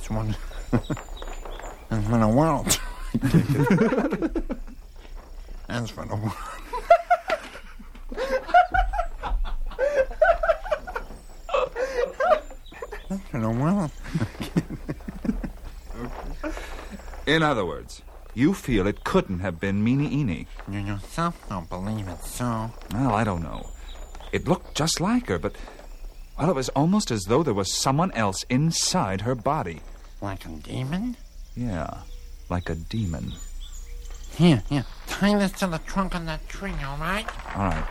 It's 0.09 0.15
one. 0.15 0.35
That's 1.89 2.07
when 2.09 2.21
the 2.21 2.27
world. 2.27 2.79
That's 5.67 5.91
for 5.91 6.05
the 6.05 6.15
world. 6.15 6.33
That's 13.09 13.21
for 13.31 13.39
the 13.39 13.49
world. 13.49 13.91
In 17.27 17.43
other 17.43 17.65
words, 17.65 18.01
you 18.33 18.53
feel 18.55 18.87
it 18.87 19.03
couldn't 19.03 19.39
have 19.39 19.59
been 19.59 19.83
Meanie 19.85 20.11
Eenie. 20.11 20.47
You 20.71 20.79
yourself 20.79 21.39
don't 21.49 21.69
believe 21.69 22.07
it, 22.07 22.23
so. 22.23 22.71
Well, 22.93 23.13
I 23.13 23.23
don't 23.23 23.43
know. 23.43 23.69
It 24.31 24.47
looked 24.47 24.75
just 24.75 24.99
like 24.99 25.27
her, 25.27 25.37
but. 25.37 25.55
Well, 26.37 26.49
it 26.49 26.55
was 26.55 26.69
almost 26.69 27.11
as 27.11 27.25
though 27.25 27.43
there 27.43 27.53
was 27.53 27.71
someone 27.71 28.11
else 28.13 28.43
inside 28.49 29.21
her 29.21 29.35
body. 29.35 29.81
Like 30.21 30.45
a 30.45 30.49
demon? 30.49 31.15
Yeah, 31.55 31.89
like 32.49 32.69
a 32.69 32.75
demon. 32.75 33.33
Here, 34.35 34.63
here. 34.69 34.85
Tie 35.07 35.37
this 35.37 35.51
to 35.53 35.67
the 35.67 35.79
trunk 35.79 36.15
of 36.15 36.25
that 36.25 36.47
tree, 36.47 36.73
all 36.85 36.97
right? 36.97 37.25
All 37.55 37.63
right. 37.63 37.85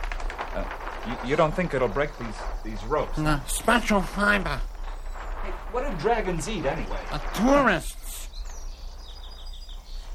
Uh, 0.55 0.65
you, 1.07 1.29
you 1.31 1.35
don't 1.35 1.53
think 1.53 1.73
it'll 1.73 1.87
break 1.87 2.09
these, 2.17 2.35
these 2.63 2.83
ropes? 2.85 3.17
No, 3.17 3.39
special 3.47 4.01
fiber. 4.01 4.61
Hey, 5.43 5.51
what 5.71 5.89
do 5.89 5.95
dragons 5.97 6.47
eat 6.49 6.65
anyway? 6.65 6.99
The 7.11 7.21
tourists. 7.33 8.27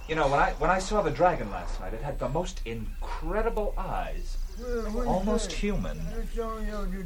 You 0.09 0.15
know, 0.15 0.29
when 0.29 0.39
I 0.39 0.51
when 0.59 0.71
I 0.71 0.81
saw 0.81 1.01
the 1.01 1.11
dragon 1.11 1.51
last 1.51 1.81
night, 1.81 1.95
it 1.95 2.03
had 2.03 2.19
the 2.19 2.29
most 2.29 2.61
incredible 2.67 3.73
eyes. 3.79 4.37
Almost 5.07 5.53
human. 5.53 6.01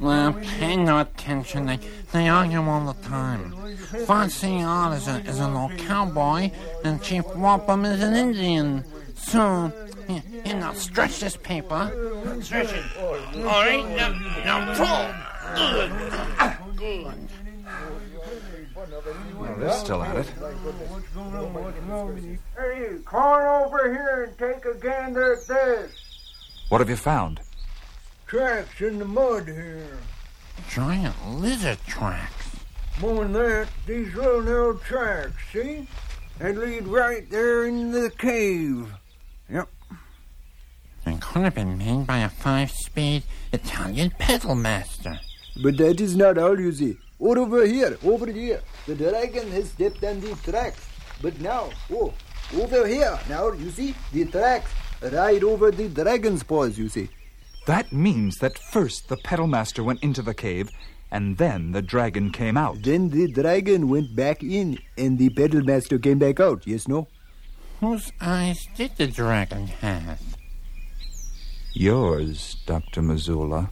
Well, 0.01 0.33
pay 0.33 0.77
no 0.77 1.01
attention. 1.01 1.67
They, 1.67 1.79
they 2.13 2.29
argue 2.29 2.63
all 2.63 2.93
the 2.93 3.09
time. 3.09 3.53
Farcion 4.07 4.97
is 4.97 5.09
a, 5.09 5.21
is 5.21 5.41
a 5.41 5.49
little 5.49 5.71
cowboy, 5.79 6.51
and 6.85 7.03
Chief 7.03 7.25
Wampum 7.35 7.85
is 7.85 8.03
an 8.03 8.15
Indian. 8.15 8.85
So, 9.17 9.73
here, 10.07 10.23
here, 10.45 10.57
now 10.57 10.73
stretch 10.73 11.21
this 11.21 11.37
paper. 11.37 11.91
Stretch 12.43 12.73
it. 12.73 12.85
All 12.99 13.43
right, 13.43 13.87
now, 13.97 14.11
now 14.45 14.75
pull. 14.75 15.09
Good. 15.57 15.91
Good. 16.77 17.29
Well, 19.39 19.57
they're 19.59 19.73
still 19.73 20.03
at 20.03 20.17
it. 20.17 20.27
Hey, 22.57 22.97
come 23.05 23.23
on 23.23 23.67
over 23.67 23.93
here 23.93 24.25
and 24.25 24.39
take 24.39 24.65
a 24.65 24.75
gander 24.79 25.35
at 25.35 25.47
this. 25.47 26.08
What 26.69 26.83
have 26.83 26.91
you 26.91 26.97
found? 26.97 27.41
Tracks 28.27 28.83
in 28.83 28.99
the 28.99 29.07
mud 29.07 29.47
here. 29.47 29.99
Giant 30.69 31.15
lizard 31.27 31.79
tracks. 31.87 32.57
More 33.01 33.25
than 33.25 33.33
that, 33.33 33.69
these 33.87 34.15
little 34.15 34.43
narrow 34.43 34.75
tracks, 34.75 35.33
see? 35.51 35.89
They 36.39 36.53
lead 36.53 36.87
right 36.87 37.29
there 37.31 37.65
into 37.65 38.03
the 38.03 38.11
cave. 38.11 38.93
Yep. 39.49 39.69
They 41.07 41.17
could 41.17 41.43
have 41.43 41.55
been 41.55 41.79
made 41.79 42.07
by 42.07 42.19
a 42.19 42.29
five-speed 42.29 43.23
Italian 43.53 44.11
pedal 44.19 44.55
master. 44.55 45.19
But 45.63 45.79
that 45.79 46.01
is 46.03 46.17
not 46.17 46.37
all, 46.37 46.61
you 46.61 46.73
see. 46.73 46.99
Or 47.19 47.39
over 47.39 47.65
here, 47.65 47.97
over 48.05 48.31
here. 48.31 48.61
The 48.87 48.95
dragon 48.95 49.51
has 49.53 49.71
stepped 49.71 50.05
on 50.05 50.21
these 50.21 50.41
tracks. 50.43 50.87
But 51.23 51.41
now, 51.41 51.71
oh, 51.91 52.13
over 52.61 52.87
here, 52.87 53.19
now, 53.29 53.53
you 53.53 53.71
see, 53.71 53.95
the 54.13 54.27
tracks 54.27 54.71
right 55.03 55.43
over 55.43 55.71
the 55.71 55.89
dragon's 55.89 56.43
paws, 56.43 56.79
you 56.79 56.89
see. 56.89 57.09
That 57.67 57.93
means 57.93 58.37
that 58.39 58.59
first 58.59 59.09
the 59.09 59.17
pedal 59.17 59.47
master 59.47 59.85
went 59.85 60.03
into 60.03 60.23
the 60.23 60.35
cave, 60.35 60.71
and 61.11 61.37
then 61.39 61.73
the 61.73 61.83
dragon 61.83 62.31
came 62.33 62.57
out. 62.57 62.83
Then 62.83 63.11
the 63.11 63.31
dragon 63.31 63.89
went 63.89 64.17
back 64.17 64.43
in, 64.43 64.79
and 64.97 65.19
the 65.19 65.31
pedal 65.31 65.63
master 65.63 65.99
came 65.99 66.19
back 66.19 66.41
out, 66.41 66.67
yes, 66.67 66.89
no? 66.89 67.09
Whose 67.81 68.11
eyes 68.21 68.67
did 68.75 68.97
the 68.97 69.07
dragon 69.07 69.69
have? 69.69 70.21
Yours, 71.75 72.57
Dr. 72.67 73.03
Mazoola. 73.03 73.71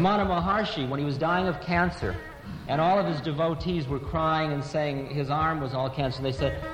Ramana 0.00 0.26
Maharshi, 0.26 0.88
when 0.88 0.98
he 0.98 1.04
was 1.04 1.18
dying 1.18 1.46
of 1.46 1.60
cancer, 1.60 2.16
and 2.68 2.80
all 2.80 2.98
of 2.98 3.04
his 3.04 3.20
devotees 3.20 3.86
were 3.86 3.98
crying 3.98 4.50
and 4.50 4.64
saying 4.64 5.08
his 5.08 5.28
arm 5.28 5.60
was 5.60 5.74
all 5.74 5.90
cancer, 5.90 6.22
they 6.22 6.32
said, 6.32 6.64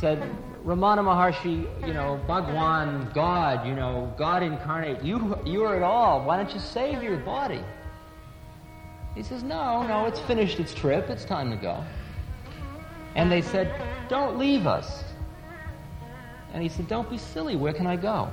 said, 0.00 0.18
Ramana 0.64 1.04
Maharshi, 1.04 1.86
you 1.86 1.92
know, 1.92 2.18
Bhagwan, 2.26 3.10
God, 3.12 3.66
you 3.66 3.74
know, 3.74 4.10
God 4.16 4.42
incarnate, 4.42 5.02
you, 5.02 5.38
you 5.44 5.62
are 5.64 5.76
it 5.76 5.82
all. 5.82 6.24
Why 6.24 6.38
don't 6.38 6.54
you 6.54 6.60
save 6.60 7.02
your 7.02 7.18
body? 7.18 7.60
He 9.14 9.22
says, 9.22 9.42
No, 9.42 9.86
no, 9.86 10.06
it's 10.06 10.20
finished 10.20 10.58
its 10.58 10.72
trip. 10.72 11.10
It's 11.10 11.26
time 11.26 11.50
to 11.50 11.56
go. 11.56 11.84
And 13.14 13.30
they 13.30 13.42
said, 13.42 13.78
Don't 14.08 14.38
leave 14.38 14.66
us. 14.66 15.04
And 16.54 16.62
he 16.62 16.70
said, 16.70 16.88
Don't 16.88 17.10
be 17.10 17.18
silly. 17.18 17.56
Where 17.56 17.74
can 17.74 17.86
I 17.86 17.96
go? 17.96 18.30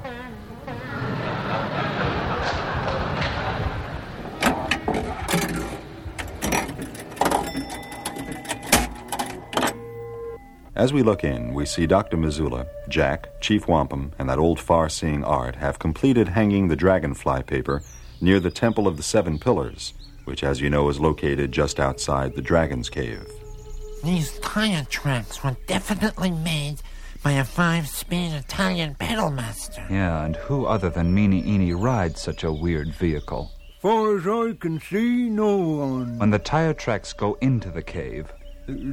As 10.82 10.92
we 10.92 11.04
look 11.04 11.24
in, 11.24 11.54
we 11.54 11.68
see 11.68 11.86
Dr. 11.86 12.18
Mazoola, 12.18 12.66
Jack, 12.90 13.40
Chief 13.40 13.68
Wampum, 13.68 14.14
and 14.18 14.28
that 14.28 14.40
old 14.40 14.60
far 14.60 14.90
seeing 14.90 15.24
Art 15.24 15.58
have 15.58 15.78
completed 15.78 16.30
hanging 16.30 16.70
the 16.70 16.76
dragonfly 16.76 17.44
paper 17.44 17.84
near 18.20 18.40
the 18.40 18.50
Temple 18.50 18.88
of 18.88 18.98
the 18.98 19.04
Seven 19.04 19.38
Pillars, 19.38 19.94
which, 20.26 20.44
as 20.44 20.60
you 20.60 20.72
know, 20.72 20.90
is 20.90 21.00
located 21.00 21.52
just 21.52 21.80
outside 21.80 22.34
the 22.34 22.42
Dragon's 22.42 22.90
Cave. 22.90 23.28
These 24.04 24.40
tire 24.40 24.88
tracks 24.90 25.44
were 25.44 25.56
definitely 25.68 26.32
made 26.32 26.82
by 27.22 27.34
a 27.34 27.44
five-speed 27.44 28.34
Italian 28.34 28.96
pedal 28.96 29.30
master. 29.30 29.86
Yeah, 29.88 30.26
and 30.26 30.36
who 30.36 30.66
other 30.66 30.90
than 30.90 31.16
Meanie 31.16 31.46
Eenie 31.46 31.80
rides 31.80 32.20
such 32.20 32.44
a 32.44 32.52
weird 32.52 32.92
vehicle? 32.96 33.52
Far 33.82 34.18
as 34.18 34.26
I 34.26 34.58
can 34.60 34.80
see, 34.80 35.30
no 35.30 35.58
one. 35.58 36.18
When 36.18 36.32
the 36.32 36.40
tire 36.40 36.74
tracks 36.74 37.14
go 37.14 37.38
into 37.40 37.70
the 37.70 37.84
cave, 37.84 38.34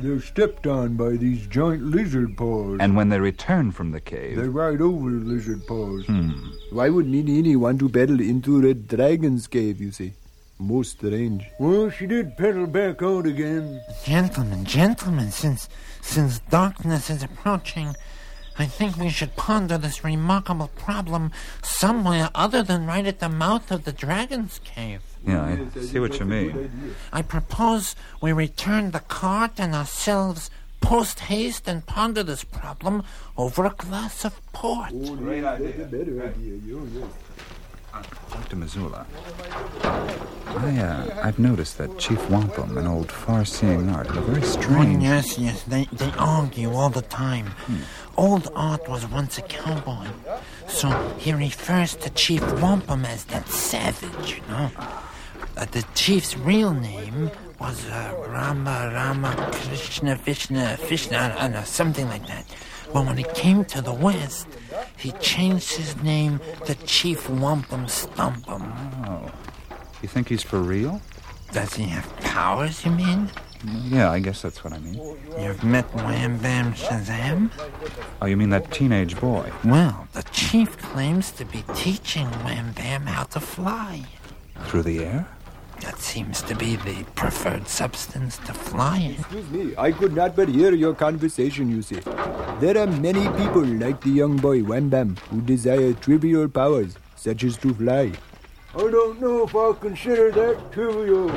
They're 0.02 0.20
stepped 0.20 0.66
on 0.66 0.96
by 0.96 1.10
these 1.16 1.46
giant 1.46 1.82
lizard 1.82 2.36
paws. 2.36 2.78
and 2.80 2.96
when 2.96 3.08
they 3.08 3.20
return 3.20 3.72
from 3.72 3.90
the 3.92 4.00
cave, 4.00 4.36
They 4.36 4.48
ride 4.48 4.80
over 4.80 5.10
the 5.10 5.24
lizard 5.24 5.66
paws. 5.66 6.04
Hmm. 6.06 6.32
Why 6.70 6.88
would 6.88 7.06
Nini 7.06 7.56
want 7.56 7.78
to 7.80 7.88
pedal 7.88 8.20
into 8.20 8.60
the 8.60 8.74
dragon's 8.74 9.46
cave, 9.46 9.80
you 9.80 9.90
see? 9.92 10.12
Most 10.58 10.98
strange. 10.98 11.44
Well, 11.60 11.88
she 11.88 12.06
did 12.06 12.36
pedal 12.36 12.66
back 12.66 13.00
out 13.02 13.26
again. 13.26 13.80
Gentlemen, 14.04 14.64
gentlemen, 14.64 15.30
since 15.30 15.68
since 16.02 16.40
darkness 16.50 17.10
is 17.10 17.22
approaching, 17.22 17.94
I 18.58 18.66
think 18.66 18.96
we 18.96 19.08
should 19.08 19.36
ponder 19.36 19.78
this 19.78 20.02
remarkable 20.02 20.68
problem 20.74 21.30
somewhere 21.62 22.28
other 22.34 22.64
than 22.64 22.86
right 22.86 23.06
at 23.06 23.20
the 23.20 23.28
mouth 23.28 23.70
of 23.70 23.84
the 23.84 23.92
dragon's 23.92 24.58
cave. 24.64 25.02
Yeah, 25.26 25.56
I 25.76 25.80
see 25.80 25.98
what 25.98 26.18
you 26.18 26.24
mean. 26.26 26.94
I 27.12 27.22
propose 27.22 27.94
we 28.20 28.32
return 28.32 28.92
the 28.92 29.00
cart 29.00 29.52
and 29.58 29.74
ourselves 29.74 30.50
post 30.80 31.20
haste 31.20 31.66
and 31.68 31.84
ponder 31.86 32.22
this 32.22 32.44
problem 32.44 33.02
over 33.36 33.64
a 33.66 33.70
glass 33.70 34.24
of 34.24 34.40
port. 34.52 34.90
Great 34.90 35.44
idea. 35.44 35.84
better 35.86 36.22
idea. 36.22 36.58
Dr. 38.30 38.56
Mazoola, 38.56 39.04
I, 39.82 40.78
uh, 40.80 41.20
I've 41.26 41.38
noticed 41.38 41.78
that 41.78 41.98
Chief 41.98 42.30
Wampum 42.30 42.76
and 42.78 42.86
old 42.86 43.10
far-seeing 43.10 43.88
Art 43.90 44.08
are 44.10 44.18
a 44.18 44.22
very 44.22 44.42
Oh, 44.42 44.44
strange... 44.44 45.02
yes, 45.02 45.36
yes, 45.38 45.62
they, 45.64 45.86
they 45.92 46.10
argue 46.18 46.72
all 46.72 46.90
the 46.90 47.02
time. 47.02 47.54
Old 48.18 48.50
Art 48.56 48.88
was 48.88 49.06
once 49.06 49.38
a 49.38 49.42
cowboy, 49.42 50.08
so 50.66 50.88
he 51.18 51.32
refers 51.32 51.94
to 51.94 52.10
Chief 52.10 52.42
Wampum 52.60 53.04
as 53.04 53.24
that 53.26 53.48
savage, 53.48 54.34
you 54.34 54.42
know. 54.48 54.70
Uh, 55.56 55.64
the 55.66 55.84
chief's 55.94 56.36
real 56.36 56.74
name 56.74 57.30
was 57.60 57.86
uh, 57.86 58.12
Rama 58.28 58.90
Rama 58.92 59.50
Krishna 59.52 60.16
Vishna 60.16 60.76
Vishna, 60.80 61.36
I 61.38 61.46
know, 61.46 61.62
something 61.62 62.08
like 62.08 62.26
that. 62.26 62.44
But 62.92 63.06
when 63.06 63.18
he 63.18 63.24
came 63.34 63.64
to 63.66 63.80
the 63.80 63.92
west, 63.94 64.48
he 64.96 65.12
changed 65.12 65.76
his 65.76 65.94
name 66.02 66.40
to 66.64 66.74
Chief 66.86 67.30
Wampum 67.30 67.86
Stumpum. 67.86 68.72
Oh. 69.06 69.30
You 70.02 70.08
think 70.08 70.28
he's 70.28 70.42
for 70.42 70.58
real? 70.58 71.00
Does 71.52 71.74
he 71.74 71.84
have 71.84 72.16
powers, 72.18 72.84
you 72.84 72.90
mean? 72.90 73.30
Yeah, 73.64 74.10
I 74.10 74.20
guess 74.20 74.42
that's 74.42 74.62
what 74.62 74.72
I 74.72 74.78
mean. 74.78 75.00
You've 75.38 75.64
met 75.64 75.84
Wham 75.94 76.38
Bam 76.38 76.72
Shazam? 76.74 77.50
Oh, 78.22 78.26
you 78.26 78.36
mean 78.36 78.50
that 78.50 78.70
teenage 78.70 79.18
boy? 79.18 79.50
Well, 79.64 80.06
the 80.12 80.22
chief 80.24 80.78
claims 80.78 81.32
to 81.32 81.44
be 81.44 81.64
teaching 81.74 82.26
Wham 82.44 82.72
Bam 82.72 83.02
how 83.06 83.24
to 83.24 83.40
fly. 83.40 84.04
Through 84.66 84.82
the 84.82 85.04
air? 85.04 85.28
That 85.80 85.98
seems 85.98 86.42
to 86.42 86.56
be 86.56 86.76
the 86.76 87.04
preferred 87.14 87.68
substance 87.68 88.38
to 88.38 88.54
fly 88.54 88.98
in. 88.98 89.12
Excuse 89.12 89.50
me, 89.50 89.74
I 89.78 89.92
could 89.92 90.14
not 90.14 90.34
but 90.34 90.48
hear 90.48 90.72
your 90.74 90.94
conversation, 90.94 91.70
you 91.70 91.82
see. 91.82 92.00
There 92.60 92.76
are 92.76 92.86
many 92.86 93.28
people 93.38 93.64
like 93.64 94.00
the 94.00 94.10
young 94.10 94.36
boy 94.36 94.62
Wham 94.62 94.88
Bam 94.88 95.16
who 95.30 95.40
desire 95.40 95.92
trivial 95.92 96.48
powers, 96.48 96.96
such 97.16 97.44
as 97.44 97.56
to 97.58 97.74
fly. 97.74 98.12
I 98.74 98.90
don't 98.90 99.20
know 99.20 99.44
if 99.44 99.54
I'll 99.54 99.74
consider 99.74 100.30
that 100.32 100.72
trivial. 100.72 101.30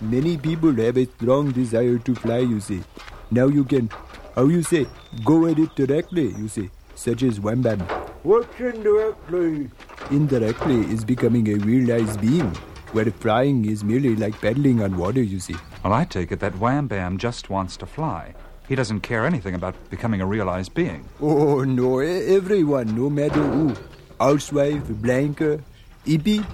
Many 0.00 0.36
people 0.36 0.72
have 0.74 0.96
a 0.96 1.06
strong 1.06 1.50
desire 1.50 1.98
to 1.98 2.14
fly, 2.14 2.38
you 2.38 2.60
see. 2.60 2.82
Now 3.30 3.46
you 3.46 3.64
can, 3.64 3.90
how 4.34 4.44
you 4.46 4.62
say, 4.62 4.86
go 5.24 5.46
at 5.46 5.58
it 5.58 5.74
directly, 5.74 6.28
you 6.36 6.48
see, 6.48 6.70
such 6.94 7.22
as 7.22 7.40
Wham 7.40 7.62
Bam. 7.62 7.80
What's 8.22 8.60
indirectly? 8.60 9.70
Indirectly 10.10 10.80
is 10.92 11.04
becoming 11.04 11.48
a 11.48 11.56
realized 11.56 12.20
being, 12.20 12.54
where 12.92 13.06
flying 13.06 13.64
is 13.64 13.82
merely 13.84 14.14
like 14.16 14.40
paddling 14.40 14.82
on 14.82 14.96
water, 14.96 15.22
you 15.22 15.40
see. 15.40 15.56
Well, 15.82 15.92
I 15.92 16.04
take 16.04 16.32
it 16.32 16.40
that 16.40 16.58
Wham 16.58 16.86
Bam 16.86 17.18
just 17.18 17.50
wants 17.50 17.76
to 17.78 17.86
fly. 17.86 18.34
He 18.68 18.74
doesn't 18.74 19.00
care 19.00 19.24
anything 19.24 19.54
about 19.54 19.74
becoming 19.90 20.20
a 20.20 20.26
realized 20.26 20.74
being. 20.74 21.08
Oh, 21.20 21.64
no, 21.64 22.00
e- 22.02 22.36
everyone, 22.36 22.94
no 22.94 23.08
matter 23.10 23.42
who. 23.42 23.74
Housewife, 24.20 24.86
blanker, 24.88 25.60
hippie, 26.06 26.44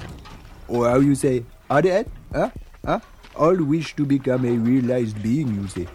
or 0.68 0.88
how 0.88 1.00
you 1.00 1.14
say, 1.14 1.44
adet, 1.70 2.06
huh? 2.32 2.50
Huh? 2.84 3.00
All 3.36 3.56
wish 3.56 3.96
to 3.96 4.04
become 4.04 4.44
a 4.44 4.52
realized 4.52 5.22
being, 5.22 5.54
you 5.54 5.66
see. 5.68 5.88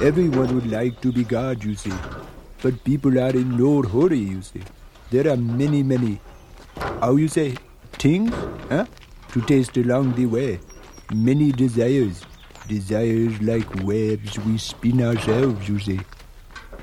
Everyone 0.00 0.54
would 0.54 0.70
like 0.70 1.00
to 1.02 1.12
be 1.12 1.24
God, 1.24 1.62
you 1.62 1.74
see. 1.74 1.92
But 2.62 2.82
people 2.84 3.18
are 3.18 3.30
in 3.30 3.56
no 3.56 3.82
hurry, 3.82 4.18
you 4.18 4.42
see. 4.42 4.62
There 5.10 5.30
are 5.30 5.36
many, 5.36 5.82
many, 5.82 6.20
how 6.78 7.16
you 7.16 7.28
say, 7.28 7.56
things, 7.92 8.32
huh? 8.70 8.86
To 9.32 9.40
taste 9.42 9.76
along 9.76 10.14
the 10.14 10.26
way. 10.26 10.58
Many 11.14 11.52
desires. 11.52 12.24
Desires 12.66 13.40
like 13.40 13.68
webs 13.84 14.38
we 14.40 14.58
spin 14.58 15.02
ourselves, 15.02 15.68
you 15.68 15.78
see. 15.78 16.00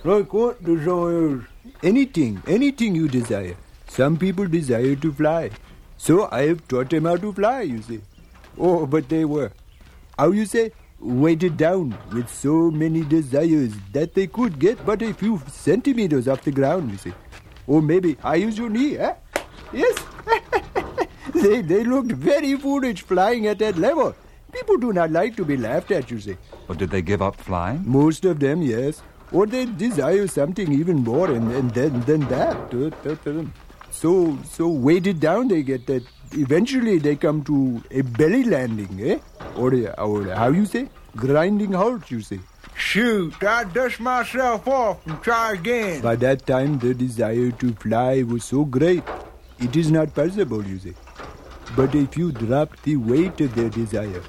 Like 0.03 0.31
what 0.31 0.63
desires? 0.63 1.43
Anything, 1.81 2.41
anything 2.47 2.95
you 2.95 3.07
desire. 3.07 3.55
Some 3.87 4.17
people 4.17 4.47
desire 4.47 4.95
to 4.95 5.11
fly. 5.11 5.49
So 5.97 6.29
I 6.31 6.47
have 6.47 6.67
taught 6.67 6.89
them 6.89 7.05
how 7.05 7.17
to 7.17 7.33
fly, 7.33 7.61
you 7.61 7.81
see. 7.81 8.01
Oh, 8.57 8.85
but 8.85 9.09
they 9.09 9.25
were, 9.25 9.51
how 10.17 10.31
you 10.31 10.45
say, 10.45 10.71
weighted 10.99 11.57
down 11.57 11.97
with 12.13 12.29
so 12.29 12.71
many 12.71 13.01
desires 13.01 13.73
that 13.91 14.13
they 14.13 14.27
could 14.27 14.59
get 14.59 14.85
but 14.85 15.01
a 15.01 15.13
few 15.13 15.41
centimeters 15.47 16.27
off 16.27 16.43
the 16.43 16.51
ground, 16.51 16.91
you 16.91 16.97
see. 16.97 17.13
Or 17.67 17.81
maybe 17.81 18.17
I 18.23 18.35
use 18.35 18.57
your 18.57 18.69
knee, 18.69 18.97
eh? 18.97 19.13
Yes. 19.71 19.97
they, 21.33 21.61
they 21.61 21.83
looked 21.83 22.11
very 22.11 22.55
foolish 22.57 23.01
flying 23.01 23.47
at 23.47 23.59
that 23.59 23.77
level. 23.77 24.15
People 24.51 24.77
do 24.77 24.93
not 24.93 25.11
like 25.11 25.35
to 25.37 25.45
be 25.45 25.57
laughed 25.57 25.91
at, 25.91 26.11
you 26.11 26.19
see. 26.19 26.37
But 26.67 26.77
did 26.77 26.91
they 26.91 27.01
give 27.01 27.21
up 27.21 27.35
flying? 27.35 27.81
Most 27.85 28.23
of 28.23 28.39
them, 28.39 28.61
yes. 28.61 29.01
Or 29.31 29.47
they 29.47 29.65
desire 29.65 30.27
something 30.27 30.71
even 30.71 30.97
more 31.03 31.31
and, 31.31 31.51
and 31.51 31.71
then, 31.71 32.01
than 32.01 32.21
that. 32.29 32.71
So, 33.89 34.37
so 34.43 34.67
weighted 34.67 35.19
down 35.19 35.47
they 35.47 35.63
get 35.63 35.87
that 35.87 36.03
eventually 36.33 36.97
they 36.97 37.15
come 37.15 37.43
to 37.43 37.83
a 37.91 38.01
belly 38.01 38.43
landing, 38.43 38.99
eh? 39.01 39.19
Or, 39.55 39.73
or 39.97 40.23
how 40.33 40.49
you 40.49 40.65
say? 40.65 40.89
Grinding 41.15 41.73
halt, 41.73 42.09
you 42.09 42.21
say. 42.21 42.39
Shoot, 42.75 43.43
I 43.43 43.65
dust 43.65 43.99
myself 43.99 44.67
off 44.67 45.05
and 45.05 45.21
try 45.21 45.53
again. 45.53 46.01
By 46.01 46.15
that 46.17 46.45
time, 46.47 46.79
the 46.79 46.93
desire 46.93 47.51
to 47.51 47.73
fly 47.73 48.23
was 48.23 48.43
so 48.43 48.65
great, 48.65 49.03
it 49.59 49.75
is 49.75 49.91
not 49.91 50.13
possible, 50.13 50.65
you 50.65 50.79
say. 50.79 50.93
But 51.75 51.93
if 51.93 52.17
you 52.17 52.31
drop 52.31 52.75
the 52.81 52.97
weight 52.97 53.39
of 53.41 53.53
their 53.55 53.69
desire 53.69 54.21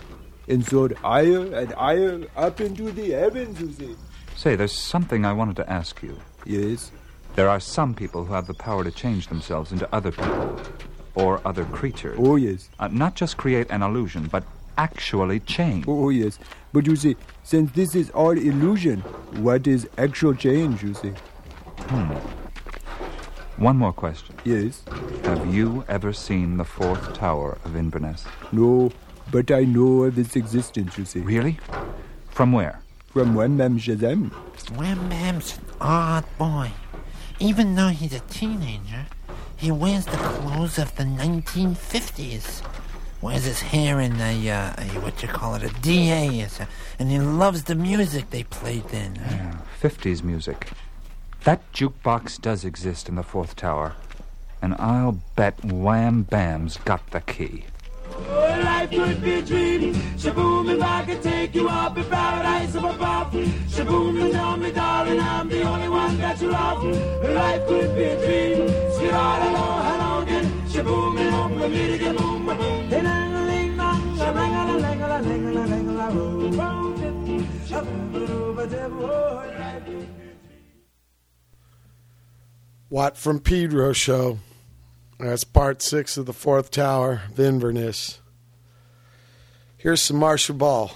and 0.49 0.65
soar 0.65 0.91
higher 1.01 1.55
and 1.55 1.73
higher 1.73 2.27
up 2.37 2.61
into 2.61 2.93
the 2.93 3.11
heavens, 3.13 3.61
you 3.61 3.73
say. 3.73 3.97
Say, 4.37 4.57
there's 4.57 4.73
something 4.73 5.25
I 5.25 5.33
wanted 5.33 5.57
to 5.57 5.71
ask 5.71 6.03
you. 6.03 6.19
Yes? 6.45 6.91
There 7.37 7.49
are 7.49 7.61
some 7.61 7.95
people 7.95 8.25
who 8.25 8.35
have 8.35 8.47
the 8.47 8.55
power 8.55 8.85
to 8.85 8.91
change 8.91 9.29
themselves 9.29 9.73
into 9.73 9.93
other 9.95 10.13
people 10.13 10.61
or 11.15 11.41
other 11.45 11.65
creatures. 11.67 12.17
Oh, 12.19 12.37
yes. 12.37 12.69
Uh, 12.79 12.89
not 12.89 13.15
just 13.15 13.37
create 13.37 13.71
an 13.71 13.83
illusion, 13.83 14.29
but 14.31 14.45
actually 14.77 15.41
change. 15.41 15.85
Oh, 15.87 16.11
yes. 16.11 16.39
But 16.73 16.87
you 16.87 16.97
see, 16.97 17.17
since 17.43 17.71
this 17.73 17.95
is 17.95 18.11
all 18.11 18.33
illusion, 18.33 19.01
what 19.43 19.67
is 19.67 19.89
actual 19.99 20.35
change, 20.35 20.83
you 20.83 20.95
see? 20.95 21.13
Hmm. 21.89 22.15
One 23.57 23.77
more 23.77 23.93
question. 23.93 24.35
Yes? 24.45 24.83
Have 25.23 25.55
you 25.55 25.85
ever 25.89 26.13
seen 26.13 26.57
the 26.57 26.65
fourth 26.65 27.15
tower 27.15 27.59
of 27.65 27.77
Inverness? 27.77 28.25
No, 28.51 28.91
but 29.31 29.51
I 29.53 29.65
know 29.65 30.05
of 30.05 30.19
its 30.19 30.35
existence, 30.35 30.99
you 30.99 31.05
see. 31.05 31.21
Really? 31.21 31.59
From 32.31 32.53
where? 32.53 32.81
From 33.13 33.37
one 33.37 33.57
Mam 33.57 33.79
Shazam. 33.79 34.33
Wham 34.77 35.09
Bam's 35.09 35.57
an 35.59 35.65
odd 35.81 36.25
boy. 36.37 36.73
Even 37.39 37.77
though 37.77 37.91
he's 37.91 38.13
a 38.13 38.21
teenager, 38.21 39.07
he 39.57 39.71
wears 39.71 40.05
the 40.07 40.17
clothes 40.17 40.79
of 40.79 40.95
the 40.97 41.05
1950s. 41.05 42.63
Wears 43.21 43.45
his 43.45 43.61
hair 43.61 44.01
in 44.01 44.21
a, 44.21 44.51
uh, 44.51 44.75
a 44.77 44.85
what 45.01 45.23
you 45.23 45.29
call 45.29 45.55
it, 45.55 45.63
a 45.63 45.71
DA, 45.81 46.47
and 46.99 47.11
he 47.11 47.19
loves 47.19 47.65
the 47.65 47.75
music 47.75 48.31
they 48.31 48.43
played 48.45 48.85
then. 48.89 49.15
Yeah, 49.17 49.57
50s 49.81 50.23
music. 50.23 50.69
That 51.45 51.61
jukebox 51.73 52.41
does 52.41 52.65
exist 52.65 53.09
in 53.09 53.15
the 53.15 53.23
fourth 53.23 53.57
tower. 53.57 53.95
And 54.61 54.75
I'll 54.79 55.21
bet 55.37 55.63
Wham 55.65 56.23
Bam's 56.23 56.79
got 56.79 57.11
the 57.11 57.21
key. 57.21 57.65
Oh, 58.17 58.61
life 58.65 58.91
could 58.91 59.23
be 59.23 59.35
a 59.35 59.43
dream. 59.43 59.95
Shaboom, 60.17 60.75
if 60.75 60.83
I 60.83 61.05
could 61.05 61.23
take 61.23 61.55
you 61.55 61.69
up 61.69 61.97
in 61.97 62.05
paradise 62.05 62.77
up 62.77 62.95
above. 62.95 63.33
Shaboom, 63.33 64.23
and 64.23 64.33
tell 64.33 64.57
me, 64.57 64.71
darling, 64.73 65.21
I'm 65.21 65.49
the 65.49 65.63
only 65.63 65.89
one 65.89 66.19
that 66.19 66.41
you 66.41 66.51
love. 66.51 66.85
Life 66.85 67.67
could 67.67 67.95
be 67.95 68.05
a 68.05 68.17
dream. 68.25 68.69
Along, 69.05 69.87
and 69.87 70.03
on 70.03 70.23
again. 70.23 70.45
Shaboom, 70.69 71.19
and 71.19 71.31
boom, 71.31 71.63
and 71.63 71.73
meet 71.73 71.95
again, 71.95 72.17
boom, 72.17 72.47
boom, 72.47 72.57
boom. 72.57 72.91
Lang, 72.91 73.35
a 73.35 73.47
ling, 73.47 73.77
lang, 73.77 74.19
a 74.19 74.33
lang, 74.33 74.55
a 74.55 74.79
lang, 74.79 75.03
a 75.03 75.09
lang, 75.09 75.47
a 75.47 75.67
lang, 75.67 75.89
a 75.89 75.93
lang, 75.93 76.19
a 76.19 76.85
could 77.05 78.13
be 78.13 78.25
Watt 82.91 83.17
from 83.17 83.41
Pedro 83.41 83.93
show. 83.93 84.39
That's 85.19 85.45
part 85.45 85.81
six 85.81 86.17
of 86.17 86.27
the 86.27 86.33
fourth 86.33 86.71
tower 86.71 87.23
of 87.31 87.39
Inverness. 87.39 88.21
Here's 89.77 90.03
some 90.03 90.17
Marcia 90.17 90.53
Ball. 90.53 90.91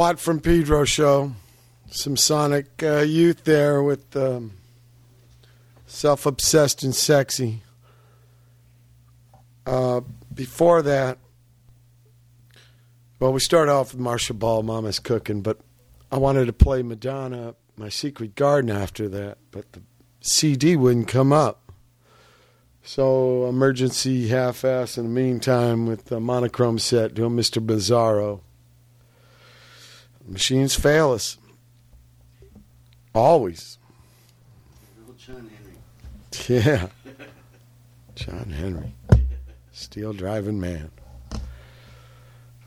Watt 0.00 0.18
from 0.18 0.40
Pedro 0.40 0.86
show. 0.86 1.34
Some 1.90 2.16
Sonic 2.16 2.82
uh, 2.82 3.00
Youth 3.00 3.44
there 3.44 3.82
with 3.82 4.16
um, 4.16 4.52
Self 5.86 6.24
Obsessed 6.24 6.82
and 6.82 6.94
Sexy. 6.94 7.62
Uh, 9.66 10.00
before 10.32 10.80
that, 10.80 11.18
well, 13.18 13.34
we 13.34 13.40
started 13.40 13.70
off 13.70 13.92
with 13.92 14.00
Marcia 14.00 14.32
Ball, 14.32 14.62
Mama's 14.62 15.00
Cooking, 15.00 15.42
but 15.42 15.60
I 16.10 16.16
wanted 16.16 16.46
to 16.46 16.54
play 16.54 16.82
Madonna, 16.82 17.54
My 17.76 17.90
Secret 17.90 18.34
Garden 18.34 18.70
after 18.70 19.06
that, 19.06 19.36
but 19.50 19.70
the 19.72 19.82
CD 20.22 20.76
wouldn't 20.76 21.08
come 21.08 21.30
up. 21.30 21.74
So, 22.82 23.46
emergency 23.50 24.28
half 24.28 24.64
ass 24.64 24.96
in 24.96 25.04
the 25.04 25.10
meantime 25.10 25.84
with 25.84 26.06
the 26.06 26.20
monochrome 26.20 26.78
set 26.78 27.12
doing 27.12 27.36
Mr. 27.36 27.62
Bizarro. 27.62 28.40
Machines 30.30 30.76
fail 30.76 31.10
us. 31.10 31.38
Always. 33.12 33.78
John 35.18 35.50
Henry. 35.56 36.64
Yeah. 36.64 36.86
John 38.14 38.50
Henry. 38.56 38.94
Steel 39.72 40.12
driving 40.12 40.60
man. 40.60 40.92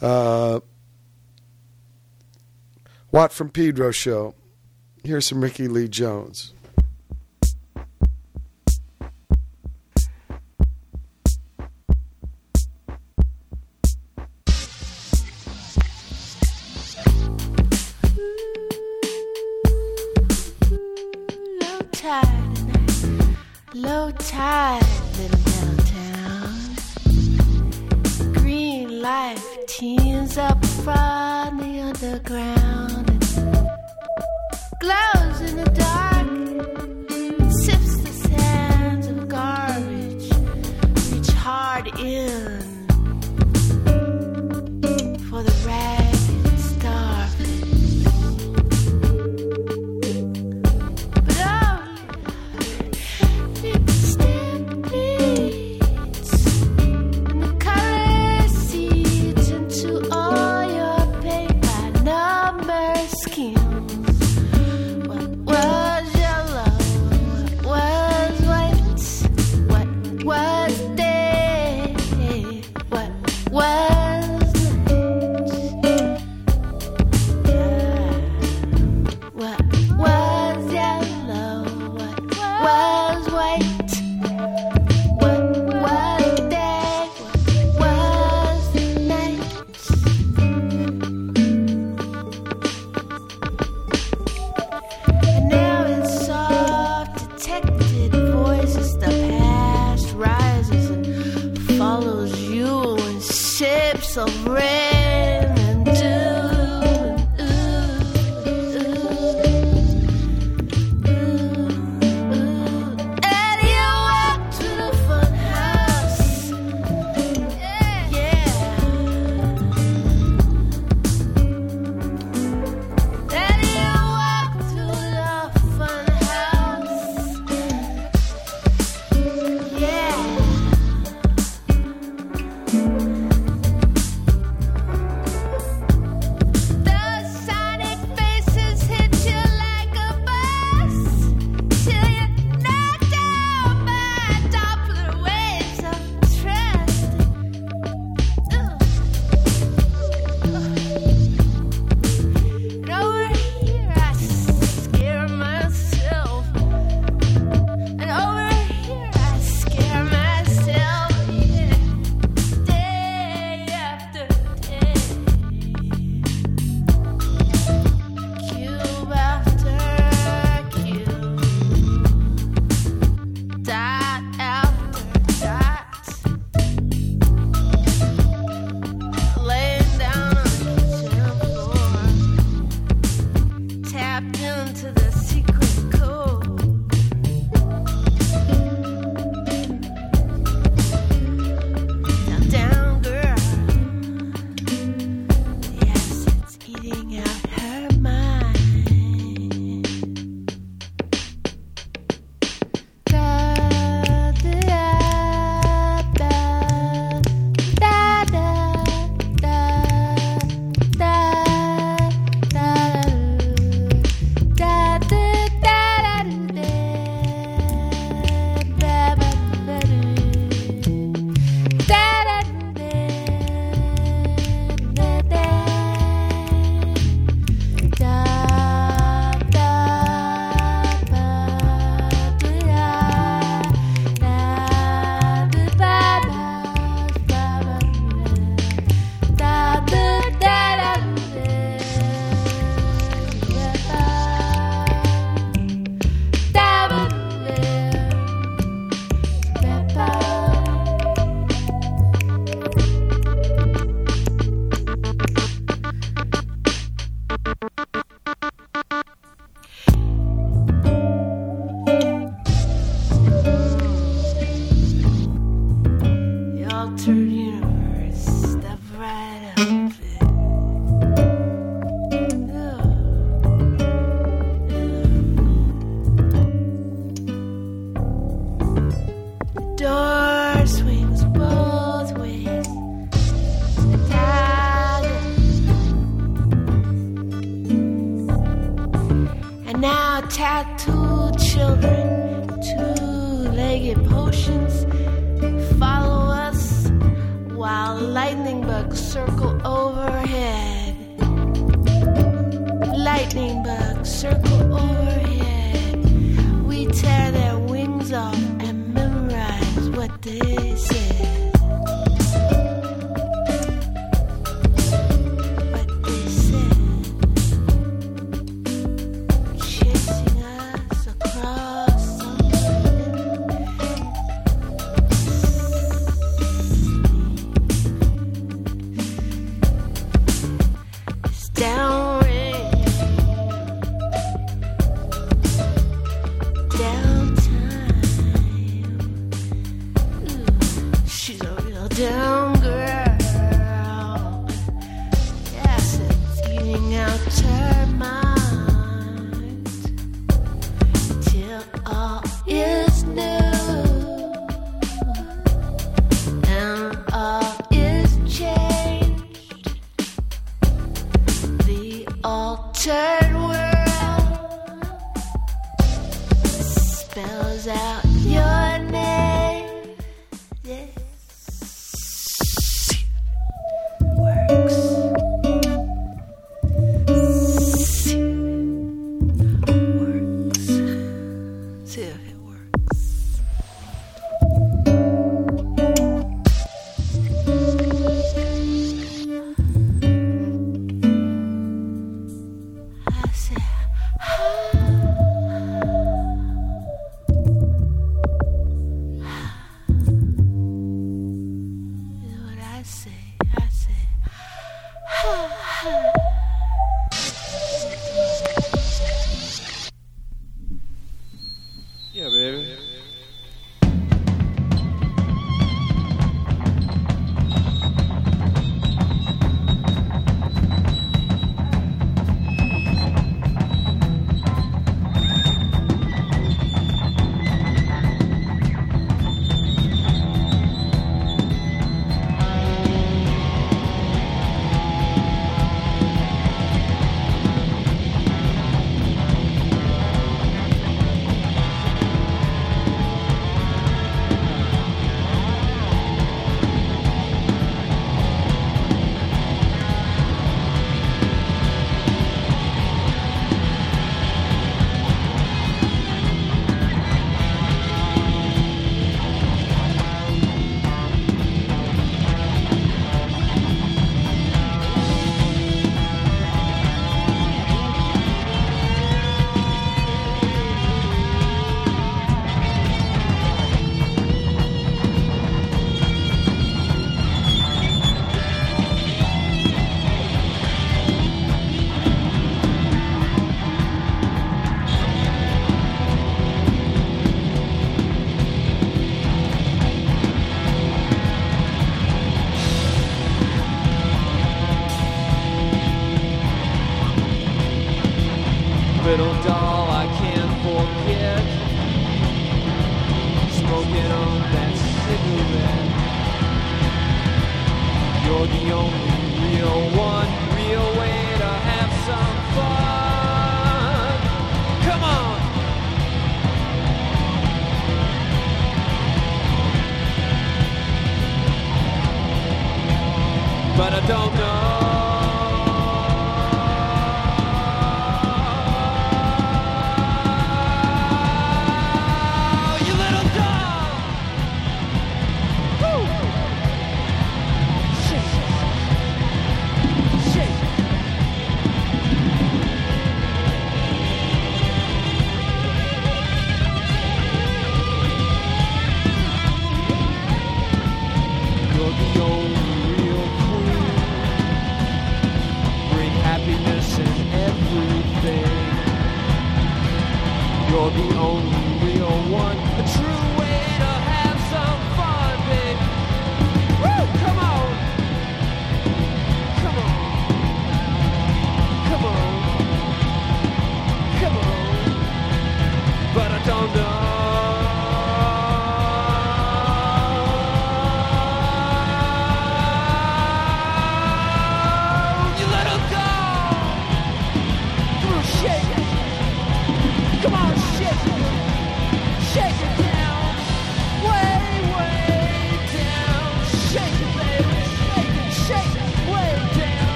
Uh, 0.00 0.60
Watt 3.12 3.32
from 3.32 3.50
Pedro 3.50 3.90
show. 3.90 4.34
Here's 5.04 5.26
some 5.26 5.42
Rickie 5.42 5.68
Lee 5.68 5.88
Jones. 5.88 6.54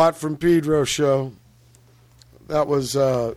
Watt 0.00 0.16
from 0.16 0.38
Pedro 0.38 0.84
show. 0.84 1.30
That 2.48 2.66
was 2.66 2.96
uh, 2.96 3.34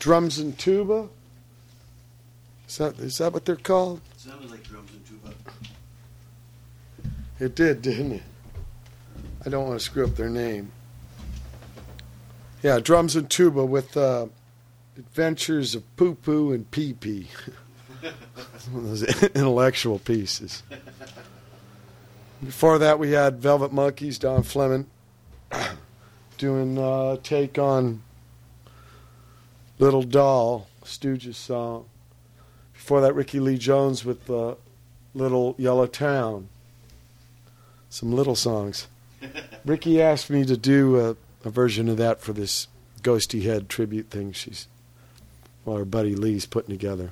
drums 0.00 0.40
and 0.40 0.58
tuba. 0.58 1.08
Is 2.68 2.78
that 2.78 2.98
is 2.98 3.18
that 3.18 3.32
what 3.32 3.44
they're 3.44 3.54
called? 3.54 4.00
Sounded 4.16 4.50
like 4.50 4.64
drums 4.64 4.90
and 4.90 5.06
tuba. 5.06 5.32
It 7.38 7.54
did, 7.54 7.82
didn't 7.82 8.12
it? 8.14 8.22
I 9.46 9.48
don't 9.48 9.64
want 9.64 9.78
to 9.78 9.84
screw 9.84 10.06
up 10.06 10.16
their 10.16 10.28
name. 10.28 10.72
Yeah, 12.64 12.80
drums 12.80 13.14
and 13.14 13.30
tuba 13.30 13.64
with 13.64 13.96
uh, 13.96 14.26
Adventures 14.98 15.76
of 15.76 15.84
Poo 15.96 16.16
Poo 16.16 16.52
and 16.52 16.68
Pee 16.72 16.94
Pee. 16.94 17.28
One 18.72 18.86
of 18.86 18.88
those 18.88 19.22
intellectual 19.36 20.00
pieces. 20.00 20.64
Before 22.42 22.78
that, 22.78 22.98
we 22.98 23.12
had 23.12 23.38
Velvet 23.38 23.70
Monkeys, 23.70 24.18
Don 24.18 24.42
Fleming, 24.42 24.86
doing 26.38 26.78
uh, 26.78 27.18
take 27.22 27.58
on 27.58 28.02
Little 29.78 30.02
Doll, 30.02 30.66
Stooges 30.82 31.34
song. 31.34 31.84
Before 32.72 33.02
that, 33.02 33.14
Rickie 33.14 33.40
Lee 33.40 33.58
Jones 33.58 34.06
with 34.06 34.30
uh, 34.30 34.54
Little 35.14 35.54
Yellow 35.58 35.86
Town. 35.86 36.48
Some 37.90 38.12
little 38.12 38.36
songs. 38.36 38.88
Ricky 39.66 40.00
asked 40.00 40.30
me 40.30 40.46
to 40.46 40.56
do 40.56 40.98
a, 40.98 41.16
a 41.44 41.50
version 41.50 41.90
of 41.90 41.98
that 41.98 42.22
for 42.22 42.32
this 42.32 42.68
Ghosty 43.02 43.42
Head 43.42 43.68
tribute 43.68 44.08
thing 44.08 44.32
she's, 44.32 44.66
well, 45.66 45.76
her 45.76 45.84
buddy 45.84 46.14
Lee's 46.14 46.46
putting 46.46 46.70
together. 46.70 47.10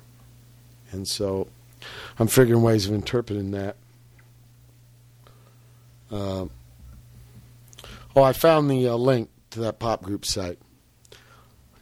And 0.90 1.07
so 1.07 1.48
I'm 2.18 2.28
figuring 2.28 2.62
ways 2.62 2.86
of 2.86 2.94
interpreting 2.94 3.50
that. 3.50 3.76
Uh, 6.11 6.47
oh, 8.17 8.23
I 8.23 8.33
found 8.33 8.70
the 8.70 8.89
uh, 8.89 8.95
link 8.95 9.31
to 9.51 9.61
that 9.61 9.78
pop 9.78 10.03
group 10.03 10.25
site. 10.25 10.59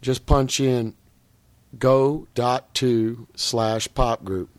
Just 0.02 0.26
punch 0.26 0.60
in 0.60 0.94
go.to 1.78 3.26
slash 3.34 3.88
pop 3.94 4.24
group. 4.24 4.50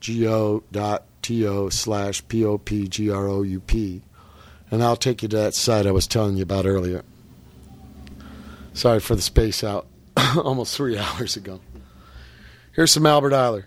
G-O 0.00 0.62
dot 0.72 1.04
T-O 1.22 1.68
slash 1.68 2.26
P-O-P-G-R-O-U-P. 2.28 4.02
And 4.70 4.82
I'll 4.82 4.96
take 4.96 5.22
you 5.22 5.28
to 5.28 5.36
that 5.36 5.54
site 5.54 5.86
I 5.86 5.90
was 5.90 6.06
telling 6.06 6.36
you 6.36 6.42
about 6.42 6.66
earlier. 6.66 7.04
Sorry 8.72 9.00
for 9.00 9.14
the 9.14 9.22
space 9.22 9.62
out 9.62 9.86
almost 10.36 10.76
three 10.76 10.96
hours 10.98 11.36
ago. 11.36 11.60
Here's 12.72 12.92
some 12.92 13.06
Albert 13.06 13.32
Ayler. 13.32 13.64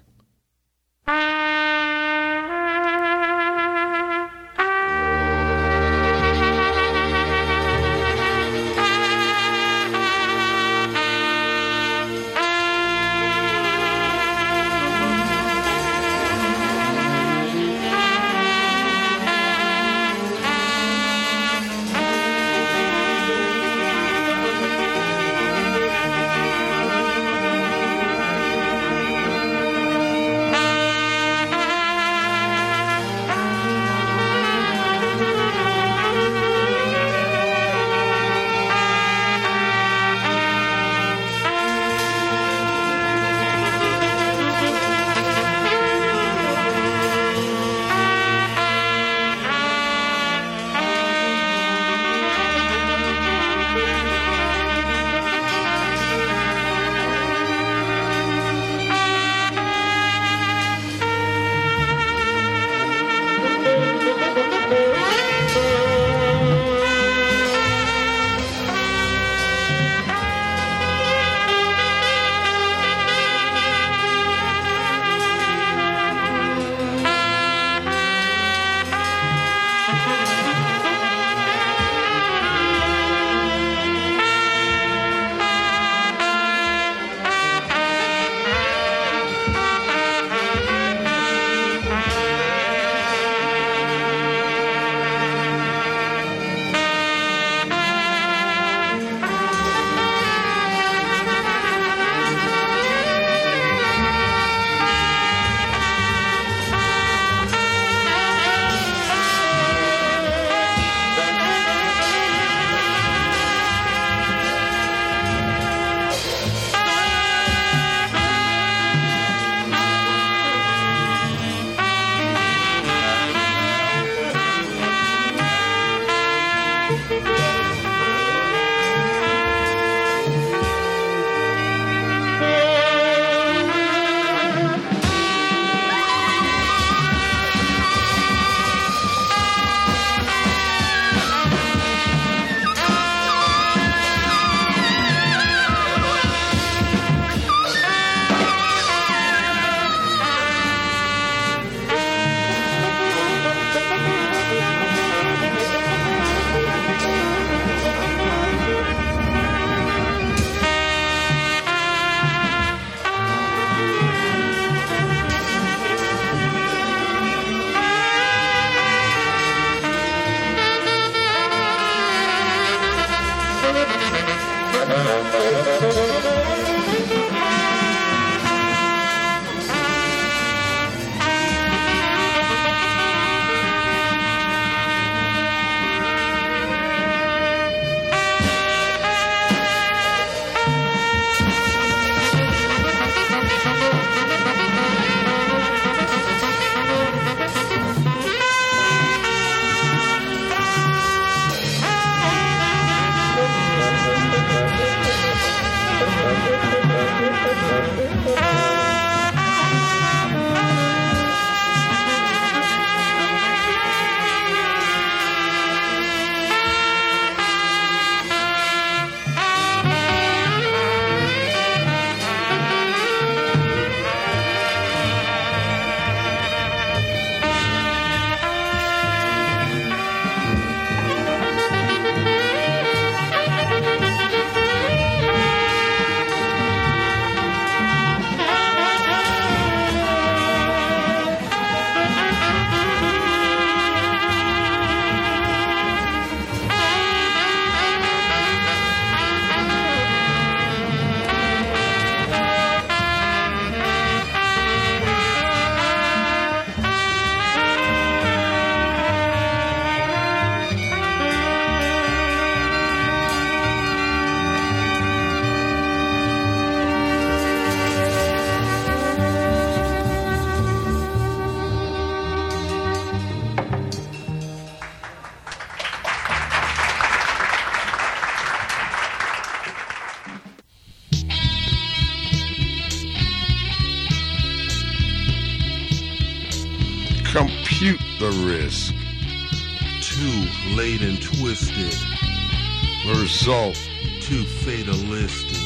Result. 293.34 293.90
Too 294.22 294.46
fatalistic. 294.46 295.58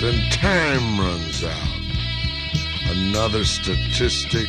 Then 0.00 0.30
time 0.30 0.98
runs 0.98 1.44
out. 1.44 1.68
Another 2.88 3.44
statistic. 3.44 4.46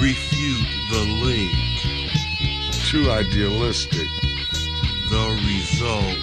Refute 0.00 0.66
the 0.90 1.04
link. 1.22 1.52
Too 2.90 3.12
idealistic. 3.12 4.08
The 5.08 5.40
result. 5.46 6.18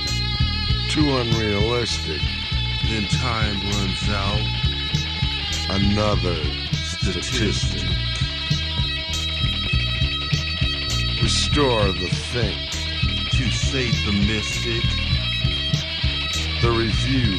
Too 0.90 1.09
unrealistic. 1.09 2.22
Then 2.90 3.08
time 3.08 3.61
runs 3.72 4.09
out. 4.09 4.45
Another 5.69 6.35
Statistic. 7.00 7.88
Restore 11.24 11.93
the 11.93 12.09
think. 12.34 12.77
Sate 13.72 14.00
the 14.06 14.14
mystic. 14.14 14.84
The 16.62 16.72
review. 16.72 17.38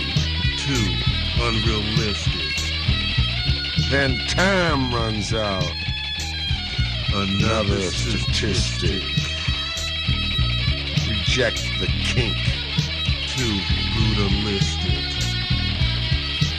Too 0.59 0.87
unrealistic. 1.41 2.55
Then 3.91 4.19
time 4.27 4.95
runs 4.95 5.33
out. 5.33 5.73
Another 7.15 7.81
statistic. 7.81 9.03
Reject 11.09 11.63
the 11.81 11.87
kink. 12.05 12.37
Too 13.29 13.61
brutalistic. 13.97 15.07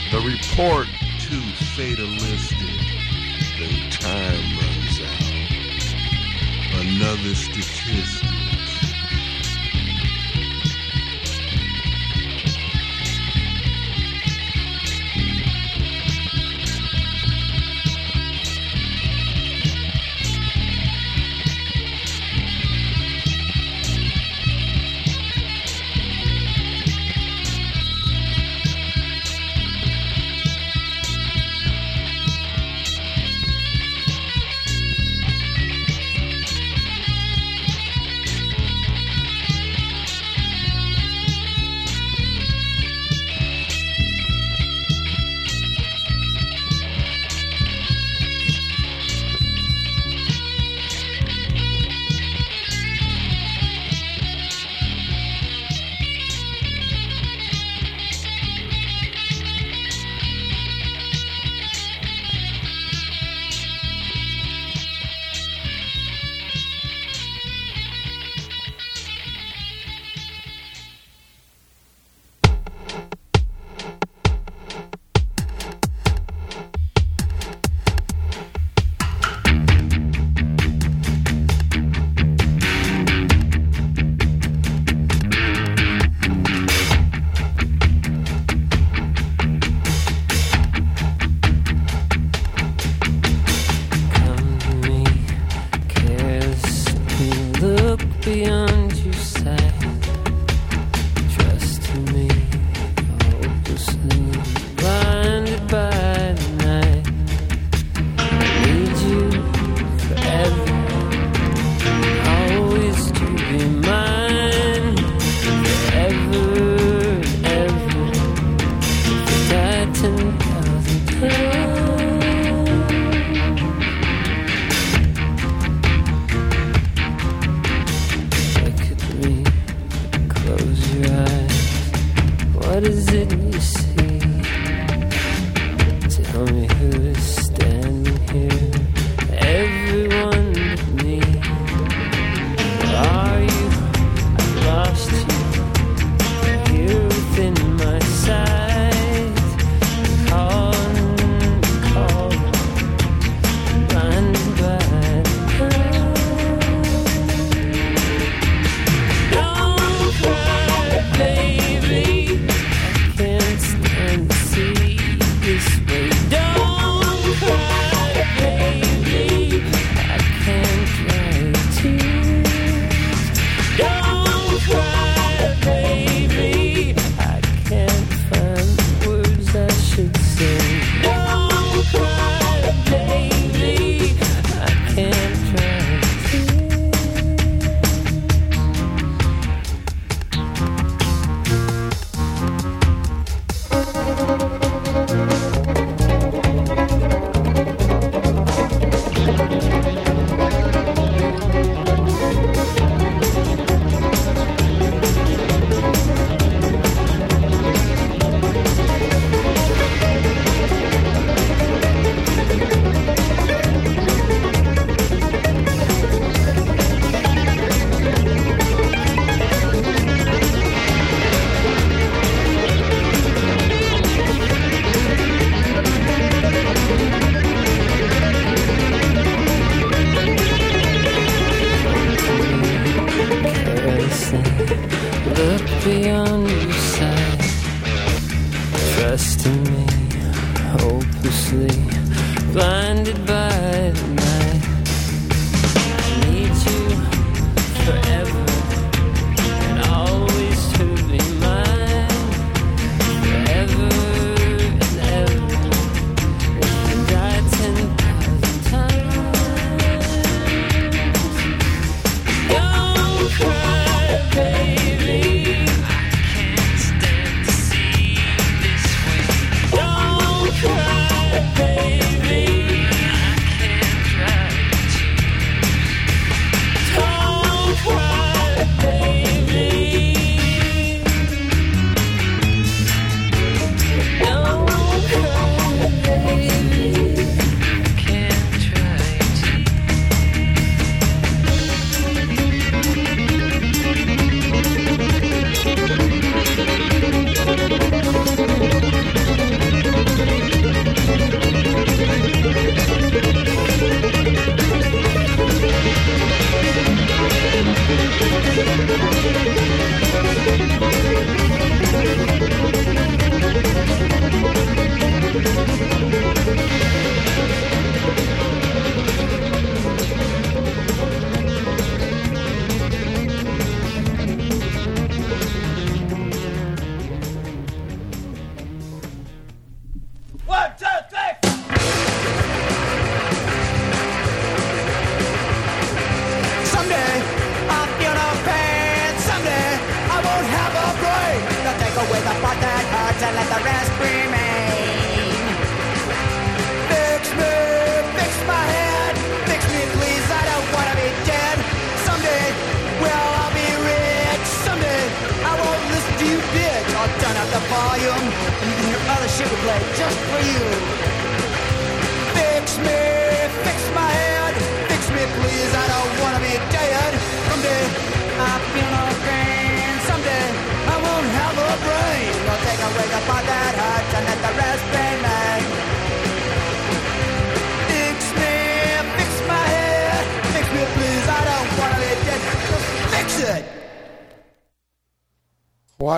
The 0.10 0.20
report. 0.26 0.88
Too 1.20 1.46
fatalistic. 1.76 2.58
Then 3.60 3.90
time 3.92 4.58
runs 4.58 5.00
out. 5.00 5.30
Another 6.82 7.36
statistic. 7.36 8.39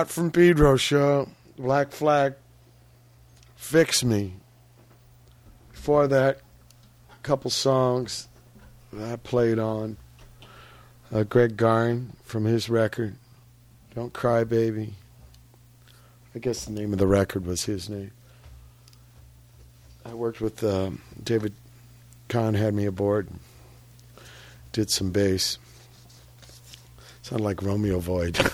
From 0.08 0.30
Pedro 0.30 0.76
show, 0.76 1.28
Black 1.56 1.92
Flag, 1.92 2.34
Fix 3.56 4.02
Me. 4.02 4.34
Before 5.72 6.06
that, 6.08 6.40
a 7.10 7.22
couple 7.22 7.50
songs 7.50 8.28
that 8.92 9.12
I 9.12 9.16
played 9.16 9.58
on. 9.58 9.96
Uh, 11.12 11.24
Greg 11.24 11.56
Garing 11.56 12.12
from 12.24 12.44
his 12.44 12.68
record, 12.68 13.16
Don't 13.94 14.12
Cry 14.12 14.44
Baby. 14.44 14.94
I 16.34 16.38
guess 16.38 16.64
the 16.64 16.72
name 16.72 16.92
of 16.92 16.98
the 16.98 17.06
record 17.06 17.44
was 17.44 17.64
his 17.64 17.88
name. 17.88 18.12
I 20.04 20.14
worked 20.14 20.40
with 20.40 20.64
uh, 20.64 20.90
David 21.22 21.54
Kahne, 22.28 22.56
had 22.56 22.74
me 22.74 22.86
aboard, 22.86 23.28
did 24.72 24.90
some 24.90 25.10
bass. 25.10 25.58
Sounded 27.22 27.44
like 27.44 27.62
Romeo 27.62 27.98
Void. 27.98 28.38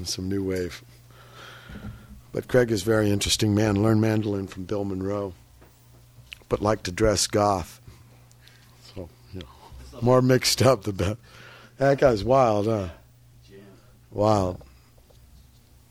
line 0.00 0.06
there 0.06 0.06
and 0.06 0.08
some 0.08 0.28
new 0.28 0.44
wave. 0.44 0.84
But 2.32 2.48
Craig 2.48 2.70
is 2.70 2.82
a 2.82 2.84
very 2.84 3.10
interesting 3.10 3.54
man. 3.54 3.82
Learned 3.82 4.00
mandolin 4.00 4.46
from 4.46 4.64
Bill 4.64 4.84
Monroe, 4.84 5.34
but 6.48 6.62
liked 6.62 6.84
to 6.84 6.92
dress 6.92 7.26
goth. 7.26 7.80
So, 8.94 9.08
you 9.32 9.40
know, 9.40 9.46
more 10.00 10.22
mixed 10.22 10.62
up 10.62 10.84
the 10.84 10.92
better. 10.92 11.16
That 11.78 11.98
guy's 11.98 12.22
wild, 12.22 12.66
huh? 12.66 12.88
Wild. 14.12 14.60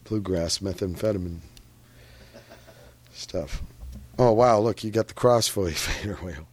Bluegrass, 0.05 0.59
methamphetamine 0.59 1.39
stuff. 3.13 3.61
Oh, 4.17 4.33
wow, 4.33 4.59
look, 4.59 4.83
you 4.83 4.91
got 4.91 5.07
the 5.07 5.13
crossfade 5.13 5.75
fader 5.75 6.17
way 6.23 6.31
over. 6.31 6.45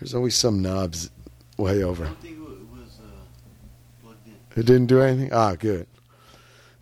There's 0.00 0.14
always 0.14 0.34
some 0.34 0.60
knobs 0.62 1.10
way 1.56 1.82
over. 1.82 2.10
It 4.54 4.66
didn't 4.66 4.86
do 4.86 5.00
anything? 5.00 5.32
Ah, 5.32 5.54
good. 5.54 5.86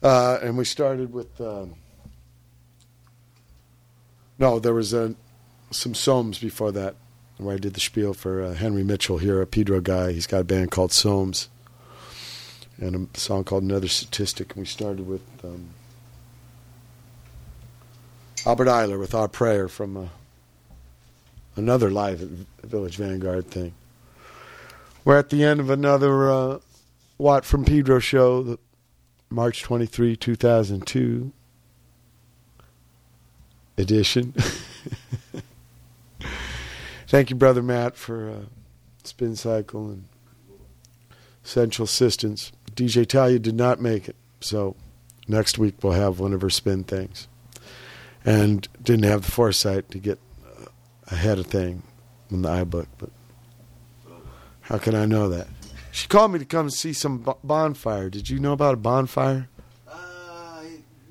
Uh, 0.02 0.38
and 0.42 0.56
we 0.56 0.64
started 0.64 1.12
with. 1.12 1.40
Um, 1.40 1.74
no, 4.38 4.58
there 4.58 4.72
was 4.72 4.94
uh, 4.94 5.12
some 5.70 5.92
Somz 5.92 6.40
before 6.40 6.72
that, 6.72 6.94
where 7.36 7.54
I 7.54 7.58
did 7.58 7.74
the 7.74 7.80
spiel 7.80 8.14
for 8.14 8.42
uh, 8.42 8.54
Henry 8.54 8.82
Mitchell 8.82 9.18
here, 9.18 9.42
a 9.42 9.46
Pedro 9.46 9.80
guy. 9.80 10.12
He's 10.12 10.26
got 10.26 10.40
a 10.40 10.44
band 10.44 10.70
called 10.70 10.90
Somz, 10.92 11.48
and 12.78 13.08
a 13.14 13.18
song 13.18 13.44
called 13.44 13.62
Another 13.62 13.88
Statistic. 13.88 14.54
And 14.54 14.62
we 14.62 14.66
started 14.66 15.06
with 15.06 15.22
um, 15.44 15.68
Albert 18.46 18.68
Ayler 18.68 18.98
with 18.98 19.14
Our 19.14 19.28
Prayer 19.28 19.68
from 19.68 19.96
uh, 19.98 20.06
another 21.56 21.90
live 21.90 22.20
Village 22.62 22.96
Vanguard 22.96 23.48
thing. 23.48 23.74
We're 25.04 25.18
at 25.18 25.28
the 25.28 25.44
end 25.44 25.60
of 25.60 25.68
another 25.68 26.30
uh, 26.30 26.58
Watt 27.18 27.44
from 27.44 27.66
Pedro 27.66 27.98
show, 27.98 28.42
the 28.42 28.58
March 29.30 29.62
23, 29.62 30.16
2002 30.16 31.32
edition. 33.78 34.34
Thank 37.06 37.30
you, 37.30 37.36
Brother 37.36 37.62
Matt, 37.62 37.96
for 37.96 38.28
uh, 38.28 38.40
Spin 39.04 39.36
Cycle 39.36 39.86
and 39.86 40.04
Central 41.44 41.84
Assistance. 41.84 42.50
DJ 42.74 43.06
Talia 43.06 43.38
did 43.38 43.54
not 43.54 43.80
make 43.80 44.08
it, 44.08 44.16
so 44.40 44.74
next 45.28 45.58
week 45.58 45.76
we'll 45.82 45.92
have 45.92 46.18
one 46.18 46.32
of 46.32 46.40
her 46.40 46.50
spin 46.50 46.82
things. 46.82 47.28
And 48.24 48.68
didn't 48.82 49.04
have 49.04 49.24
the 49.24 49.30
foresight 49.30 49.90
to 49.92 49.98
get 49.98 50.18
uh, 50.44 50.66
ahead 51.06 51.38
of 51.38 51.46
thing 51.46 51.84
in 52.30 52.42
the 52.42 52.48
iBook, 52.48 52.86
but 52.98 53.10
how 54.62 54.78
can 54.78 54.94
I 54.94 55.06
know 55.06 55.28
that? 55.28 55.46
She 55.92 56.08
called 56.08 56.32
me 56.32 56.38
to 56.38 56.44
come 56.44 56.70
see 56.70 56.92
some 56.92 57.26
bonfire. 57.42 58.10
Did 58.10 58.30
you 58.30 58.38
know 58.38 58.52
about 58.52 58.74
a 58.74 58.76
bonfire? 58.78 59.48
Uh, 59.88 60.62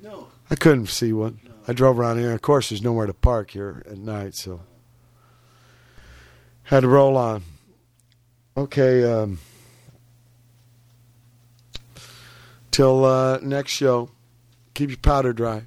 no. 0.02 0.28
I 0.50 0.54
couldn't 0.54 0.86
see 0.86 1.12
one. 1.12 1.40
I 1.68 1.72
drove 1.72 1.98
around 1.98 2.18
here. 2.18 2.32
Of 2.32 2.42
course, 2.42 2.70
there's 2.70 2.82
nowhere 2.82 3.06
to 3.06 3.14
park 3.14 3.50
here 3.50 3.82
at 3.86 3.98
night, 3.98 4.34
so 4.34 4.62
had 6.64 6.80
to 6.80 6.88
roll 6.88 7.16
on. 7.16 7.42
Okay. 8.56 9.04
Um, 9.04 9.38
till 12.70 13.04
uh, 13.04 13.38
next 13.42 13.72
show, 13.72 14.10
keep 14.74 14.90
your 14.90 14.98
powder 14.98 15.32
dry. 15.32 15.64